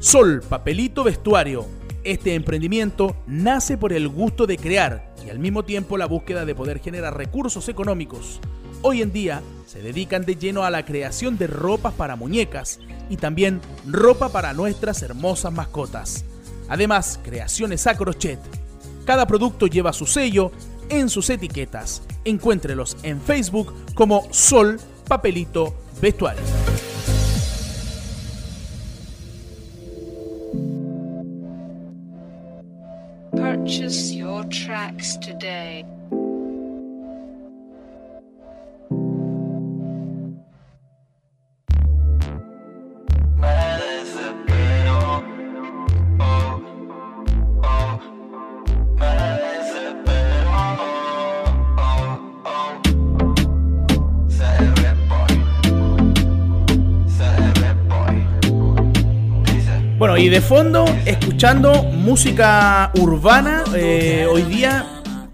Sol, 0.00 0.40
papelito 0.48 1.04
vestuario. 1.04 1.75
Este 2.06 2.36
emprendimiento 2.36 3.16
nace 3.26 3.76
por 3.76 3.92
el 3.92 4.08
gusto 4.08 4.46
de 4.46 4.58
crear 4.58 5.12
y 5.26 5.30
al 5.30 5.40
mismo 5.40 5.64
tiempo 5.64 5.98
la 5.98 6.06
búsqueda 6.06 6.44
de 6.44 6.54
poder 6.54 6.78
generar 6.78 7.16
recursos 7.16 7.68
económicos. 7.68 8.38
Hoy 8.82 9.02
en 9.02 9.12
día 9.12 9.42
se 9.66 9.82
dedican 9.82 10.24
de 10.24 10.36
lleno 10.36 10.62
a 10.62 10.70
la 10.70 10.84
creación 10.84 11.36
de 11.36 11.48
ropas 11.48 11.94
para 11.94 12.14
muñecas 12.14 12.78
y 13.10 13.16
también 13.16 13.60
ropa 13.88 14.28
para 14.28 14.52
nuestras 14.52 15.02
hermosas 15.02 15.52
mascotas. 15.52 16.24
Además, 16.68 17.18
creaciones 17.24 17.88
a 17.88 17.96
crochet. 17.96 18.38
Cada 19.04 19.26
producto 19.26 19.66
lleva 19.66 19.92
su 19.92 20.06
sello 20.06 20.52
en 20.88 21.08
sus 21.08 21.28
etiquetas. 21.28 22.02
Encuéntrelos 22.24 22.96
en 23.02 23.20
Facebook 23.20 23.74
como 23.96 24.28
Sol 24.30 24.78
Papelito 25.08 25.74
Vestuario. 26.00 26.75
Tracks 34.50 35.16
today. 35.16 35.84
Y 60.26 60.28
de 60.28 60.40
fondo, 60.40 60.84
escuchando 61.04 61.84
música 61.84 62.90
urbana, 62.98 63.62
eh, 63.76 64.26
hoy 64.28 64.42
día 64.42 64.84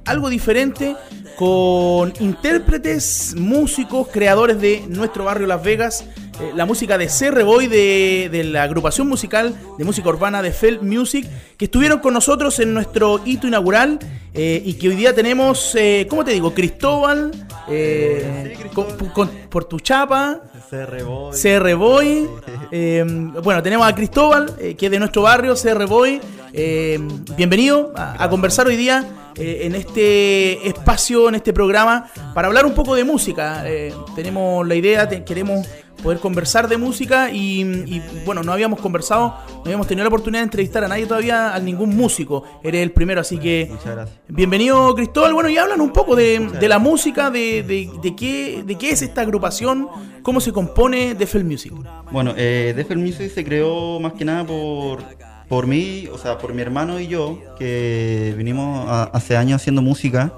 algo 0.04 0.28
diferente, 0.28 0.94
con 1.34 2.12
intérpretes, 2.20 3.34
músicos, 3.38 4.08
creadores 4.08 4.60
de 4.60 4.84
nuestro 4.88 5.24
barrio 5.24 5.46
Las 5.46 5.62
Vegas, 5.62 6.04
eh, 6.42 6.52
la 6.54 6.66
música 6.66 6.98
de 6.98 7.06
CR 7.06 7.42
Boy, 7.44 7.66
de, 7.68 8.28
de 8.32 8.44
la 8.44 8.64
agrupación 8.64 9.08
musical 9.08 9.54
de 9.78 9.84
música 9.84 10.08
urbana 10.08 10.42
de 10.42 10.52
Felt 10.52 10.82
Music, 10.82 11.26
que 11.56 11.66
estuvieron 11.66 12.00
con 12.00 12.14
nosotros 12.14 12.58
en 12.60 12.74
nuestro 12.74 13.20
hito 13.24 13.46
inaugural 13.46 13.98
eh, 14.34 14.62
y 14.64 14.74
que 14.74 14.88
hoy 14.88 14.96
día 14.96 15.14
tenemos, 15.14 15.74
eh, 15.74 16.06
¿cómo 16.08 16.24
te 16.24 16.32
digo? 16.32 16.52
Cristóbal, 16.54 17.30
con- 18.74 19.08
con- 19.12 19.28
por 19.50 19.64
tu 19.66 19.78
chapa. 19.80 20.40
CR 20.70 21.02
Boy. 21.04 21.36
CR 21.36 21.74
Boy. 21.74 22.28
Eh, 22.70 23.04
bueno, 23.42 23.62
tenemos 23.62 23.86
a 23.86 23.94
Cristóbal, 23.94 24.54
eh, 24.58 24.74
que 24.74 24.86
es 24.86 24.92
de 24.92 24.98
nuestro 24.98 25.22
barrio, 25.22 25.54
CR 25.54 25.84
Boy. 25.86 26.20
Eh, 26.54 26.98
bienvenido 27.36 27.92
a, 27.94 28.22
a 28.24 28.28
conversar 28.30 28.66
hoy 28.66 28.76
día 28.76 29.04
en 29.36 29.74
este 29.74 30.66
espacio, 30.68 31.28
en 31.28 31.34
este 31.36 31.52
programa, 31.54 32.10
para 32.34 32.48
hablar 32.48 32.66
un 32.66 32.74
poco 32.74 32.94
de 32.94 33.04
música. 33.04 33.64
Tenemos 34.14 34.66
la 34.66 34.74
idea, 34.74 35.08
te- 35.08 35.24
queremos 35.24 35.66
poder 36.02 36.18
conversar 36.18 36.68
de 36.68 36.76
música 36.76 37.30
y, 37.30 37.62
y, 37.62 38.02
bueno, 38.26 38.42
no 38.42 38.52
habíamos 38.52 38.80
conversado, 38.80 39.36
no 39.48 39.62
habíamos 39.64 39.86
tenido 39.86 40.04
la 40.04 40.08
oportunidad 40.08 40.40
de 40.40 40.44
entrevistar 40.44 40.82
a 40.84 40.88
nadie 40.88 41.06
todavía, 41.06 41.54
a 41.54 41.58
ningún 41.60 41.96
músico. 41.96 42.42
Eres 42.62 42.82
el 42.82 42.90
primero, 42.92 43.20
así 43.20 43.38
que 43.38 43.68
Muchas 43.70 43.86
gracias. 43.94 44.18
bienvenido 44.28 44.94
Cristóbal. 44.94 45.32
Bueno, 45.34 45.48
y 45.48 45.56
hablan 45.56 45.80
un 45.80 45.92
poco 45.92 46.16
de, 46.16 46.38
de 46.60 46.68
la 46.68 46.78
música, 46.78 47.30
de, 47.30 47.62
de, 47.62 47.90
de 48.02 48.16
qué, 48.16 48.62
de 48.66 48.76
qué 48.76 48.90
es 48.90 49.02
esta 49.02 49.20
agrupación, 49.22 49.88
cómo 50.22 50.40
se 50.40 50.52
compone 50.52 51.14
de 51.14 51.26
Fel 51.26 51.44
Music. 51.44 51.72
Bueno, 52.10 52.34
eh, 52.36 52.72
Defel 52.76 52.98
Music 52.98 53.30
se 53.32 53.44
creó 53.44 54.00
más 54.00 54.12
que 54.14 54.24
nada 54.24 54.44
por, 54.44 55.02
por 55.48 55.66
mí, 55.66 56.08
o 56.12 56.18
sea, 56.18 56.36
por 56.38 56.52
mi 56.52 56.62
hermano 56.62 56.98
y 57.00 57.06
yo, 57.06 57.38
que 57.58 58.34
vinimos 58.36 58.88
a- 58.88 59.04
hace 59.04 59.36
años 59.36 59.60
haciendo 59.60 59.82
música. 59.82 60.32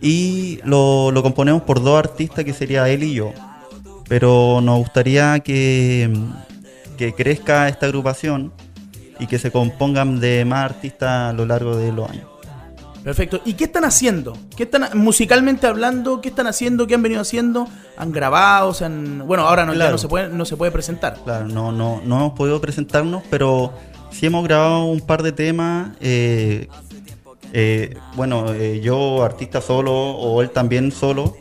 Y 0.00 0.58
lo, 0.64 1.10
lo 1.12 1.22
componemos 1.22 1.62
por 1.62 1.82
dos 1.82 1.98
artistas, 1.98 2.44
que 2.44 2.52
sería 2.52 2.86
él 2.90 3.02
y 3.04 3.14
yo. 3.14 3.32
Pero 4.08 4.60
nos 4.60 4.78
gustaría 4.78 5.40
que, 5.40 6.10
que 6.96 7.14
crezca 7.14 7.68
esta 7.68 7.86
agrupación 7.86 8.52
y 9.18 9.26
que 9.26 9.38
se 9.38 9.50
compongan 9.50 10.20
de 10.20 10.44
más 10.44 10.64
artistas 10.64 11.30
a 11.30 11.32
lo 11.32 11.46
largo 11.46 11.76
de 11.76 11.92
los 11.92 12.10
años. 12.10 12.26
Perfecto. 13.02 13.40
¿Y 13.44 13.52
qué 13.52 13.64
están 13.64 13.84
haciendo? 13.84 14.36
¿Qué 14.56 14.62
están 14.62 14.88
musicalmente 14.98 15.66
hablando? 15.66 16.22
¿Qué 16.22 16.30
están 16.30 16.46
haciendo? 16.46 16.86
¿Qué 16.86 16.94
han 16.94 17.02
venido 17.02 17.20
haciendo? 17.20 17.68
¿Han 17.98 18.12
grabado? 18.12 18.72
¿Se 18.72 18.86
han- 18.86 19.26
Bueno, 19.26 19.46
ahora 19.46 19.66
no, 19.66 19.72
ya 19.72 19.76
Claro. 19.76 19.92
no 19.92 19.98
se 19.98 20.08
puede, 20.08 20.28
no 20.30 20.44
se 20.46 20.56
puede 20.56 20.72
presentar. 20.72 21.18
Claro, 21.22 21.46
no, 21.46 21.70
no, 21.70 22.00
no 22.04 22.16
hemos 22.16 22.32
podido 22.32 22.60
presentarnos, 22.62 23.22
pero 23.28 23.72
sí 24.10 24.24
hemos 24.24 24.42
grabado 24.44 24.84
un 24.86 25.00
par 25.02 25.22
de 25.22 25.32
temas. 25.32 25.90
eh, 26.00 26.68
eh, 27.52 27.94
bueno, 28.16 28.52
eh, 28.54 28.80
yo 28.82 29.22
artista 29.22 29.60
solo 29.60 29.92
o 29.92 30.40
él 30.42 30.48
también 30.50 30.90
solo, 30.90 31.36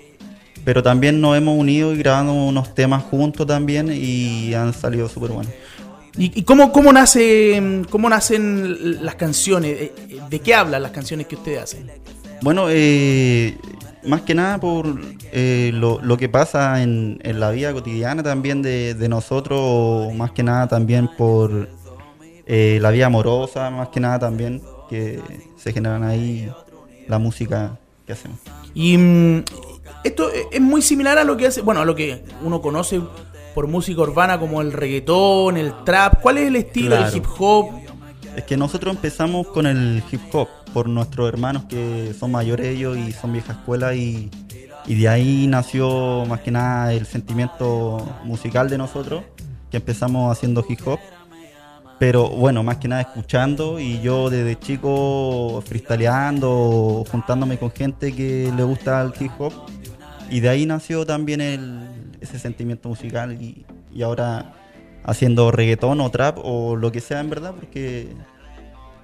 pero 0.64 0.84
también 0.84 1.22
nos 1.22 1.38
hemos 1.38 1.58
unido 1.58 1.94
y 1.94 1.98
grabado 1.98 2.34
unos 2.34 2.74
temas 2.76 3.04
juntos 3.04 3.46
también 3.48 3.90
y 3.92 4.54
han 4.54 4.74
salido 4.74 5.10
súper 5.10 5.32
buenos. 5.32 5.54
¿Y, 6.16 6.44
cómo, 6.44 6.72
cómo, 6.72 6.94
nace, 6.94 7.82
cómo 7.90 8.08
nacen 8.08 9.04
las 9.04 9.16
canciones? 9.16 9.72
Eh, 9.82 9.94
eh, 10.10 10.20
¿De 10.30 10.40
qué 10.40 10.54
hablan 10.54 10.84
las 10.84 10.92
canciones 10.92 11.26
que 11.26 11.36
ustedes 11.36 11.64
hacen? 11.64 11.90
Bueno, 12.42 12.68
eh, 12.70 13.58
más 14.06 14.22
que 14.22 14.36
nada 14.36 14.60
por 14.60 15.00
eh, 15.32 15.72
lo, 15.74 16.00
lo 16.02 16.18
que 16.18 16.30
pasa 16.30 16.84
en, 16.84 17.20
en 17.24 17.40
la 17.40 17.52
vida 17.52 17.74
cotidiana 17.74 18.22
también 18.22 18.62
de, 18.62 18.94
de 18.94 19.10
nosotros, 19.10 20.14
más 20.14 20.32
que 20.32 20.44
nada 20.44 20.68
también 20.68 21.10
por 21.18 21.70
eh, 22.46 22.80
la 22.82 22.92
vida 22.92 23.06
amorosa, 23.06 23.70
más 23.70 23.90
que 23.90 24.00
nada 24.00 24.20
también 24.20 24.62
que 24.90 25.22
se 25.56 25.72
generan 25.72 26.04
ahí 26.04 26.52
la 27.08 27.18
música 27.18 27.80
que 28.06 28.14
hacemos. 28.14 28.40
Y 28.74 28.98
mm, 28.98 29.44
esto 30.04 30.30
e- 30.32 30.48
es 30.52 30.62
muy 30.62 30.82
similar 30.82 31.18
a 31.18 31.24
lo 31.24 31.38
que 31.38 31.48
hace, 31.48 31.62
bueno, 31.62 31.82
a 31.82 31.86
lo 31.86 31.96
que 31.96 32.24
uno 32.44 32.62
conoce 32.62 33.02
por 33.54 33.68
música 33.68 34.02
urbana 34.02 34.40
como 34.40 34.62
el 34.62 34.72
reggaetón, 34.74 35.58
el 35.58 35.74
trap. 35.86 36.22
¿Cuál 36.22 36.40
es 36.40 36.48
el 36.48 36.56
estilo 36.56 36.90
Claro. 36.90 37.06
del 37.06 37.18
hip 37.18 37.26
hop? 37.38 37.68
Es 38.36 38.44
que 38.46 38.58
nosotros 38.58 38.96
empezamos 38.96 39.48
con 39.48 39.68
el 39.68 40.02
hip 40.12 40.22
hop 40.34 40.48
por 40.74 40.90
nuestros 40.90 41.28
hermanos 41.30 41.66
que 41.70 42.14
son 42.20 42.32
mayores 42.32 42.66
ellos 42.66 42.98
y 42.98 43.12
son 43.12 43.32
vieja 43.32 43.54
escuela 43.54 43.94
y, 43.94 44.32
y 44.88 44.96
de 44.96 45.08
ahí 45.08 45.46
nació 45.48 46.26
más 46.26 46.40
que 46.40 46.50
nada 46.50 46.92
el 46.94 47.06
sentimiento 47.06 48.04
musical 48.24 48.70
de 48.72 48.80
nosotros, 48.80 49.24
que 49.70 49.78
empezamos 49.78 50.32
haciendo 50.36 50.66
hip 50.68 50.80
hop. 50.88 51.00
Pero 52.00 52.28
bueno, 52.28 52.64
más 52.64 52.78
que 52.78 52.88
nada 52.88 53.02
escuchando 53.04 53.80
y 53.80 54.02
yo 54.02 54.32
desde 54.32 54.58
chico 54.60 55.64
freestyleando, 55.66 57.04
juntándome 57.12 57.58
con 57.58 57.72
gente 57.72 58.14
que 58.14 58.52
le 58.56 58.64
gusta 58.64 59.02
el 59.04 59.14
hip 59.20 59.32
hop. 59.40 59.54
Y 60.34 60.40
de 60.40 60.50
ahí 60.50 60.66
nació 60.66 61.06
también 61.06 61.42
el, 61.42 61.88
ese 62.20 62.40
sentimiento 62.40 62.90
musical 62.90 63.40
y, 63.40 63.68
y 63.94 64.02
ahora 64.02 64.56
haciendo 65.04 65.52
reggaetón 65.52 66.02
o 66.02 66.10
trap 66.10 66.40
o 66.42 66.76
lo 66.76 66.92
que 66.92 67.02
sea 67.02 67.20
en 67.20 67.30
verdad, 67.30 67.54
porque 67.54 68.16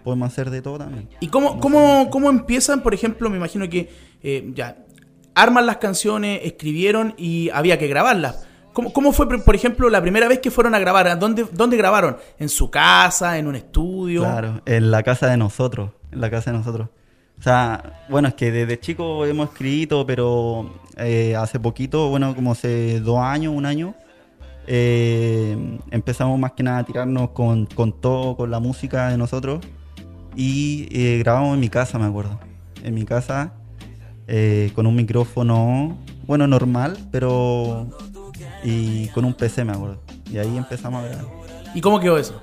podemos 0.03 0.27
hacer 0.27 0.49
de 0.49 0.63
todo 0.63 0.79
también. 0.79 1.07
¿Y 1.19 1.27
cómo, 1.27 1.59
cómo, 1.59 2.09
cómo 2.09 2.31
empiezan? 2.31 2.81
Por 2.81 2.95
ejemplo, 2.95 3.29
me 3.29 3.37
imagino 3.37 3.69
que 3.69 3.91
eh, 4.23 4.49
ya 4.55 4.77
arman 5.35 5.67
las 5.67 5.77
canciones, 5.77 6.41
escribieron 6.45 7.13
y 7.15 7.51
había 7.51 7.77
que 7.77 7.85
grabarlas. 7.85 8.47
¿Cómo, 8.73 8.91
cómo 8.91 9.11
fue, 9.11 9.27
por 9.27 9.53
ejemplo, 9.53 9.87
la 9.91 10.01
primera 10.01 10.27
vez 10.27 10.39
que 10.39 10.49
fueron 10.49 10.73
a 10.73 10.79
grabar? 10.79 11.07
¿A 11.09 11.15
¿Dónde, 11.15 11.45
¿Dónde 11.51 11.77
grabaron? 11.77 12.17
¿En 12.39 12.49
su 12.49 12.71
casa? 12.71 13.37
¿En 13.37 13.45
un 13.45 13.55
estudio? 13.55 14.21
Claro, 14.21 14.63
en 14.65 14.89
la 14.89 15.03
casa 15.03 15.27
de 15.27 15.37
nosotros, 15.37 15.91
en 16.11 16.21
la 16.21 16.31
casa 16.31 16.51
de 16.51 16.57
nosotros. 16.57 16.89
O 17.39 17.41
sea, 17.41 18.03
bueno, 18.09 18.27
es 18.27 18.33
que 18.33 18.51
desde 18.51 18.79
chico 18.79 19.25
hemos 19.25 19.49
escrito, 19.49 20.05
pero 20.05 20.69
eh, 20.97 21.37
hace 21.37 21.57
poquito, 21.57 22.09
bueno, 22.09 22.35
como 22.35 22.51
hace 22.51 22.99
dos 22.99 23.19
años, 23.19 23.53
un 23.55 23.65
año, 23.65 23.95
eh, 24.67 25.57
empezamos 25.89 26.37
más 26.37 26.51
que 26.51 26.63
nada 26.63 26.79
a 26.79 26.83
tirarnos 26.83 27.29
con, 27.29 27.65
con 27.67 27.93
todo, 27.93 28.35
con 28.35 28.51
la 28.51 28.59
música 28.59 29.07
de 29.07 29.17
nosotros. 29.17 29.65
Y 30.35 30.89
eh, 30.91 31.17
grabamos 31.19 31.53
en 31.53 31.61
mi 31.61 31.69
casa, 31.69 31.97
me 31.97 32.05
acuerdo. 32.05 32.37
En 32.83 32.93
mi 32.93 33.05
casa, 33.05 33.53
con 34.75 34.85
un 34.85 34.95
micrófono, 34.95 35.97
bueno, 36.27 36.45
normal, 36.45 36.97
pero. 37.11 37.87
Y 38.63 39.07
con 39.07 39.23
un 39.23 39.33
PC, 39.33 39.63
me 39.63 39.71
acuerdo. 39.71 40.01
Y 40.29 40.37
ahí 40.37 40.57
empezamos 40.57 41.03
a 41.03 41.07
grabar. 41.07 41.25
¿Y 41.73 41.81
cómo 41.81 41.99
quedó 41.99 42.17
eso? 42.17 42.41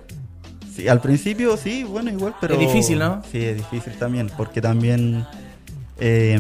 Sí, 0.77 0.87
al 0.89 1.01
principio 1.01 1.57
sí, 1.57 1.85
bueno, 1.85 2.11
igual, 2.11 2.35
pero. 2.41 2.55
Es 2.55 2.61
difícil, 2.61 2.99
¿no? 2.99 3.23
Sí, 3.33 3.43
es 3.43 3.57
difícil 3.57 3.95
también, 3.95 4.31
porque 4.37 4.61
también. 4.61 5.25
eh, 5.99 6.39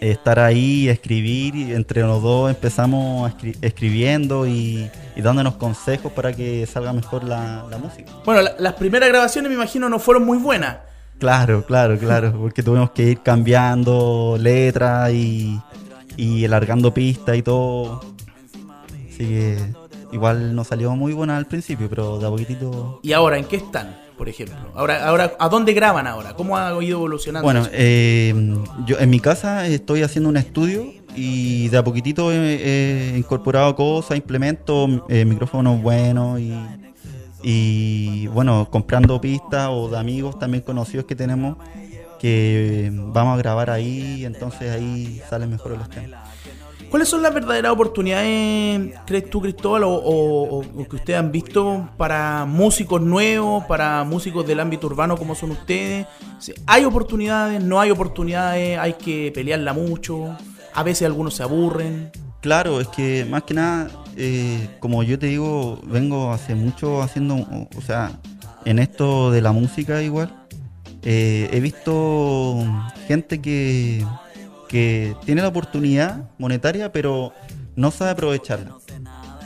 estar 0.00 0.38
ahí, 0.38 0.88
escribir, 0.88 1.54
y 1.54 1.72
entre 1.72 2.02
los 2.02 2.22
dos 2.22 2.50
empezamos 2.50 3.30
escri- 3.32 3.56
escribiendo 3.62 4.46
y, 4.46 4.90
y 5.16 5.22
dándonos 5.22 5.54
consejos 5.54 6.12
para 6.12 6.32
que 6.34 6.66
salga 6.66 6.92
mejor 6.92 7.24
la, 7.24 7.64
la 7.70 7.78
música. 7.78 8.10
Bueno, 8.24 8.42
la- 8.42 8.54
las 8.58 8.74
primeras 8.74 9.08
grabaciones 9.08 9.48
me 9.48 9.54
imagino 9.54 9.88
no 9.88 9.98
fueron 9.98 10.24
muy 10.26 10.36
buenas. 10.36 10.76
Claro, 11.18 11.64
claro, 11.64 11.96
claro, 11.98 12.32
porque 12.38 12.62
tuvimos 12.62 12.90
que 12.90 13.04
ir 13.12 13.20
cambiando 13.22 14.36
letras 14.38 15.10
y, 15.12 15.58
y 16.18 16.44
alargando 16.44 16.92
pistas 16.92 17.36
y 17.36 17.42
todo. 17.42 18.02
Así 19.08 19.18
que 19.26 19.58
igual 20.14 20.54
no 20.54 20.64
salió 20.64 20.94
muy 20.96 21.12
buena 21.12 21.36
al 21.36 21.46
principio, 21.46 21.88
pero 21.90 22.18
de 22.18 22.26
a 22.26 22.30
poquitito... 22.30 23.00
¿Y 23.02 23.12
ahora 23.12 23.36
en 23.36 23.44
qué 23.44 23.56
están, 23.56 23.96
por 24.16 24.28
ejemplo? 24.28 24.56
Ahora, 24.74 25.06
ahora 25.06 25.34
¿A 25.38 25.48
dónde 25.48 25.74
graban 25.74 26.06
ahora? 26.06 26.34
¿Cómo 26.34 26.56
ha 26.56 26.70
ido 26.82 26.98
evolucionando? 26.98 27.44
Bueno, 27.44 27.66
eh, 27.72 28.32
yo 28.86 28.98
en 28.98 29.10
mi 29.10 29.20
casa 29.20 29.66
estoy 29.66 30.02
haciendo 30.02 30.30
un 30.30 30.36
estudio 30.36 30.86
y 31.16 31.68
de 31.68 31.78
a 31.78 31.84
poquitito 31.84 32.32
he, 32.32 33.14
he 33.14 33.18
incorporado 33.18 33.74
cosas, 33.74 34.16
implementos, 34.16 35.02
eh, 35.08 35.24
micrófonos 35.24 35.82
buenos 35.82 36.40
y, 36.40 36.54
y, 37.42 38.26
bueno, 38.28 38.68
comprando 38.70 39.20
pistas 39.20 39.68
o 39.70 39.88
de 39.88 39.98
amigos 39.98 40.38
también 40.38 40.62
conocidos 40.62 41.06
que 41.06 41.16
tenemos 41.16 41.56
que 42.24 42.90
vamos 42.90 43.34
a 43.34 43.36
grabar 43.36 43.68
ahí, 43.68 44.24
entonces 44.24 44.70
ahí 44.70 45.20
salen 45.28 45.50
mejor 45.50 45.76
los 45.76 45.90
temas. 45.90 46.23
¿Cuáles 46.94 47.08
son 47.08 47.22
las 47.22 47.34
verdaderas 47.34 47.72
oportunidades, 47.72 48.94
crees 49.04 49.28
tú, 49.28 49.40
Cristóbal, 49.40 49.82
o, 49.84 50.62
que 50.88 50.94
ustedes 50.94 51.18
han 51.18 51.32
visto 51.32 51.88
para 51.96 52.44
músicos 52.44 53.02
nuevos, 53.02 53.64
para 53.64 54.04
músicos 54.04 54.46
del 54.46 54.60
ámbito 54.60 54.86
urbano 54.86 55.16
como 55.16 55.34
son 55.34 55.50
ustedes? 55.50 56.06
¿Hay 56.66 56.84
oportunidades? 56.84 57.60
¿No 57.60 57.80
hay 57.80 57.90
oportunidades? 57.90 58.78
¿Hay 58.78 58.92
que 58.92 59.32
pelearla 59.34 59.72
mucho? 59.72 60.36
A 60.72 60.84
veces 60.84 61.04
algunos 61.06 61.34
se 61.34 61.42
aburren. 61.42 62.12
Claro, 62.40 62.80
es 62.80 62.86
que 62.86 63.26
más 63.28 63.42
que 63.42 63.54
nada, 63.54 63.90
eh, 64.16 64.68
como 64.78 65.02
yo 65.02 65.18
te 65.18 65.26
digo, 65.26 65.80
vengo 65.82 66.30
hace 66.30 66.54
mucho 66.54 67.02
haciendo, 67.02 67.34
o, 67.34 67.68
o 67.76 67.80
sea, 67.80 68.20
en 68.64 68.78
esto 68.78 69.32
de 69.32 69.42
la 69.42 69.50
música 69.50 70.00
igual, 70.00 70.32
eh, 71.02 71.50
he 71.52 71.58
visto 71.58 72.64
gente 73.08 73.42
que, 73.42 74.06
que 74.74 75.14
tiene 75.24 75.40
la 75.40 75.46
oportunidad 75.46 76.30
monetaria, 76.36 76.90
pero 76.90 77.32
no 77.76 77.92
sabe 77.92 78.10
aprovecharla. 78.10 78.74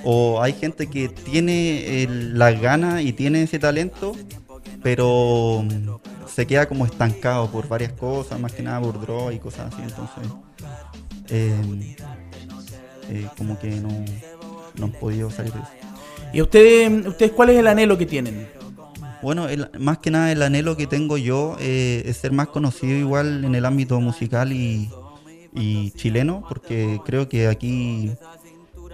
O 0.03 0.41
hay 0.41 0.55
gente 0.55 0.87
que 0.87 1.11
tiene 1.11 2.09
las 2.33 2.59
ganas 2.59 3.03
y 3.03 3.13
tiene 3.13 3.43
ese 3.43 3.59
talento, 3.59 4.17
pero 4.83 5.63
mm, 5.65 6.29
se 6.35 6.47
queda 6.47 6.67
como 6.67 6.87
estancado 6.87 7.51
por 7.51 7.69
varias 7.69 7.93
cosas, 7.93 8.41
más 8.41 8.53
que 8.55 8.63
nada 8.63 8.81
por 8.81 8.99
droga 9.03 9.35
y 9.35 9.39
cosas 9.39 9.71
así. 9.71 9.83
Entonces, 9.83 10.33
eh, 11.29 11.97
eh, 13.11 13.27
como 13.37 13.59
que 13.59 13.69
no, 13.69 13.91
no 14.79 14.85
han 14.87 14.93
podido 14.93 15.31
salir 15.31 15.53
de 15.53 15.59
eso. 15.61 15.69
¿Y 16.33 16.41
ustedes, 16.41 17.07
ustedes 17.07 17.33
cuál 17.33 17.51
es 17.51 17.59
el 17.59 17.67
anhelo 17.67 17.99
que 17.99 18.07
tienen? 18.07 18.49
Bueno, 19.21 19.47
el- 19.47 19.69
más 19.79 19.99
que 19.99 20.11
nada 20.11 20.33
el 20.33 20.41
anhelo 20.41 20.75
que 20.75 20.87
tengo 20.87 21.19
yo 21.19 21.57
eh, 21.61 22.03
es 22.07 22.17
ser 22.17 22.33
más 22.33 22.49
conocido 22.49 22.97
igual 22.97 23.45
en 23.45 23.55
el 23.55 23.67
ámbito 23.67 24.01
musical 24.01 24.53
y, 24.53 24.89
y 25.55 25.91
chileno, 25.93 26.45
porque 26.49 27.01
creo 27.05 27.29
que 27.29 27.47
aquí 27.49 28.11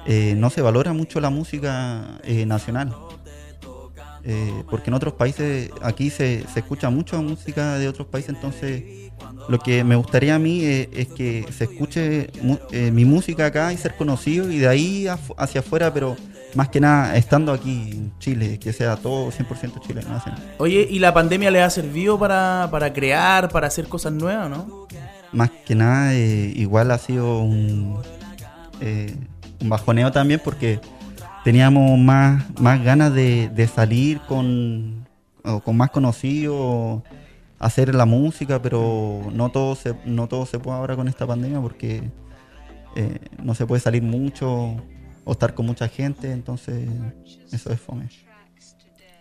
eh, 0.07 0.35
no 0.37 0.51
se 0.51 0.61
valora 0.63 0.93
mucho 0.93 1.21
la 1.21 1.31
música 1.31 2.19
eh, 2.25 2.47
nacional. 2.47 2.95
Eh, 4.27 4.65
porque 4.71 4.89
en 4.89 4.95
otros 4.95 5.15
países, 5.15 5.71
aquí 5.83 6.09
se, 6.09 6.45
se 6.53 6.61
escucha 6.61 6.89
mucho 6.89 7.21
música 7.23 7.77
de 7.79 7.89
otros 7.89 8.07
países, 8.07 8.31
entonces 8.31 8.83
lo 9.49 9.59
que 9.59 9.85
me 9.85 9.97
gustaría 9.97 10.35
a 10.35 10.39
mí 10.39 10.65
eh, 10.65 10.89
es 10.95 11.09
que 11.09 11.45
se 11.53 11.65
escuche 11.65 12.31
mu- 12.43 12.57
mi 12.93 13.05
música 13.05 13.47
acá 13.47 13.71
y 13.73 13.77
ser 13.77 13.95
conocido 13.97 14.51
y 14.51 14.59
de 14.59 14.69
ahí 14.69 15.07
hacia 15.37 15.61
afuera, 15.61 15.93
pero 15.93 16.17
más 16.55 16.71
que 16.71 16.81
nada 16.81 17.17
estando 17.17 17.53
aquí 17.53 17.91
en 17.93 18.19
Chile, 18.19 18.59
que 18.59 18.73
sea 18.73 18.97
todo 18.97 19.31
100% 19.31 19.79
chileno. 19.87 20.09
Oye, 20.59 20.87
¿y 20.89 21.01
la 21.01 21.13
pandemia 21.13 21.51
les 21.51 21.63
ha 21.63 21.69
servido 21.69 22.19
para, 22.19 22.69
para 22.71 22.93
crear, 22.95 23.51
para 23.51 23.67
hacer 23.67 23.89
cosas 23.89 24.13
nuevas, 24.15 24.49
no? 24.49 24.87
Más 25.35 25.51
que 25.51 25.75
nada, 25.75 26.15
eh, 26.15 26.53
igual 26.57 26.91
ha 26.91 26.99
sido 26.99 27.41
un, 27.41 28.01
eh, 28.81 29.15
un 29.61 29.69
bajoneo 29.69 30.13
también 30.13 30.41
porque 30.43 30.81
teníamos 31.45 31.99
más, 31.99 32.45
más 32.61 32.83
ganas 32.83 33.13
de, 33.13 33.71
salir 33.75 34.21
con, 34.21 35.07
con 35.65 35.77
más 35.77 35.91
conocidos, 35.91 37.03
hacer 37.59 37.95
la 37.95 38.05
música, 38.05 38.61
pero 38.61 39.23
no 39.33 39.51
todo 39.51 39.75
se, 39.75 39.95
no 40.05 40.29
todo 40.29 40.47
se 40.47 40.59
puede 40.59 40.77
ahora 40.77 40.97
con 40.97 41.09
esta 41.09 41.27
pandemia 41.27 41.61
porque 41.61 42.11
eh, 42.97 43.19
no 43.43 43.55
se 43.55 43.67
puede 43.67 43.81
salir 43.81 44.03
mucho 44.03 44.77
o 45.25 45.33
estar 45.33 45.55
con 45.55 45.67
mucha 45.67 45.89
gente, 45.89 46.31
entonces 46.31 46.89
eso 47.51 47.73
es 47.73 47.81
fome. 47.81 48.09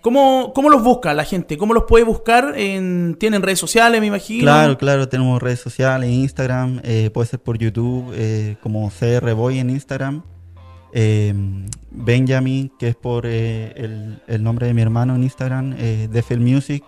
¿Cómo, 0.03 0.51
¿Cómo 0.53 0.69
los 0.69 0.83
busca 0.83 1.13
la 1.13 1.23
gente? 1.23 1.57
¿Cómo 1.57 1.73
los 1.73 1.85
puede 1.87 2.03
buscar? 2.03 2.53
En, 2.57 3.15
¿Tienen 3.19 3.41
redes 3.41 3.57
sociales, 3.57 3.99
me 4.01 4.07
imagino? 4.07 4.43
Claro, 4.43 4.77
claro, 4.77 5.07
tenemos 5.09 5.41
redes 5.41 5.61
sociales, 5.61 6.09
Instagram, 6.11 6.81
eh, 6.83 7.09
puede 7.13 7.27
ser 7.29 7.39
por 7.39 7.57
YouTube, 7.57 8.11
eh, 8.13 8.57
como 8.61 8.91
CR 8.91 9.33
Boy 9.33 9.59
en 9.59 9.69
Instagram. 9.71 10.21
eh, 10.93 11.33
Benjamin, 11.89 12.71
que 12.77 12.89
es 12.89 12.95
por 12.95 13.25
eh, 13.25 13.73
el, 13.77 14.21
el 14.27 14.43
nombre 14.43 14.67
de 14.67 14.73
mi 14.75 14.81
hermano 14.81 15.15
en 15.15 15.23
Instagram, 15.23 15.75
Defel 16.11 16.39
Music, 16.39 16.83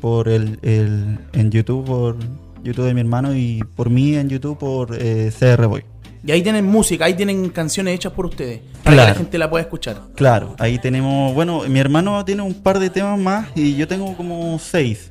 por 0.00 0.28
el, 0.28 0.58
el- 0.62 1.18
en 1.32 1.50
YouTube, 1.50 1.84
por 1.84 2.16
YouTube 2.62 2.86
de 2.86 2.94
mi 2.94 3.00
hermano 3.00 3.34
y 3.36 3.62
por 3.76 3.90
mí 3.90 4.14
en 4.16 4.28
YouTube 4.30 4.56
por 4.58 4.96
eh, 4.98 5.30
CR 5.38 5.66
Boy. 5.66 5.84
Y 6.26 6.32
ahí 6.32 6.42
tienen 6.42 6.64
música, 6.64 7.04
ahí 7.04 7.14
tienen 7.14 7.50
canciones 7.50 7.94
hechas 7.96 8.12
por 8.12 8.24
ustedes. 8.26 8.60
Para 8.82 8.82
que 8.82 8.90
Claro. 8.94 9.08
la 9.10 9.14
gente 9.14 9.36
la 9.38 9.50
pueda 9.50 9.62
escuchar. 9.62 10.00
Claro, 10.14 10.54
ahí 10.58 10.78
tenemos, 10.78 11.34
bueno, 11.34 11.62
mi 11.68 11.78
hermano 11.78 12.24
tiene 12.24 12.40
un 12.42 12.54
par 12.54 12.78
de 12.78 12.88
temas 12.88 13.18
más 13.18 13.48
y 13.54 13.74
yo 13.76 13.86
tengo 13.86 14.16
como 14.16 14.58
seis. 14.58 15.10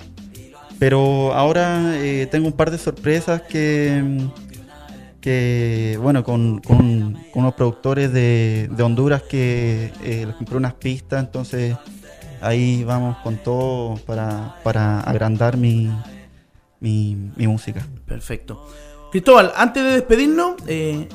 Pero 0.80 1.32
ahora 1.34 1.96
eh, 1.98 2.28
tengo 2.32 2.48
un 2.48 2.54
par 2.54 2.72
de 2.72 2.78
sorpresas 2.80 3.42
que, 3.44 4.04
que 5.22 5.98
bueno, 6.02 6.24
con, 6.24 6.60
con- 6.60 7.14
con 7.32 7.42
unos 7.44 7.54
productores 7.54 8.12
de, 8.12 8.70
de 8.76 8.84
Honduras 8.84 9.22
que 9.22 9.92
eh, 10.04 10.26
les 10.26 10.36
compré 10.36 10.58
unas 10.58 10.74
pistas, 10.74 11.24
entonces 11.24 11.76
ahí 12.42 12.84
vamos 12.84 13.18
con 13.20 13.38
todo 13.38 13.96
para, 14.06 14.56
para 14.64 15.00
agrandar 15.02 15.58
mi, 15.58 15.90
mi, 16.80 17.16
mi 17.36 17.48
música. 17.48 17.86
Perfecto. 18.06 18.68
Cristóbal, 19.14 19.54
antes 19.56 19.84
de 19.84 19.92
despedirnos, 19.92 20.56
eh, 20.68 21.08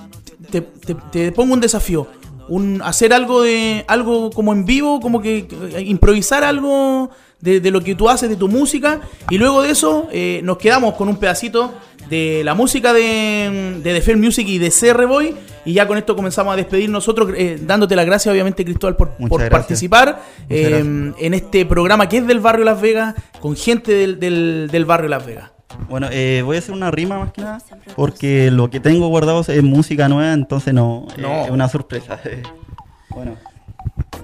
te, 0.51 0.61
te- 0.63 0.95
te 1.13 1.33
pongo 1.33 1.53
un 1.55 1.61
desafío. 1.61 2.07
Un, 2.49 2.81
hacer 2.83 3.13
algo 3.13 3.43
de 3.43 3.85
algo 3.89 4.31
como 4.31 4.53
en 4.55 4.65
vivo, 4.65 5.01
como 5.01 5.21
que 5.21 5.47
eh, 5.75 5.83
improvisar 5.83 6.45
algo 6.45 7.11
de, 7.41 7.61
de 7.61 7.71
lo 7.71 7.83
que 7.83 7.95
tú 7.95 8.09
haces, 8.09 8.31
de 8.31 8.37
tu 8.37 8.49
música, 8.49 9.01
y 9.29 9.37
luego 9.37 9.61
de 9.63 9.71
eso 9.73 10.09
eh, 10.13 10.41
nos 10.45 10.57
quedamos 10.57 10.95
con 10.95 11.09
un 11.09 11.17
pedacito 11.17 11.75
de 12.09 12.43
la 12.45 12.55
música 12.55 12.95
de, 12.95 13.81
de 13.83 13.93
The 13.95 14.01
Fair 14.01 14.17
Music 14.17 14.47
y 14.49 14.59
de 14.59 14.71
CR 14.71 15.05
Boy. 15.07 15.35
Y 15.67 15.75
ya 15.75 15.87
con 15.87 15.99
esto 15.99 16.17
comenzamos 16.17 16.55
a 16.55 16.57
despedir 16.57 16.89
nosotros, 16.89 17.31
eh, 17.37 17.59
dándote 17.61 17.95
las 17.97 18.07
gracias, 18.07 18.33
obviamente, 18.33 18.65
Cristóbal, 18.65 18.97
por, 18.97 19.11
por 19.29 19.41
participar 19.51 20.23
eh, 20.49 20.79
en 21.19 21.35
este 21.35 21.67
programa 21.67 22.09
que 22.09 22.19
es 22.19 22.27
del 22.27 22.41
barrio 22.41 22.65
Las 22.65 22.81
Vegas, 22.81 23.15
con 23.41 23.57
gente 23.57 23.93
del, 23.93 24.19
del, 24.21 24.69
del 24.73 24.85
barrio 24.87 25.09
Las 25.11 25.27
Vegas. 25.27 25.51
Bueno, 25.89 26.09
eh, 26.11 26.43
voy 26.45 26.57
a 26.57 26.59
hacer 26.59 26.75
una 26.75 26.91
rima 26.91 27.19
más 27.19 27.33
que 27.33 27.43
nada, 27.43 27.59
porque 27.95 28.51
lo 28.51 28.71
que 28.71 28.81
tengo 28.81 29.09
guardado 29.09 29.41
es 29.41 29.63
música 29.63 30.09
nueva, 30.09 30.33
entonces 30.33 30.75
no, 30.75 31.07
eh, 31.17 31.43
es 31.45 31.51
una 31.51 31.69
sorpresa. 31.69 32.19
bueno, 33.11 33.37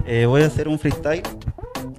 eh, 0.05 0.25
voy 0.25 0.43
a 0.43 0.47
hacer 0.47 0.67
un 0.67 0.79
freestyle 0.79 1.23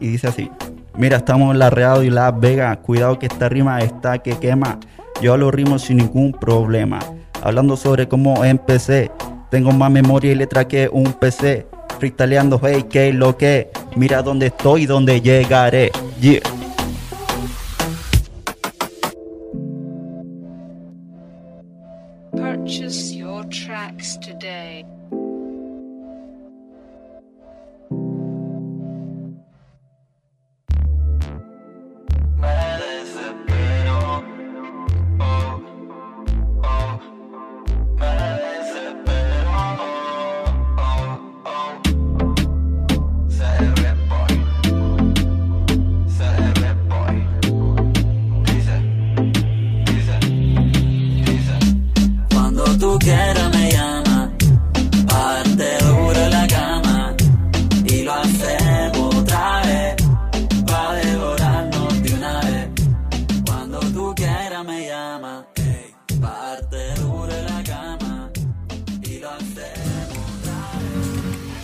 y 0.01 0.09
dice 0.09 0.29
así. 0.29 0.51
Mira, 0.97 1.19
estamos 1.19 1.53
en 1.53 1.59
la 1.59 1.71
Real 1.71 2.05
y 2.05 2.11
Las 2.11 2.39
Vegas, 2.39 2.79
cuidado 2.79 3.19
que 3.19 3.27
esta 3.27 3.49
rima 3.49 3.81
está 3.81 4.19
que 4.19 4.39
quema. 4.39 4.79
Yo 5.21 5.37
lo 5.37 5.51
rimo 5.51 5.79
sin 5.79 5.99
ningún 5.99 6.33
problema. 6.33 7.01
Hablando 7.43 7.77
sobre 7.77 8.09
cómo 8.09 8.45
empecé, 8.45 9.11
tengo 9.51 9.73
más 9.73 9.91
memoria 9.91 10.33
y 10.33 10.35
letra 10.35 10.67
que 10.67 10.89
un 10.91 11.13
PC. 11.13 11.67
Freestyleando, 11.99 12.61
hey, 12.63 12.85
que 12.91 13.13
lo 13.13 13.37
que. 13.37 13.71
Mira 13.95 14.23
dónde 14.23 14.47
estoy 14.47 14.83
y 14.83 14.87
dónde 14.87 15.21
llegaré. 15.23 15.91
Yeah. 16.21 16.43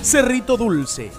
Cerrito 0.03 0.57
Dulce 0.57 1.13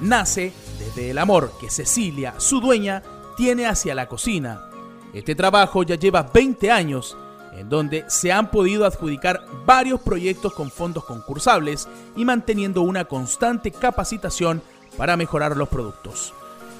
nace 0.00 0.52
desde 0.78 1.10
el 1.10 1.18
amor 1.18 1.52
que 1.60 1.70
Cecilia, 1.70 2.34
su 2.38 2.60
dueña, 2.60 3.02
tiene 3.36 3.66
hacia 3.66 3.96
la 3.96 4.06
cocina. 4.06 4.70
Este 5.12 5.34
trabajo 5.34 5.82
ya 5.82 5.96
lleva 5.96 6.22
20 6.22 6.70
años, 6.70 7.16
en 7.56 7.68
donde 7.68 8.04
se 8.08 8.30
han 8.30 8.52
podido 8.52 8.86
adjudicar 8.86 9.44
varios 9.66 10.00
proyectos 10.00 10.52
con 10.54 10.70
fondos 10.70 11.04
concursables 11.04 11.88
y 12.14 12.24
manteniendo 12.24 12.82
una 12.82 13.06
constante 13.06 13.72
capacitación 13.72 14.62
para 14.96 15.16
mejorar 15.16 15.56
los 15.56 15.68
productos. 15.68 16.32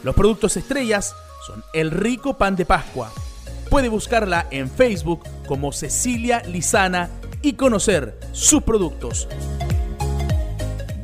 Los 0.05 0.15
productos 0.15 0.57
estrellas 0.57 1.17
son 1.45 1.65
el 1.73 1.91
rico 1.91 2.39
pan 2.39 2.55
de 2.55 2.67
Pascua. 2.67 3.11
Puede 3.69 3.89
buscarla 3.89 4.47
en 4.53 4.71
Facebook 4.71 5.25
como 5.49 5.73
Cecilia 5.73 6.41
Lizana 6.43 7.11
y 7.43 7.55
conocer 7.55 8.17
sus 8.33 8.63
productos. 8.63 9.27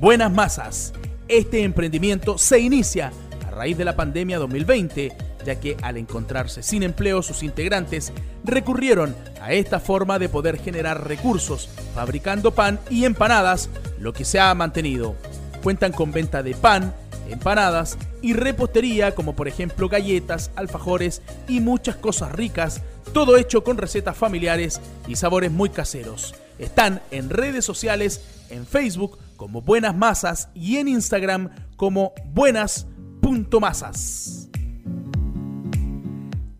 Buenas 0.05 0.31
Masas. 0.31 0.93
Este 1.29 1.63
emprendimiento 1.63 2.37
se 2.37 2.59
inicia 2.59 3.11
a 3.49 3.51
raíz 3.53 3.79
de 3.79 3.87
la 3.87 3.97
pandemia 3.97 4.39
2020, 4.39 5.17
ya 5.47 5.59
que 5.59 5.79
al 5.81 5.97
encontrarse 5.97 6.63
sin 6.63 6.83
empleo 6.83 7.23
sus 7.23 7.43
integrantes 7.43 8.13
recurrieron 8.45 9.17
a 9.41 9.55
esta 9.55 9.81
forma 9.81 10.19
de 10.19 10.29
poder 10.29 10.59
generar 10.59 11.09
recursos, 11.09 11.71
fabricando 11.95 12.51
pan 12.51 12.79
y 12.91 13.07
empanadas, 13.07 13.71
lo 13.99 14.13
que 14.13 14.27
se 14.27 14.39
ha 14.39 14.55
mantenido. 14.55 15.15
Cuentan 15.63 15.93
con 15.93 16.13
venta 16.13 16.43
de 16.43 16.55
pan, 16.55 16.95
empanadas 17.31 17.97
y 18.21 18.35
repostería 18.35 19.15
como 19.15 19.35
por 19.35 19.49
ejemplo 19.49 19.89
galletas, 19.89 20.51
alfajores 20.55 21.23
y 21.49 21.61
muchas 21.61 21.97
cosas 21.97 22.31
ricas, 22.31 22.83
todo 23.15 23.39
hecho 23.39 23.65
con 23.65 23.79
recetas 23.79 24.19
familiares 24.19 24.83
y 25.09 25.17
sabores 25.17 25.51
muy 25.51 25.71
caseros. 25.71 26.35
Están 26.59 27.01
en 27.11 27.31
redes 27.31 27.65
sociales, 27.65 28.21
en 28.51 28.67
Facebook 28.67 29.19
como 29.37 29.63
Buenas 29.63 29.97
Masas 29.97 30.51
y 30.55 30.77
en 30.77 30.89
Instagram 30.89 31.51
como 31.77 32.13
buenas.masas. 32.33 34.51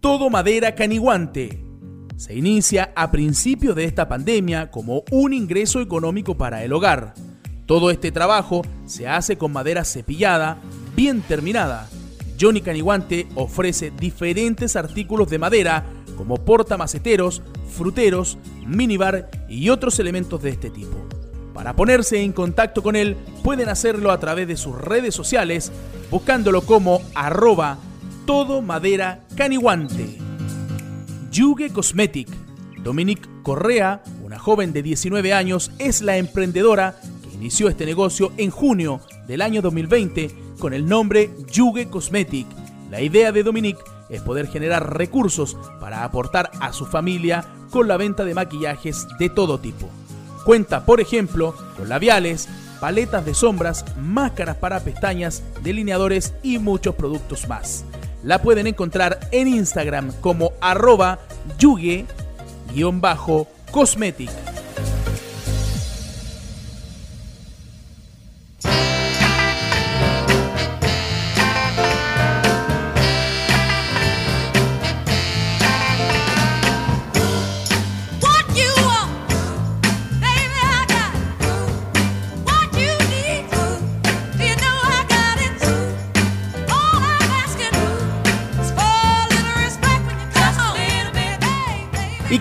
Todo 0.01 0.31
Madera 0.31 0.75
Caniguante. 0.75 1.61
Se 2.17 2.35
inicia 2.35 2.93
a 2.95 3.11
principio 3.11 3.75
de 3.75 3.85
esta 3.85 4.09
pandemia 4.09 4.71
como 4.71 5.03
un 5.11 5.33
ingreso 5.33 5.81
económico 5.81 6.37
para 6.37 6.63
el 6.63 6.73
hogar. 6.73 7.15
Todo 7.67 7.91
este 7.91 8.13
trabajo 8.13 8.63
se 8.85 9.09
hace 9.09 9.39
con 9.39 9.53
madera 9.53 9.85
cepillada, 9.85 10.59
bien 10.95 11.23
terminada. 11.23 11.89
Johnny 12.41 12.61
Caniguante 12.61 13.27
ofrece 13.35 13.91
diferentes 13.91 14.77
artículos 14.77 15.31
de 15.31 15.39
madera 15.39 15.85
como 16.17 16.37
portamaceteros, 16.37 17.43
fruteros, 17.69 18.39
minibar 18.67 19.31
y 19.49 19.71
otros 19.71 19.99
elementos 19.99 20.43
de 20.43 20.51
este 20.51 20.71
tipo. 20.71 20.97
Para 21.55 21.77
ponerse 21.77 22.21
en 22.21 22.33
contacto 22.33 22.83
con 22.83 22.97
él 22.97 23.17
pueden 23.45 23.69
hacerlo 23.69 24.11
a 24.11 24.19
través 24.19 24.49
de 24.49 24.57
sus 24.57 24.77
redes 24.77 25.15
sociales 25.15 25.71
buscándolo 26.11 26.63
como 26.63 27.01
arroba 27.15 27.79
todo 28.27 28.61
madera 28.61 29.21
caniguante. 29.37 30.19
Yuge 31.31 31.71
Cosmetic. 31.71 32.29
Dominique 32.83 33.29
Correa, 33.43 34.03
una 34.23 34.39
joven 34.39 34.73
de 34.73 34.83
19 34.83 35.33
años, 35.33 35.71
es 35.79 36.03
la 36.03 36.19
emprendedora 36.19 36.97
que 37.23 37.35
inició 37.37 37.69
este 37.69 37.87
negocio 37.87 38.33
en 38.37 38.51
junio 38.51 39.01
del 39.27 39.41
año 39.41 39.63
2020 39.63 40.31
con 40.59 40.75
el 40.75 40.87
nombre 40.87 41.31
Yuge 41.51 41.89
Cosmetic. 41.89 42.47
La 42.91 43.01
idea 43.01 43.33
de 43.33 43.43
Dominique 43.43 43.81
es 44.11 44.21
poder 44.23 44.49
generar 44.49 44.97
recursos 44.97 45.57
para 45.81 46.05
aportar 46.05 46.51
a 46.61 46.73
su 46.73 46.85
familia 46.85 47.45
con 47.71 47.89
la 47.89 47.97
venta 47.97 48.25
de 48.25 48.35
maquillajes 48.35 49.07
de 49.19 49.31
todo 49.31 49.59
tipo. 49.59 49.89
Cuenta, 50.45 50.85
por 50.85 51.01
ejemplo, 51.01 51.55
con 51.77 51.89
labiales, 51.89 52.49
paletas 52.81 53.25
de 53.25 53.35
sombras, 53.35 53.85
máscaras 53.97 54.57
para 54.57 54.81
pestañas, 54.81 55.43
delineadores 55.63 56.35
y 56.43 56.59
muchos 56.59 56.95
productos 56.95 57.49
más. 57.49 57.85
La 58.23 58.43
pueden 58.43 58.67
encontrar 58.67 59.21
en 59.33 59.49
Instagram 59.49 60.13
como 60.21 60.53
arroba 60.61 61.21
yuge-cosmetic. 61.59 64.31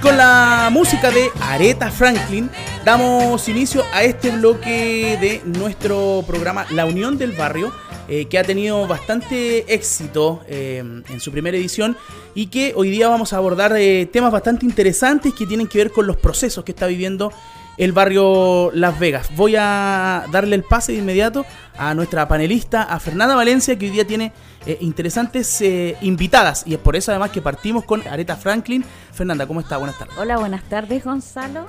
Con 0.04 0.18
la 0.18 0.70
música 0.70 1.10
de 1.12 1.30
Aretha 1.39 1.89
Franklin 1.89 2.49
damos 2.84 3.47
inicio 3.47 3.86
a 3.93 4.04
este 4.04 4.32
bloque 4.32 5.18
de 5.20 5.41
nuestro 5.45 6.26
programa 6.28 6.66
La 6.72 6.86
Unión 6.86 7.18
del 7.18 7.32
Barrio, 7.32 7.72
eh, 8.10 8.26
que 8.26 8.38
ha 8.38 8.43
tenido 8.43 8.86
bastante 8.86 9.74
éxito 9.74 10.41
eh, 10.47 10.80
en 10.80 11.20
su 11.22 11.32
primera 11.32 11.56
edición 11.56 11.95
y 12.36 12.47
que 12.47 12.74
hoy 12.76 12.89
día 12.89 13.08
vamos 13.08 13.32
a 13.32 13.38
abordar 13.38 13.78
eh, 13.78 14.06
temas 14.12 14.34
bastante 14.34 14.66
interesantes 14.66 15.34
que 15.34 15.45
tienen 15.45 15.68
que 15.68 15.78
ver 15.78 15.91
con 15.91 16.06
los 16.06 16.18
procesos 16.18 16.66
que 16.66 16.74
está 16.74 16.86
viviendo 16.88 17.32
el 17.78 17.91
barrio 17.91 18.71
Las 18.74 18.99
Vegas. 18.99 19.30
Voy 19.36 19.55
a 19.57 20.26
darle 20.32 20.55
el 20.55 20.63
pase 20.63 20.91
de 20.91 20.99
inmediato 20.99 21.45
a 21.78 21.93
nuestra 21.93 22.28
panelista, 22.28 22.84
a 22.84 22.99
Fernanda 22.99 23.36
Valencia, 23.36 23.78
que 23.78 23.86
hoy 23.86 23.91
día 23.91 24.05
tiene 24.05 24.32
eh, 24.65 24.78
interesantes 24.82 25.61
eh, 25.61 25.97
invitadas 26.01 26.63
y 26.65 26.74
es 26.74 26.80
por 26.80 26.95
eso 26.95 27.11
además 27.11 27.32
que 27.32 27.41
partimos 27.41 27.84
con 27.86 28.07
Aretha 28.07 28.36
Franklin. 28.36 28.84
Fernanda, 29.11 29.47
¿cómo 29.47 29.59
está? 29.59 29.78
Buenas 29.78 29.97
tardes. 29.97 30.17
Hola, 30.17 30.38
buenas 30.38 30.63
tardes, 30.63 31.03
Gonzalo. 31.03 31.67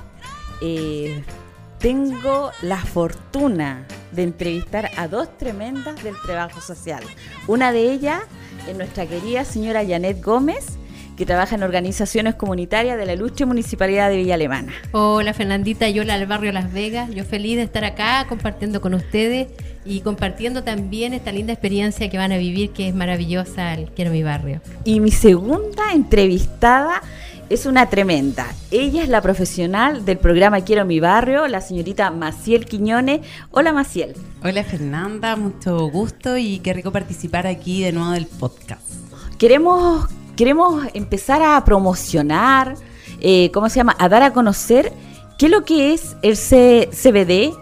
Eh, 0.60 1.24
tengo 1.78 2.50
la 2.62 2.78
fortuna 2.78 3.86
de 4.12 4.22
entrevistar 4.22 4.90
a 4.96 5.08
dos 5.08 5.36
tremendas 5.36 6.02
del 6.02 6.14
trabajo 6.24 6.60
social. 6.60 7.02
Una 7.46 7.72
de 7.72 7.92
ellas 7.92 8.22
es 8.68 8.76
nuestra 8.76 9.06
querida 9.06 9.44
señora 9.44 9.84
Janet 9.86 10.22
Gómez, 10.24 10.78
que 11.16 11.26
trabaja 11.26 11.54
en 11.54 11.62
organizaciones 11.62 12.34
comunitarias 12.34 12.98
de 12.98 13.06
la 13.06 13.12
ilustre 13.12 13.46
Municipalidad 13.46 14.10
de 14.10 14.16
Villa 14.16 14.34
Alemana. 14.34 14.72
Hola 14.92 15.32
Fernandita, 15.32 15.88
yo 15.88 16.04
la 16.04 16.18
del 16.18 16.26
barrio 16.26 16.52
Las 16.52 16.72
Vegas. 16.72 17.10
Yo 17.10 17.24
feliz 17.24 17.56
de 17.56 17.62
estar 17.62 17.84
acá 17.84 18.26
compartiendo 18.28 18.80
con 18.80 18.94
ustedes 18.94 19.48
y 19.84 20.00
compartiendo 20.00 20.64
también 20.64 21.12
esta 21.12 21.32
linda 21.32 21.52
experiencia 21.52 22.08
que 22.10 22.18
van 22.18 22.32
a 22.32 22.38
vivir, 22.38 22.70
que 22.70 22.88
es 22.88 22.94
maravillosa 22.94 23.74
el 23.74 23.90
Quiero 23.90 24.10
mi 24.10 24.22
barrio. 24.22 24.60
Y 24.84 25.00
mi 25.00 25.10
segunda 25.10 25.92
entrevistada 25.92 27.02
es 27.50 27.66
una 27.66 27.88
tremenda. 27.90 28.46
Ella 28.70 29.02
es 29.02 29.08
la 29.08 29.20
profesional 29.20 30.04
del 30.04 30.18
programa 30.18 30.62
Quiero 30.62 30.84
mi 30.84 31.00
barrio, 31.00 31.46
la 31.46 31.60
señorita 31.60 32.10
Maciel 32.10 32.64
Quiñones. 32.66 33.20
Hola 33.50 33.72
Maciel. 33.72 34.14
Hola 34.42 34.64
Fernanda, 34.64 35.36
mucho 35.36 35.88
gusto 35.88 36.36
y 36.36 36.58
qué 36.60 36.72
rico 36.72 36.90
participar 36.90 37.46
aquí 37.46 37.82
de 37.82 37.92
nuevo 37.92 38.12
del 38.12 38.26
podcast. 38.26 38.82
Queremos, 39.38 40.06
queremos 40.36 40.84
empezar 40.94 41.42
a 41.42 41.64
promocionar, 41.64 42.74
eh, 43.20 43.50
¿cómo 43.52 43.68
se 43.68 43.76
llama? 43.76 43.96
A 43.98 44.08
dar 44.08 44.22
a 44.22 44.32
conocer 44.32 44.92
qué 45.38 45.46
es 45.46 45.52
lo 45.52 45.64
que 45.64 45.94
es 45.94 46.16
el 46.22 46.36
C- 46.36 46.88
CBD. 46.92 47.54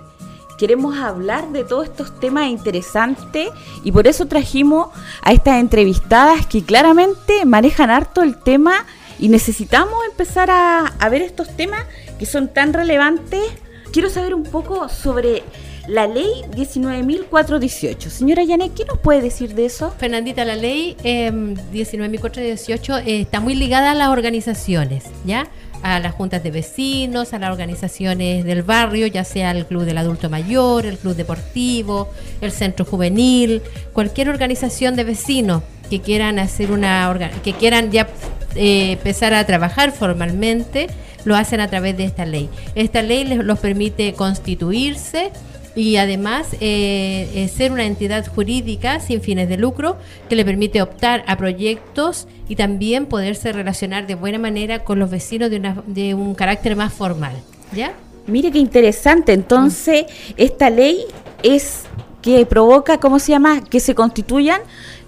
Queremos 0.59 0.97
hablar 0.99 1.49
de 1.51 1.65
todos 1.65 1.85
estos 1.87 2.19
temas 2.21 2.47
interesantes 2.49 3.49
y 3.83 3.91
por 3.91 4.07
eso 4.07 4.27
trajimos 4.27 4.89
a 5.23 5.33
estas 5.33 5.59
entrevistadas 5.59 6.47
que 6.47 6.63
claramente 6.63 7.45
manejan 7.45 7.91
harto 7.91 8.23
el 8.23 8.37
tema 8.39 8.87
y 9.19 9.29
necesitamos 9.29 9.95
empezar 10.11 10.51
a, 10.51 10.87
a 10.87 11.09
ver 11.09 11.23
estos 11.23 11.49
temas 11.57 11.83
que 12.19 12.27
son 12.27 12.53
tan 12.53 12.73
relevantes. 12.73 13.43
Quiero 13.93 14.09
saber 14.09 14.35
un 14.35 14.45
poco 14.45 14.89
sobre 14.89 15.43
la 15.87 16.07
ley 16.07 16.43
19.418. 16.53 18.09
Señora 18.09 18.45
Yanet, 18.45 18.75
¿qué 18.75 18.85
nos 18.85 18.99
puede 18.99 19.21
decir 19.21 19.55
de 19.55 19.67
eso? 19.67 19.91
Fernandita, 19.99 20.45
la 20.45 20.57
ley 20.57 20.97
eh, 21.03 21.31
19.418 21.33 23.03
eh, 23.07 23.21
está 23.23 23.41
muy 23.41 23.55
ligada 23.55 23.93
a 23.93 23.95
las 23.95 24.09
organizaciones, 24.09 25.05
¿ya? 25.25 25.49
A 25.83 25.99
las 25.99 26.15
juntas 26.15 26.43
de 26.45 26.53
vecinos, 26.53 27.33
a 27.33 27.41
las 27.41 27.51
organizaciones 27.51 28.45
del 28.45 28.63
barrio, 28.63 29.09
ya 29.09 29.25
sea 29.25 29.51
el 29.51 29.67
club 29.67 29.85
del 29.85 29.99
adulto 29.99 30.31
mayor, 30.31 30.87
el 30.87 30.99
club 30.99 31.17
deportivo, 31.17 32.09
el 32.41 32.53
centro 32.53 32.85
juvenil, 32.85 33.63
cualquier 33.93 34.29
organización 34.29 34.95
de 34.95 35.05
vecinos 35.05 35.63
que 35.91 36.01
quieran 36.01 36.39
hacer 36.39 36.71
una 36.71 37.33
que 37.43 37.53
quieran 37.53 37.91
ya 37.91 38.09
eh, 38.55 38.93
empezar 38.93 39.35
a 39.35 39.45
trabajar 39.45 39.91
formalmente, 39.93 40.87
lo 41.25 41.37
hacen 41.37 41.61
a 41.61 41.69
través 41.69 41.97
de 41.97 42.05
esta 42.05 42.27
ley. 42.27 42.49
Esta 42.75 43.03
ley 43.03 43.25
les 43.25 43.39
los 43.39 43.59
permite 43.59 44.13
constituirse 44.15 45.33
y 45.75 45.97
además 45.97 46.49
eh, 46.61 47.29
eh, 47.35 47.49
ser 47.49 47.73
una 47.73 47.85
entidad 47.87 48.27
jurídica 48.27 49.01
sin 49.01 49.21
fines 49.23 49.49
de 49.49 49.57
lucro 49.57 49.97
que 50.29 50.37
le 50.37 50.45
permite 50.45 50.83
optar 50.83 51.25
a 51.27 51.37
proyectos 51.37 52.27
y 52.49 52.57
también 52.57 53.07
poderse 53.07 53.53
relacionar 53.53 54.07
de 54.07 54.15
buena 54.15 54.39
manera 54.39 54.85
con 54.85 54.99
los 54.99 55.11
vecinos 55.11 55.51
de, 55.51 55.57
una- 55.57 55.83
de 55.87 56.15
un 56.15 56.35
carácter 56.35 56.77
más 56.77 56.93
formal. 56.93 57.33
¿Ya? 57.75 57.95
Mire 58.27 58.53
qué 58.53 58.59
interesante. 58.59 59.33
Entonces, 59.33 60.05
esta 60.37 60.69
ley 60.71 60.99
es 61.43 61.83
que 62.21 62.45
provoca, 62.47 62.99
¿cómo 62.99 63.19
se 63.19 63.33
llama? 63.33 63.65
Que 63.65 63.81
se 63.81 63.95
constituyan 63.95 64.61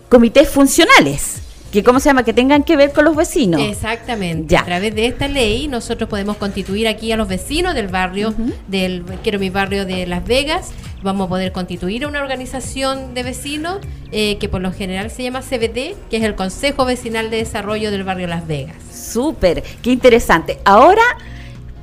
comités 0.08 0.48
funcionales. 0.48 1.42
Que, 1.74 1.82
¿cómo 1.82 1.98
se 1.98 2.08
llama? 2.08 2.22
Que 2.22 2.32
tengan 2.32 2.62
que 2.62 2.76
ver 2.76 2.92
con 2.92 3.04
los 3.04 3.16
vecinos. 3.16 3.60
Exactamente. 3.60 4.46
Ya. 4.54 4.60
A 4.60 4.64
través 4.64 4.94
de 4.94 5.06
esta 5.06 5.26
ley 5.26 5.66
nosotros 5.66 6.08
podemos 6.08 6.36
constituir 6.36 6.86
aquí 6.86 7.10
a 7.10 7.16
los 7.16 7.26
vecinos 7.26 7.74
del 7.74 7.88
barrio, 7.88 8.32
del 8.68 9.02
Quiero 9.24 9.40
mi 9.40 9.50
barrio 9.50 9.84
de 9.84 10.06
Las 10.06 10.24
Vegas. 10.24 10.70
Vamos 11.02 11.26
a 11.26 11.30
poder 11.30 11.50
constituir 11.50 12.06
una 12.06 12.22
organización 12.22 13.12
de 13.14 13.24
vecinos 13.24 13.78
eh, 14.12 14.38
que 14.38 14.48
por 14.48 14.60
lo 14.60 14.72
general 14.72 15.10
se 15.10 15.24
llama 15.24 15.40
CBD, 15.40 15.96
que 16.10 16.18
es 16.18 16.22
el 16.22 16.36
Consejo 16.36 16.84
Vecinal 16.84 17.28
de 17.28 17.38
Desarrollo 17.38 17.90
del 17.90 18.04
barrio 18.04 18.28
Las 18.28 18.46
Vegas. 18.46 18.76
Súper, 18.92 19.64
qué 19.82 19.90
interesante. 19.90 20.60
Ahora, 20.64 21.02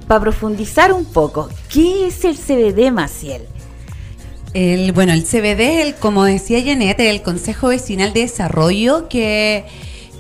para 0.08 0.22
profundizar 0.22 0.94
un 0.94 1.04
poco, 1.04 1.50
¿qué 1.68 2.08
es 2.08 2.24
el 2.24 2.38
CBD, 2.38 2.94
Maciel? 2.94 3.42
El, 4.54 4.92
bueno, 4.92 5.14
el 5.14 5.24
CBD, 5.24 5.82
el, 5.82 5.96
como 5.96 6.26
decía 6.26 6.62
Janet, 6.64 7.00
el 7.00 7.22
Consejo 7.22 7.70
Vecinal 7.70 8.12
de 8.12 8.22
Desarrollo 8.22 9.08
que 9.08 9.66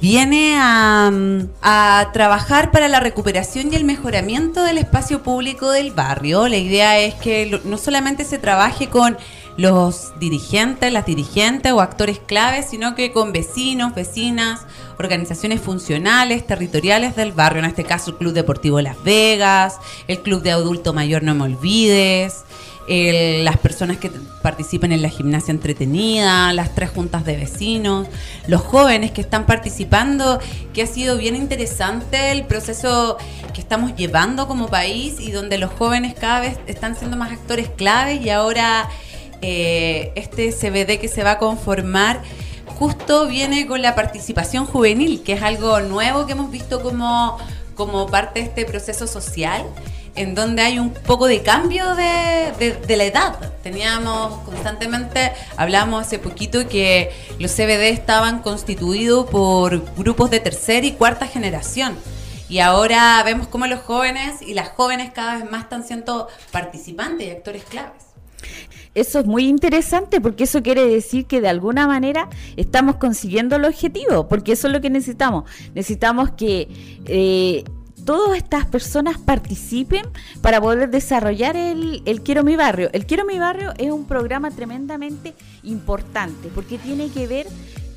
viene 0.02 0.56
a, 0.58 1.12
a 1.62 2.10
trabajar 2.14 2.72
para 2.72 2.88
la 2.88 3.00
recuperación 3.02 3.72
y 3.72 3.76
el 3.76 3.84
mejoramiento 3.84 4.64
del 4.64 4.78
espacio 4.78 5.22
público 5.22 5.72
del 5.72 5.92
barrio. 5.92 6.48
La 6.48 6.58
idea 6.58 6.98
es 6.98 7.14
que 7.16 7.60
no 7.66 7.78
solamente 7.78 8.24
se 8.24 8.40
trabaje 8.40 8.88
con 8.88 9.18
los 9.58 10.18
dirigentes, 10.20 10.92
las 10.92 11.06
dirigentes 11.06 11.72
o 11.74 11.82
actores 11.82 12.20
claves, 12.20 12.68
sino 12.70 12.96
que 12.96 13.12
con 13.12 13.34
vecinos, 13.34 13.94
vecinas, 13.94 14.62
organizaciones 14.98 15.60
funcionales, 15.60 16.48
territoriales 16.48 17.16
del 17.16 17.32
barrio, 17.34 17.60
en 17.60 17.66
este 17.66 17.84
caso 17.84 18.12
el 18.12 18.18
Club 18.18 18.34
Deportivo 18.34 18.80
Las 18.82 19.02
Vegas, 19.04 19.76
el 20.08 20.20
Club 20.22 20.42
de 20.42 20.52
Adulto 20.52 20.94
Mayor 20.94 21.24
No 21.24 21.36
Me 21.36 21.44
Olvides, 21.44 22.44
las 22.92 23.58
personas 23.58 23.98
que 23.98 24.12
participan 24.42 24.92
en 24.92 25.02
la 25.02 25.08
gimnasia 25.08 25.54
entretenida, 25.54 26.52
las 26.52 26.76
tres 26.76 26.90
juntas 26.90 27.24
de 27.24 27.38
vecinos, 27.38 28.08
los 28.48 28.62
jóvenes 28.62 29.12
que 29.12 29.22
están 29.22 29.46
participando, 29.46 30.40
que 30.74 30.82
ha 30.82 30.88
sido 30.88 31.18
bien 31.18 31.38
interesante 31.38 32.32
el 32.32 32.44
proceso 32.46 33.18
que 33.54 33.62
estamos 33.62 33.96
llevando 33.96 34.46
como 34.46 34.68
país 34.68 35.22
y 35.22 35.32
donde 35.32 35.58
los 35.58 35.72
jóvenes 35.72 36.16
cada 36.20 36.42
vez 36.42 36.58
están 36.68 36.98
siendo 36.98 37.16
más 37.16 37.32
actores 37.32 37.70
claves 37.70 38.20
y 38.26 38.30
ahora 38.30 38.90
eh, 39.42 40.12
este 40.16 40.52
CBD 40.52 41.00
que 41.00 41.08
se 41.08 41.24
va 41.24 41.32
a 41.32 41.38
conformar 41.38 42.22
justo 42.78 43.28
viene 43.28 43.68
con 43.68 43.82
la 43.82 43.96
participación 43.96 44.66
juvenil, 44.66 45.24
que 45.24 45.34
es 45.34 45.42
algo 45.44 45.80
nuevo 45.80 46.26
que 46.26 46.34
hemos 46.34 46.52
visto 46.52 46.82
como, 46.82 47.38
como 47.76 48.08
parte 48.08 48.42
de 48.42 48.48
este 48.48 48.66
proceso 48.66 49.08
social, 49.08 49.66
en 50.16 50.36
donde 50.36 50.62
hay 50.62 50.80
un 50.80 50.92
poco 50.92 51.28
de 51.28 51.42
cambio 51.42 51.96
de, 51.96 52.78
la 52.88 53.04
edad. 53.04 53.54
Teníamos 53.64 54.40
constantemente, 54.40 55.32
hablábamos 55.58 56.06
hace 56.06 56.20
poquito 56.20 56.68
que 56.68 57.12
los 57.40 57.52
CBD 57.52 57.90
estaban 57.90 58.42
constituidos 58.42 59.30
por 59.30 59.96
grupos 59.96 60.30
de 60.30 60.40
tercera 60.40 60.86
y 60.86 60.94
cuarta 60.94 61.28
generación. 61.28 61.96
Y 62.50 62.60
ahora 62.60 63.22
vemos 63.24 63.48
cómo 63.48 63.66
los 63.68 63.80
jóvenes 63.80 64.42
y 64.42 64.54
las 64.54 64.70
jóvenes 64.70 65.12
cada 65.14 65.38
vez 65.38 65.50
más 65.50 65.64
están 65.64 65.86
siendo 65.86 66.28
participantes 66.52 67.28
y 67.28 67.32
actores 67.32 67.64
claves. 67.64 68.12
Eso 68.94 69.20
es 69.20 69.26
muy 69.26 69.48
interesante 69.48 70.20
porque 70.20 70.44
eso 70.44 70.62
quiere 70.62 70.86
decir 70.86 71.26
que 71.26 71.40
de 71.40 71.48
alguna 71.48 71.88
manera 71.88 72.28
estamos 72.58 72.98
consiguiendo 72.98 73.56
el 73.56 73.64
objetivo, 73.64 74.28
porque 74.28 74.52
eso 74.52 74.68
es 74.68 74.74
lo 74.74 74.82
que 74.82 74.90
necesitamos. 74.90 75.50
Necesitamos 75.74 76.32
que 76.32 76.68
eh, 77.06 77.64
todas 78.06 78.38
estas 78.38 78.66
personas 78.66 79.18
participen 79.18 80.06
para 80.42 80.60
poder 80.60 80.90
desarrollar 80.90 81.56
el, 81.56 82.02
el 82.06 82.22
Quiero 82.22 82.44
Mi 82.44 82.56
Barrio. 82.56 82.90
El 82.94 83.06
Quiero 83.06 83.26
Mi 83.26 83.40
Barrio 83.40 83.74
es 83.78 83.92
un 83.92 84.06
programa 84.06 84.52
tremendamente 84.52 85.34
importante 85.64 86.50
porque 86.54 86.78
tiene 86.78 87.10
que 87.10 87.28
ver 87.28 87.48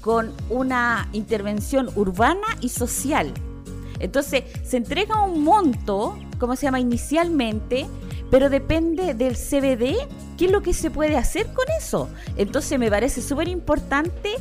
con 0.00 0.32
una 0.50 1.08
intervención 1.12 1.88
urbana 1.96 2.46
y 2.60 2.68
social. 2.68 3.32
Entonces, 4.00 4.44
se 4.62 4.76
entrega 4.76 5.22
un 5.22 5.42
monto, 5.42 6.18
¿cómo 6.38 6.56
se 6.56 6.66
llama? 6.66 6.80
Inicialmente, 6.80 7.86
pero 8.30 8.50
depende 8.50 9.14
del 9.14 9.36
CBD, 9.36 9.96
qué 10.36 10.46
es 10.46 10.50
lo 10.50 10.60
que 10.60 10.74
se 10.74 10.90
puede 10.90 11.16
hacer 11.16 11.46
con 11.54 11.64
eso. 11.78 12.08
Entonces, 12.36 12.78
me 12.78 12.90
parece 12.90 13.22
súper 13.22 13.48
importante 13.48 14.34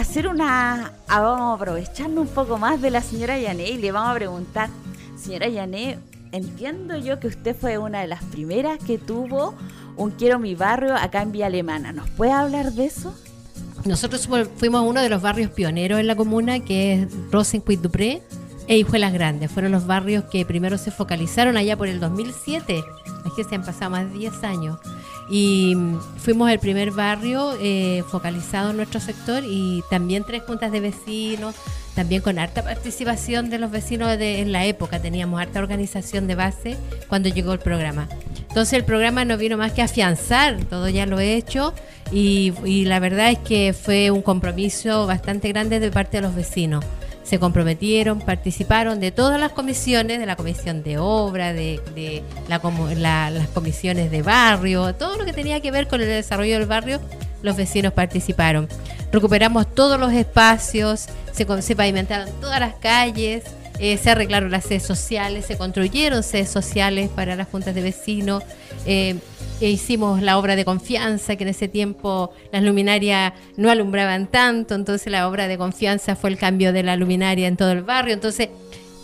hacer 0.00 0.28
una... 0.28 0.92
ah, 1.08 1.20
vamos 1.20 1.60
a 1.60 2.06
un 2.06 2.26
poco 2.28 2.58
más 2.58 2.80
de 2.80 2.90
la 2.90 3.02
señora 3.02 3.38
Yané 3.38 3.70
y 3.70 3.78
le 3.78 3.92
vamos 3.92 4.10
a 4.10 4.14
preguntar, 4.14 4.70
señora 5.16 5.48
Yané, 5.48 5.98
entiendo 6.32 6.96
yo 6.96 7.18
que 7.20 7.26
usted 7.28 7.56
fue 7.56 7.78
una 7.78 8.00
de 8.00 8.06
las 8.06 8.22
primeras 8.24 8.78
que 8.78 8.98
tuvo 8.98 9.54
un 9.96 10.10
Quiero 10.12 10.38
mi 10.38 10.54
barrio 10.54 10.94
acá 10.94 11.22
en 11.22 11.32
Vía 11.32 11.46
Alemana. 11.46 11.92
¿Nos 11.92 12.08
puede 12.10 12.32
hablar 12.32 12.72
de 12.72 12.86
eso? 12.86 13.14
Nosotros 13.84 14.26
fu- 14.26 14.48
fuimos 14.56 14.82
uno 14.86 15.00
de 15.00 15.08
los 15.08 15.22
barrios 15.22 15.50
pioneros 15.50 15.98
en 16.00 16.06
la 16.06 16.14
comuna, 16.16 16.60
que 16.60 16.94
es 17.02 17.08
Rosenquist 17.32 17.82
Dupré 17.82 18.22
e 18.68 18.78
Hijuelas 18.78 19.12
Grandes. 19.12 19.50
Fueron 19.50 19.72
los 19.72 19.86
barrios 19.86 20.24
que 20.24 20.44
primero 20.44 20.78
se 20.78 20.90
focalizaron 20.90 21.56
allá 21.56 21.76
por 21.76 21.88
el 21.88 21.98
2007. 22.00 22.78
Es 23.26 23.32
que 23.34 23.44
se 23.44 23.54
han 23.56 23.64
pasado 23.64 23.90
más 23.90 24.12
de 24.12 24.18
10 24.18 24.44
años. 24.44 24.78
Y 25.30 25.76
fuimos 26.16 26.50
el 26.50 26.58
primer 26.58 26.90
barrio 26.90 27.52
eh, 27.60 28.02
focalizado 28.10 28.70
en 28.70 28.76
nuestro 28.76 29.00
sector 29.00 29.42
y 29.46 29.82
también 29.90 30.24
tres 30.24 30.42
juntas 30.42 30.72
de 30.72 30.80
vecinos, 30.80 31.54
también 31.94 32.22
con 32.22 32.38
harta 32.38 32.62
participación 32.62 33.50
de 33.50 33.58
los 33.58 33.70
vecinos 33.70 34.16
de, 34.18 34.40
en 34.40 34.52
la 34.52 34.64
época. 34.64 35.00
Teníamos 35.00 35.40
harta 35.40 35.58
organización 35.58 36.26
de 36.26 36.34
base 36.34 36.76
cuando 37.08 37.28
llegó 37.28 37.52
el 37.52 37.58
programa. 37.58 38.08
Entonces 38.48 38.72
el 38.72 38.84
programa 38.84 39.24
no 39.24 39.36
vino 39.36 39.58
más 39.58 39.72
que 39.72 39.82
afianzar, 39.82 40.64
todo 40.64 40.88
ya 40.88 41.04
lo 41.04 41.20
he 41.20 41.34
hecho 41.34 41.74
y 42.10 42.84
la 42.86 42.98
verdad 42.98 43.30
es 43.30 43.38
que 43.38 43.74
fue 43.74 44.10
un 44.10 44.22
compromiso 44.22 45.06
bastante 45.06 45.48
grande 45.48 45.78
de 45.78 45.90
parte 45.90 46.16
de 46.16 46.22
los 46.22 46.34
vecinos. 46.34 46.84
Se 47.28 47.38
comprometieron, 47.38 48.20
participaron 48.20 49.00
de 49.00 49.10
todas 49.12 49.38
las 49.38 49.52
comisiones, 49.52 50.18
de 50.18 50.24
la 50.24 50.34
comisión 50.34 50.82
de 50.82 50.96
obra, 50.96 51.52
de, 51.52 52.22
la 52.48 52.58
la- 52.96 53.30
las 53.30 53.48
comisiones 53.48 54.10
de 54.10 54.22
barrio, 54.22 54.94
todo 54.94 55.16
lo 55.18 55.26
que 55.26 55.34
tenía 55.34 55.60
que 55.60 55.70
ver 55.70 55.88
con 55.88 56.00
el 56.00 56.06
desarrollo 56.06 56.58
del 56.58 56.66
barrio, 56.66 57.00
los 57.42 57.54
vecinos 57.56 57.92
participaron. 57.92 58.66
Recuperamos 59.12 59.66
todos 59.74 60.00
los 60.00 60.12
espacios, 60.12 61.06
se, 61.32 61.62
se 61.62 61.76
pavimentaron 61.76 62.30
todas 62.40 62.60
las 62.60 62.74
calles, 62.76 63.44
eh, 63.78 63.96
se 63.96 64.10
arreglaron 64.10 64.50
las 64.50 64.64
sedes 64.64 64.82
sociales, 64.82 65.46
se 65.46 65.56
construyeron 65.56 66.22
sedes 66.22 66.50
sociales 66.50 67.10
para 67.14 67.36
las 67.36 67.48
juntas 67.48 67.74
de 67.74 67.82
vecinos. 67.82 68.42
eh, 68.86 69.16
e 69.60 69.70
hicimos 69.70 70.22
la 70.22 70.38
obra 70.38 70.54
de 70.54 70.64
confianza, 70.64 71.34
que 71.34 71.42
en 71.42 71.48
ese 71.48 71.66
tiempo 71.66 72.30
las 72.52 72.62
luminarias 72.62 73.32
no 73.56 73.70
alumbraban 73.70 74.28
tanto, 74.28 74.74
entonces 74.76 75.10
la 75.10 75.26
obra 75.26 75.48
de 75.48 75.58
confianza 75.58 76.14
fue 76.14 76.30
el 76.30 76.38
cambio 76.38 76.72
de 76.72 76.84
la 76.84 76.94
luminaria 76.94 77.48
en 77.48 77.56
todo 77.56 77.72
el 77.72 77.82
barrio. 77.82 78.14
Entonces, 78.14 78.50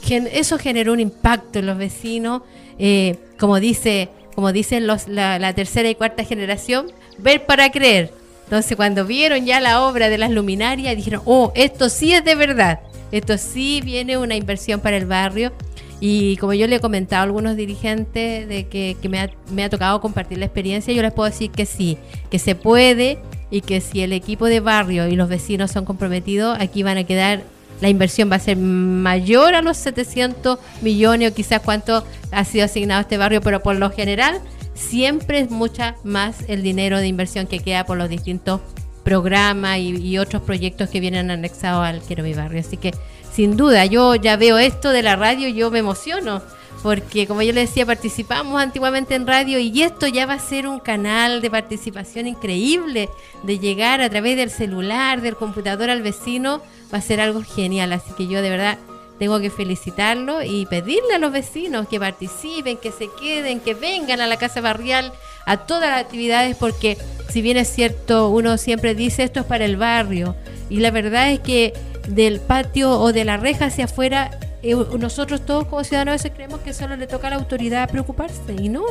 eso 0.08 0.58
generó 0.58 0.92
un 0.92 1.00
impacto 1.00 1.58
en 1.58 1.66
los 1.66 1.76
vecinos, 1.76 2.42
eh, 2.78 3.16
como 3.38 3.58
dice, 3.58 4.10
como 4.36 4.52
dicen 4.52 4.86
los, 4.86 5.08
la, 5.08 5.38
la 5.40 5.54
tercera 5.54 5.88
y 5.88 5.96
cuarta 5.96 6.22
generación, 6.24 6.92
ver 7.18 7.46
para 7.46 7.70
creer. 7.70 8.12
Entonces, 8.44 8.76
cuando 8.76 9.04
vieron 9.06 9.46
ya 9.46 9.58
la 9.60 9.82
obra 9.82 10.08
de 10.08 10.18
las 10.18 10.30
luminarias, 10.30 10.94
dijeron, 10.94 11.22
oh, 11.24 11.50
esto 11.56 11.88
sí 11.88 12.12
es 12.12 12.24
de 12.24 12.34
verdad, 12.36 12.80
esto 13.12 13.38
sí 13.38 13.80
viene 13.84 14.18
una 14.18 14.36
inversión 14.36 14.80
para 14.80 14.96
el 14.96 15.06
barrio. 15.06 15.52
Y 16.00 16.36
como 16.36 16.52
yo 16.52 16.66
le 16.66 16.76
he 16.76 16.80
comentado 16.80 17.20
a 17.20 17.24
algunos 17.24 17.56
dirigentes 17.56 18.48
de 18.48 18.66
que, 18.66 18.96
que 19.00 19.08
me, 19.08 19.20
ha, 19.20 19.30
me 19.50 19.64
ha 19.64 19.70
tocado 19.70 20.00
compartir 20.00 20.38
la 20.38 20.44
experiencia, 20.44 20.92
yo 20.92 21.00
les 21.00 21.12
puedo 21.12 21.30
decir 21.30 21.50
que 21.50 21.64
sí, 21.66 21.96
que 22.30 22.38
se 22.38 22.54
puede 22.54 23.18
y 23.50 23.60
que 23.60 23.80
si 23.80 24.02
el 24.02 24.12
equipo 24.12 24.46
de 24.46 24.60
barrio 24.60 25.06
y 25.06 25.16
los 25.16 25.28
vecinos 25.28 25.70
son 25.70 25.84
comprometidos, 25.84 26.58
aquí 26.60 26.82
van 26.82 26.98
a 26.98 27.04
quedar, 27.04 27.42
la 27.80 27.88
inversión 27.88 28.30
va 28.30 28.36
a 28.36 28.40
ser 28.40 28.56
mayor 28.56 29.54
a 29.54 29.62
los 29.62 29.76
700 29.78 30.58
millones 30.82 31.30
o 31.30 31.34
quizás 31.34 31.60
cuánto 31.60 32.04
ha 32.32 32.44
sido 32.44 32.64
asignado 32.64 32.98
a 32.98 33.02
este 33.02 33.16
barrio, 33.16 33.40
pero 33.40 33.62
por 33.62 33.76
lo 33.76 33.90
general 33.90 34.40
siempre 34.74 35.38
es 35.38 35.50
mucha 35.50 35.96
más 36.02 36.38
el 36.48 36.62
dinero 36.62 36.98
de 36.98 37.06
inversión 37.06 37.46
que 37.46 37.60
queda 37.60 37.86
por 37.86 37.96
los 37.96 38.08
distintos 38.08 38.60
programas 39.04 39.78
y, 39.78 40.18
otros 40.18 40.42
proyectos 40.42 40.88
que 40.88 41.00
vienen 41.00 41.30
anexados 41.30 41.86
al 41.86 42.00
Quiero 42.00 42.24
Mi 42.24 42.34
Barrio. 42.34 42.60
Así 42.60 42.76
que 42.76 42.92
sin 43.32 43.56
duda, 43.56 43.84
yo 43.86 44.14
ya 44.14 44.36
veo 44.36 44.58
esto 44.58 44.90
de 44.90 45.02
la 45.02 45.16
radio 45.16 45.48
y 45.48 45.54
yo 45.54 45.70
me 45.70 45.80
emociono. 45.80 46.42
Porque 46.82 47.26
como 47.26 47.40
yo 47.42 47.52
le 47.52 47.62
decía, 47.62 47.86
participamos 47.86 48.60
antiguamente 48.60 49.14
en 49.14 49.26
radio 49.26 49.58
y 49.58 49.82
esto 49.82 50.06
ya 50.06 50.26
va 50.26 50.34
a 50.34 50.38
ser 50.38 50.66
un 50.66 50.80
canal 50.80 51.40
de 51.40 51.50
participación 51.50 52.26
increíble, 52.26 53.08
de 53.42 53.58
llegar 53.58 54.02
a 54.02 54.10
través 54.10 54.36
del 54.36 54.50
celular, 54.50 55.22
del 55.22 55.34
computador 55.34 55.88
al 55.88 56.02
vecino, 56.02 56.60
va 56.92 56.98
a 56.98 57.02
ser 57.02 57.20
algo 57.20 57.42
genial. 57.42 57.92
Así 57.94 58.12
que 58.16 58.26
yo 58.26 58.42
de 58.42 58.50
verdad 58.50 58.78
tengo 59.18 59.40
que 59.40 59.50
felicitarlo 59.50 60.42
y 60.42 60.66
pedirle 60.66 61.14
a 61.14 61.18
los 61.18 61.32
vecinos 61.32 61.88
que 61.88 62.00
participen, 62.00 62.76
que 62.76 62.92
se 62.92 63.08
queden, 63.18 63.60
que 63.60 63.74
vengan 63.74 64.20
a 64.20 64.26
la 64.26 64.36
casa 64.36 64.60
barrial, 64.60 65.12
a 65.46 65.58
todas 65.58 65.90
las 65.90 66.00
actividades, 66.00 66.56
porque 66.56 66.98
si 67.28 67.42
bien 67.42 67.56
es 67.56 67.68
cierto, 67.68 68.28
uno 68.30 68.58
siempre 68.58 68.94
dice 68.94 69.24
esto 69.24 69.40
es 69.40 69.46
para 69.46 69.64
el 69.64 69.76
barrio, 69.76 70.36
y 70.68 70.78
la 70.78 70.90
verdad 70.90 71.30
es 71.30 71.40
que 71.40 71.72
del 72.08 72.40
patio 72.40 72.98
o 73.00 73.12
de 73.12 73.24
la 73.24 73.36
reja 73.36 73.66
hacia 73.66 73.86
afuera, 73.86 74.38
eh, 74.62 74.74
nosotros 74.98 75.44
todos 75.44 75.66
como 75.66 75.84
ciudadanos 75.84 76.12
a 76.12 76.16
veces 76.16 76.32
creemos 76.34 76.60
que 76.60 76.72
solo 76.72 76.96
le 76.96 77.06
toca 77.06 77.26
a 77.26 77.30
la 77.30 77.36
autoridad 77.36 77.90
preocuparse, 77.90 78.54
y 78.60 78.68
no. 78.68 78.84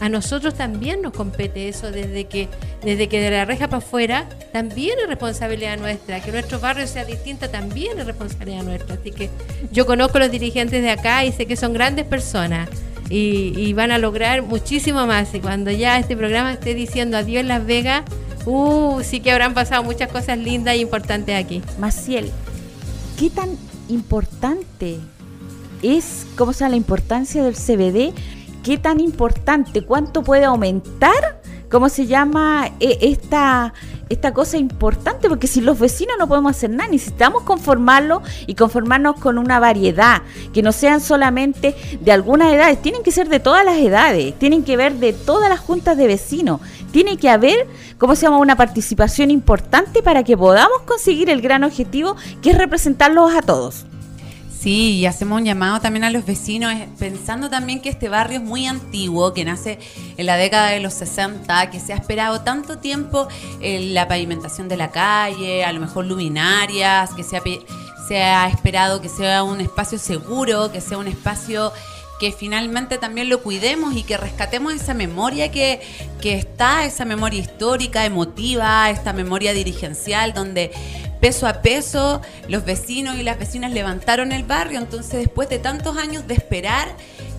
A 0.00 0.08
nosotros 0.08 0.54
también 0.54 1.00
nos 1.00 1.12
compete 1.12 1.68
eso 1.68 1.92
desde 1.92 2.24
que 2.24 2.48
desde 2.82 3.08
que 3.08 3.20
de 3.20 3.30
la 3.30 3.44
reja 3.44 3.68
para 3.68 3.78
afuera 3.78 4.28
también 4.52 4.98
es 5.00 5.06
responsabilidad 5.06 5.78
nuestra, 5.78 6.20
que 6.20 6.32
nuestro 6.32 6.58
barrio 6.58 6.88
sea 6.88 7.04
distinto 7.04 7.48
también 7.48 7.96
es 8.00 8.06
responsabilidad 8.06 8.64
nuestra. 8.64 8.96
Así 8.96 9.12
que 9.12 9.30
yo 9.70 9.86
conozco 9.86 10.16
a 10.16 10.22
los 10.22 10.32
dirigentes 10.32 10.82
de 10.82 10.90
acá 10.90 11.24
y 11.24 11.30
sé 11.30 11.46
que 11.46 11.54
son 11.54 11.72
grandes 11.72 12.04
personas 12.04 12.68
y, 13.12 13.52
y 13.58 13.74
van 13.74 13.90
a 13.90 13.98
lograr 13.98 14.42
muchísimo 14.42 15.06
más. 15.06 15.34
Y 15.34 15.40
cuando 15.40 15.70
ya 15.70 15.98
este 15.98 16.16
programa 16.16 16.54
esté 16.54 16.74
diciendo 16.74 17.18
adiós 17.18 17.44
Las 17.44 17.66
Vegas, 17.66 18.04
uh, 18.46 19.02
sí 19.02 19.20
que 19.20 19.30
habrán 19.30 19.52
pasado 19.52 19.82
muchas 19.84 20.10
cosas 20.10 20.38
lindas 20.38 20.74
e 20.74 20.78
importantes 20.78 21.36
aquí. 21.36 21.62
Maciel, 21.78 22.30
¿qué 23.18 23.28
tan 23.28 23.50
importante 23.88 24.98
es, 25.82 26.26
cómo 26.36 26.54
se 26.54 26.60
llama, 26.60 26.70
la 26.70 26.76
importancia 26.76 27.44
del 27.44 27.54
CBD? 27.54 28.14
¿Qué 28.64 28.78
tan 28.78 28.98
importante? 28.98 29.82
¿Cuánto 29.82 30.22
puede 30.22 30.44
aumentar? 30.46 31.41
¿Cómo 31.72 31.88
se 31.88 32.06
llama 32.06 32.70
e- 32.80 32.98
esta, 33.00 33.72
esta 34.10 34.34
cosa 34.34 34.58
importante? 34.58 35.30
Porque 35.30 35.46
si 35.46 35.62
los 35.62 35.78
vecinos 35.78 36.16
no 36.18 36.28
podemos 36.28 36.50
hacer 36.54 36.68
nada, 36.68 36.90
necesitamos 36.90 37.44
conformarlo 37.44 38.20
y 38.46 38.56
conformarnos 38.56 39.18
con 39.18 39.38
una 39.38 39.58
variedad, 39.58 40.20
que 40.52 40.60
no 40.60 40.70
sean 40.72 41.00
solamente 41.00 41.74
de 41.98 42.12
algunas 42.12 42.52
edades, 42.52 42.82
tienen 42.82 43.02
que 43.02 43.10
ser 43.10 43.30
de 43.30 43.40
todas 43.40 43.64
las 43.64 43.78
edades, 43.78 44.38
tienen 44.38 44.64
que 44.64 44.76
ver 44.76 44.96
de 44.96 45.14
todas 45.14 45.48
las 45.48 45.60
juntas 45.60 45.96
de 45.96 46.08
vecinos, 46.08 46.60
tiene 46.90 47.16
que 47.16 47.30
haber, 47.30 47.66
¿cómo 47.96 48.16
se 48.16 48.26
llama?, 48.26 48.36
una 48.36 48.56
participación 48.56 49.30
importante 49.30 50.02
para 50.02 50.24
que 50.24 50.36
podamos 50.36 50.82
conseguir 50.82 51.30
el 51.30 51.40
gran 51.40 51.64
objetivo 51.64 52.16
que 52.42 52.50
es 52.50 52.58
representarlos 52.58 53.34
a 53.34 53.40
todos. 53.40 53.86
Sí, 54.62 54.98
y 54.98 55.06
hacemos 55.06 55.40
un 55.40 55.44
llamado 55.44 55.80
también 55.80 56.04
a 56.04 56.10
los 56.10 56.24
vecinos, 56.24 56.72
eh, 56.72 56.88
pensando 56.96 57.50
también 57.50 57.80
que 57.80 57.88
este 57.88 58.08
barrio 58.08 58.38
es 58.38 58.44
muy 58.44 58.66
antiguo, 58.66 59.34
que 59.34 59.44
nace 59.44 59.80
en 60.16 60.24
la 60.24 60.36
década 60.36 60.68
de 60.68 60.78
los 60.78 60.94
60, 60.94 61.68
que 61.70 61.80
se 61.80 61.92
ha 61.92 61.96
esperado 61.96 62.42
tanto 62.42 62.78
tiempo 62.78 63.26
en 63.60 63.92
la 63.92 64.06
pavimentación 64.06 64.68
de 64.68 64.76
la 64.76 64.92
calle, 64.92 65.64
a 65.64 65.72
lo 65.72 65.80
mejor 65.80 66.06
luminarias, 66.06 67.12
que 67.14 67.24
se 67.24 67.36
ha, 67.36 67.42
se 68.06 68.22
ha 68.22 68.46
esperado 68.46 69.00
que 69.00 69.08
sea 69.08 69.42
un 69.42 69.60
espacio 69.60 69.98
seguro, 69.98 70.70
que 70.70 70.80
sea 70.80 70.96
un 70.96 71.08
espacio 71.08 71.72
que 72.20 72.30
finalmente 72.30 72.98
también 72.98 73.28
lo 73.28 73.42
cuidemos 73.42 73.96
y 73.96 74.04
que 74.04 74.16
rescatemos 74.16 74.74
esa 74.74 74.94
memoria 74.94 75.50
que, 75.50 75.80
que 76.20 76.34
está, 76.36 76.84
esa 76.84 77.04
memoria 77.04 77.40
histórica, 77.40 78.04
emotiva, 78.04 78.88
esta 78.90 79.12
memoria 79.12 79.52
dirigencial, 79.52 80.32
donde 80.32 80.70
peso 81.22 81.46
a 81.46 81.62
peso 81.62 82.20
los 82.48 82.64
vecinos 82.64 83.16
y 83.16 83.22
las 83.22 83.38
vecinas 83.38 83.70
levantaron 83.70 84.32
el 84.32 84.42
barrio. 84.42 84.80
Entonces, 84.80 85.20
después 85.20 85.48
de 85.48 85.60
tantos 85.60 85.96
años 85.96 86.26
de 86.26 86.34
esperar 86.34 86.88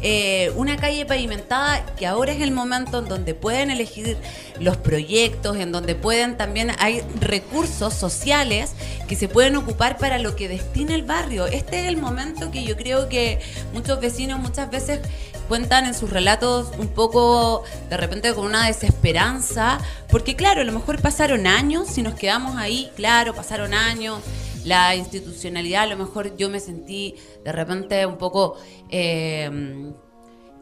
eh, 0.05 0.51
una 0.57 0.75
calle 0.75 1.05
pavimentada, 1.05 1.85
que 1.95 2.05
ahora 2.05 2.33
es 2.33 2.41
el 2.41 2.51
momento 2.51 2.99
en 2.99 3.05
donde 3.05 3.33
pueden 3.33 3.71
elegir 3.71 4.17
los 4.59 4.75
proyectos, 4.75 5.55
en 5.55 5.71
donde 5.71 5.95
pueden 5.95 6.35
también, 6.35 6.71
hay 6.79 7.01
recursos 7.21 7.93
sociales 7.93 8.73
que 9.07 9.15
se 9.15 9.29
pueden 9.29 9.55
ocupar 9.55 9.97
para 9.97 10.19
lo 10.19 10.35
que 10.35 10.49
destina 10.49 10.93
el 10.93 11.03
barrio. 11.03 11.45
Este 11.45 11.79
es 11.79 11.87
el 11.87 11.95
momento 11.95 12.51
que 12.51 12.65
yo 12.65 12.75
creo 12.75 13.07
que 13.07 13.39
muchos 13.73 14.01
vecinos 14.01 14.39
muchas 14.39 14.69
veces 14.69 14.99
cuentan 15.47 15.85
en 15.85 15.93
sus 15.93 16.09
relatos 16.09 16.71
un 16.77 16.89
poco 16.89 17.63
de 17.89 17.95
repente 17.95 18.33
con 18.33 18.45
una 18.45 18.67
desesperanza, 18.67 19.79
porque 20.09 20.35
claro, 20.35 20.61
a 20.61 20.63
lo 20.65 20.73
mejor 20.73 21.01
pasaron 21.01 21.47
años, 21.47 21.87
si 21.87 22.01
nos 22.01 22.15
quedamos 22.15 22.57
ahí, 22.57 22.91
claro, 22.95 23.33
pasaron 23.33 23.73
años, 23.73 24.19
la 24.66 24.95
institucionalidad, 24.95 25.84
a 25.84 25.88
lo 25.88 25.97
mejor 25.97 26.36
yo 26.38 26.49
me 26.49 26.59
sentí 26.59 27.16
de 27.43 27.51
repente 27.51 28.05
un 28.05 28.18
poco... 28.18 28.55
eh, 28.89 29.93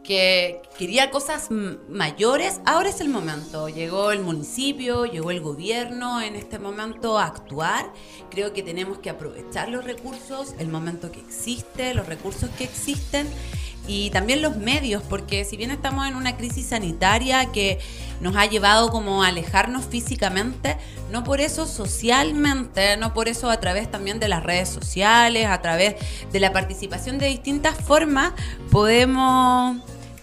que 0.03 0.61
quería 0.77 1.11
cosas 1.11 1.49
mayores, 1.51 2.59
ahora 2.65 2.89
es 2.89 3.01
el 3.01 3.09
momento. 3.09 3.69
Llegó 3.69 4.11
el 4.11 4.21
municipio, 4.21 5.05
llegó 5.05 5.31
el 5.31 5.41
gobierno 5.41 6.21
en 6.21 6.35
este 6.35 6.59
momento 6.59 7.19
a 7.19 7.25
actuar. 7.25 7.91
Creo 8.29 8.53
que 8.53 8.63
tenemos 8.63 8.97
que 8.97 9.09
aprovechar 9.09 9.69
los 9.69 9.83
recursos, 9.83 10.55
el 10.57 10.69
momento 10.69 11.11
que 11.11 11.19
existe, 11.19 11.93
los 11.93 12.07
recursos 12.07 12.49
que 12.57 12.63
existen 12.63 13.27
y 13.91 14.09
también 14.09 14.41
los 14.41 14.55
medios, 14.55 15.03
porque 15.03 15.43
si 15.43 15.57
bien 15.57 15.69
estamos 15.69 16.07
en 16.07 16.15
una 16.15 16.37
crisis 16.37 16.67
sanitaria 16.67 17.51
que 17.51 17.77
nos 18.21 18.37
ha 18.37 18.45
llevado 18.45 18.89
como 18.89 19.21
a 19.21 19.27
alejarnos 19.27 19.83
físicamente, 19.83 20.77
no 21.11 21.25
por 21.25 21.41
eso 21.41 21.67
socialmente, 21.67 22.95
no 22.95 23.13
por 23.13 23.27
eso 23.27 23.49
a 23.49 23.59
través 23.59 23.91
también 23.91 24.17
de 24.21 24.29
las 24.29 24.43
redes 24.43 24.69
sociales, 24.69 25.47
a 25.47 25.61
través 25.61 25.95
de 26.31 26.39
la 26.39 26.53
participación 26.53 27.17
de 27.17 27.27
distintas 27.27 27.75
formas, 27.75 28.31
podemos 28.71 29.75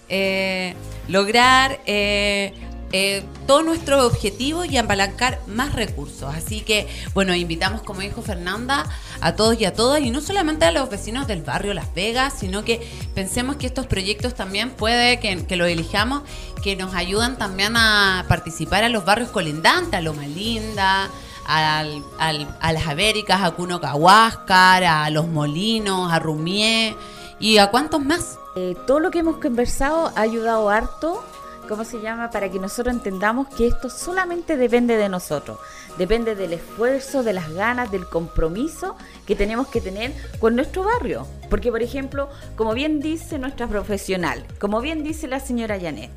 eh, 0.09 0.75
lograr 1.07 1.81
eh, 1.85 2.55
eh, 2.93 3.23
todo 3.47 3.63
nuestro 3.63 4.07
objetivo 4.07 4.65
y 4.65 4.77
apalancar 4.77 5.41
más 5.47 5.75
recursos. 5.75 6.35
Así 6.35 6.61
que, 6.63 6.89
bueno, 7.15 7.35
invitamos, 7.35 7.83
como 7.83 8.01
dijo 8.01 8.23
Fernanda, 8.23 8.87
a 9.21 9.35
todos 9.37 9.61
y 9.61 9.65
a 9.65 9.75
todas, 9.75 10.01
y 10.01 10.11
no 10.11 10.21
solamente 10.21 10.65
a 10.65 10.71
los 10.73 10.89
vecinos 10.89 11.27
del 11.27 11.43
barrio 11.43 11.75
Las 11.75 11.93
Vegas, 11.95 12.35
sino 12.39 12.65
que 12.65 12.81
pensemos 13.15 13.57
que 13.57 13.67
estos 13.67 13.87
proyectos 13.87 14.35
también 14.35 14.71
puede 14.71 15.21
que, 15.21 15.45
que 15.47 15.57
los 15.57 15.69
elijamos, 15.69 16.23
que 16.63 16.77
nos 16.77 16.95
ayudan 16.95 17.37
también 17.39 17.77
a 17.77 18.25
participar 18.29 18.85
a 18.85 18.89
los 18.89 19.05
barrios 19.05 19.31
colindantes, 19.31 19.95
a 19.95 20.01
Loma 20.01 20.27
Linda, 20.27 21.09
al- 21.47 22.05
a 22.19 22.73
las 22.73 22.87
Américas, 22.87 23.43
a 23.43 23.51
Cuno 23.53 23.81
Cahuáscar, 23.81 24.85
a 24.85 25.09
Los 25.11 25.27
Molinos, 25.29 26.13
a 26.13 26.19
Rumié 26.19 26.95
y 27.41 27.59
a 27.59 27.69
cuántos 27.69 28.01
más. 28.03 28.39
Eh, 28.57 28.75
todo 28.87 28.99
lo 29.01 29.11
que 29.11 29.21
hemos 29.21 29.37
conversado 29.39 30.13
ha 30.15 30.21
ayudado 30.21 30.69
harto, 30.69 31.25
¿cómo 31.69 31.85
se 31.85 32.01
llama? 32.01 32.31
Para 32.31 32.51
que 32.51 32.59
nosotros 32.59 32.95
entendamos 32.95 33.49
que 33.49 33.67
esto 33.67 33.91
solamente 33.91 34.57
depende 34.57 34.97
de 34.97 35.09
nosotros. 35.09 35.59
Depende 35.99 36.35
del 36.35 36.55
esfuerzo, 36.55 37.23
de 37.23 37.35
las 37.35 37.53
ganas, 37.53 37.91
del 37.91 38.09
compromiso 38.09 38.97
que 39.27 39.37
tenemos 39.37 39.69
que 39.69 39.81
tener 39.81 40.13
con 40.41 40.57
nuestro 40.57 40.85
barrio. 40.85 41.27
Porque, 41.51 41.71
por 41.71 41.83
ejemplo, 41.83 42.29
como 42.57 42.75
bien 42.75 43.01
dice 43.01 43.39
nuestra 43.39 43.69
profesional, 43.69 44.45
como 44.59 44.81
bien 44.81 45.05
dice 45.05 45.29
la 45.29 45.41
señora 45.41 45.79
Janet, 45.79 46.11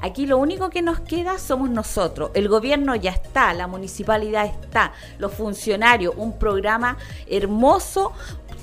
Aquí 0.00 0.26
lo 0.26 0.38
único 0.38 0.70
que 0.70 0.80
nos 0.80 1.00
queda 1.00 1.40
somos 1.40 1.70
nosotros. 1.70 2.30
El 2.34 2.48
gobierno 2.48 2.94
ya 2.94 3.10
está, 3.10 3.52
la 3.52 3.66
municipalidad 3.66 4.44
está, 4.46 4.92
los 5.18 5.34
funcionarios, 5.34 6.14
un 6.16 6.38
programa 6.38 6.98
hermoso 7.26 8.12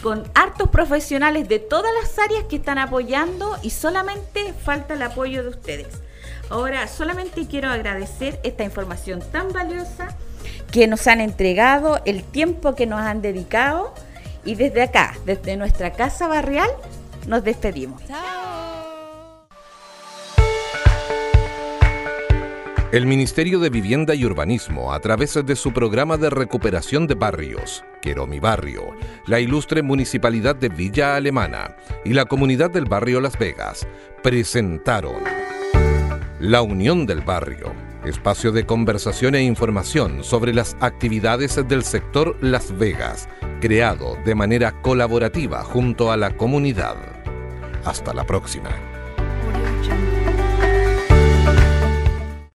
con 0.01 0.24
hartos 0.34 0.70
profesionales 0.70 1.49
de 1.49 1.59
todas 1.59 1.91
las 2.01 2.18
áreas 2.20 2.45
que 2.45 2.55
están 2.55 2.78
apoyando 2.78 3.57
y 3.63 3.72
solamente 3.72 4.53
falta 4.53 4.93
el 4.93 5.01
apoyo 5.01 5.43
de 5.43 5.49
ustedes. 5.49 6.05
Ahora, 6.50 6.88
solamente 6.88 7.48
quiero 7.48 7.70
agradecer 7.70 8.39
esta 8.43 8.64
información 8.64 9.22
tan 9.32 9.52
valiosa 9.52 10.16
que 10.72 10.88
nos 10.88 11.08
han 11.08 11.22
entregado, 11.22 12.02
el 12.06 12.24
tiempo 12.24 12.76
que 12.76 12.86
nos 12.86 13.00
han 13.00 13.22
dedicado 13.22 13.93
y 14.43 14.56
desde 14.56 14.84
acá, 14.84 15.16
desde 15.26 15.58
nuestra 15.58 15.93
casa 15.93 16.28
barrial, 16.28 16.70
nos 17.28 17.43
despedimos. 17.43 18.02
El 22.91 23.08
Ministerio 23.08 23.60
de 23.60 23.70
Vivienda 23.70 24.16
y 24.16 24.24
Urbanismo, 24.24 24.93
a 24.93 25.00
través 25.02 25.34
de 25.34 25.56
su 25.56 25.74
programa 25.74 26.16
de 26.16 26.30
recuperación 26.30 27.08
de 27.08 27.16
barrios, 27.16 27.84
Quiero 28.02 28.28
mi 28.28 28.39
barrio, 28.39 28.91
la 29.26 29.39
ilustre 29.39 29.82
Municipalidad 29.82 30.56
de 30.56 30.70
Villa 30.70 31.16
Alemana 31.16 31.76
y 32.06 32.14
la 32.14 32.26
comunidad 32.26 32.70
del 32.70 32.86
barrio 32.86 33.20
Las 33.20 33.38
Vegas, 33.38 33.88
presentaron 34.22 35.24
La 36.40 36.62
Unión 36.62 37.06
del 37.06 37.22
Barrio, 37.22 37.72
espacio 38.04 38.52
de 38.52 38.66
conversación 38.66 39.36
e 39.36 39.44
información 39.44 40.22
sobre 40.22 40.54
las 40.54 40.76
actividades 40.82 41.56
del 41.66 41.82
sector 41.84 42.36
Las 42.42 42.78
Vegas, 42.78 43.30
creado 43.62 44.18
de 44.26 44.36
manera 44.36 44.82
colaborativa 44.82 45.64
junto 45.64 46.12
a 46.12 46.18
la 46.18 46.36
comunidad. 46.36 46.98
Hasta 47.86 48.14
la 48.14 48.26
próxima. 48.26 48.95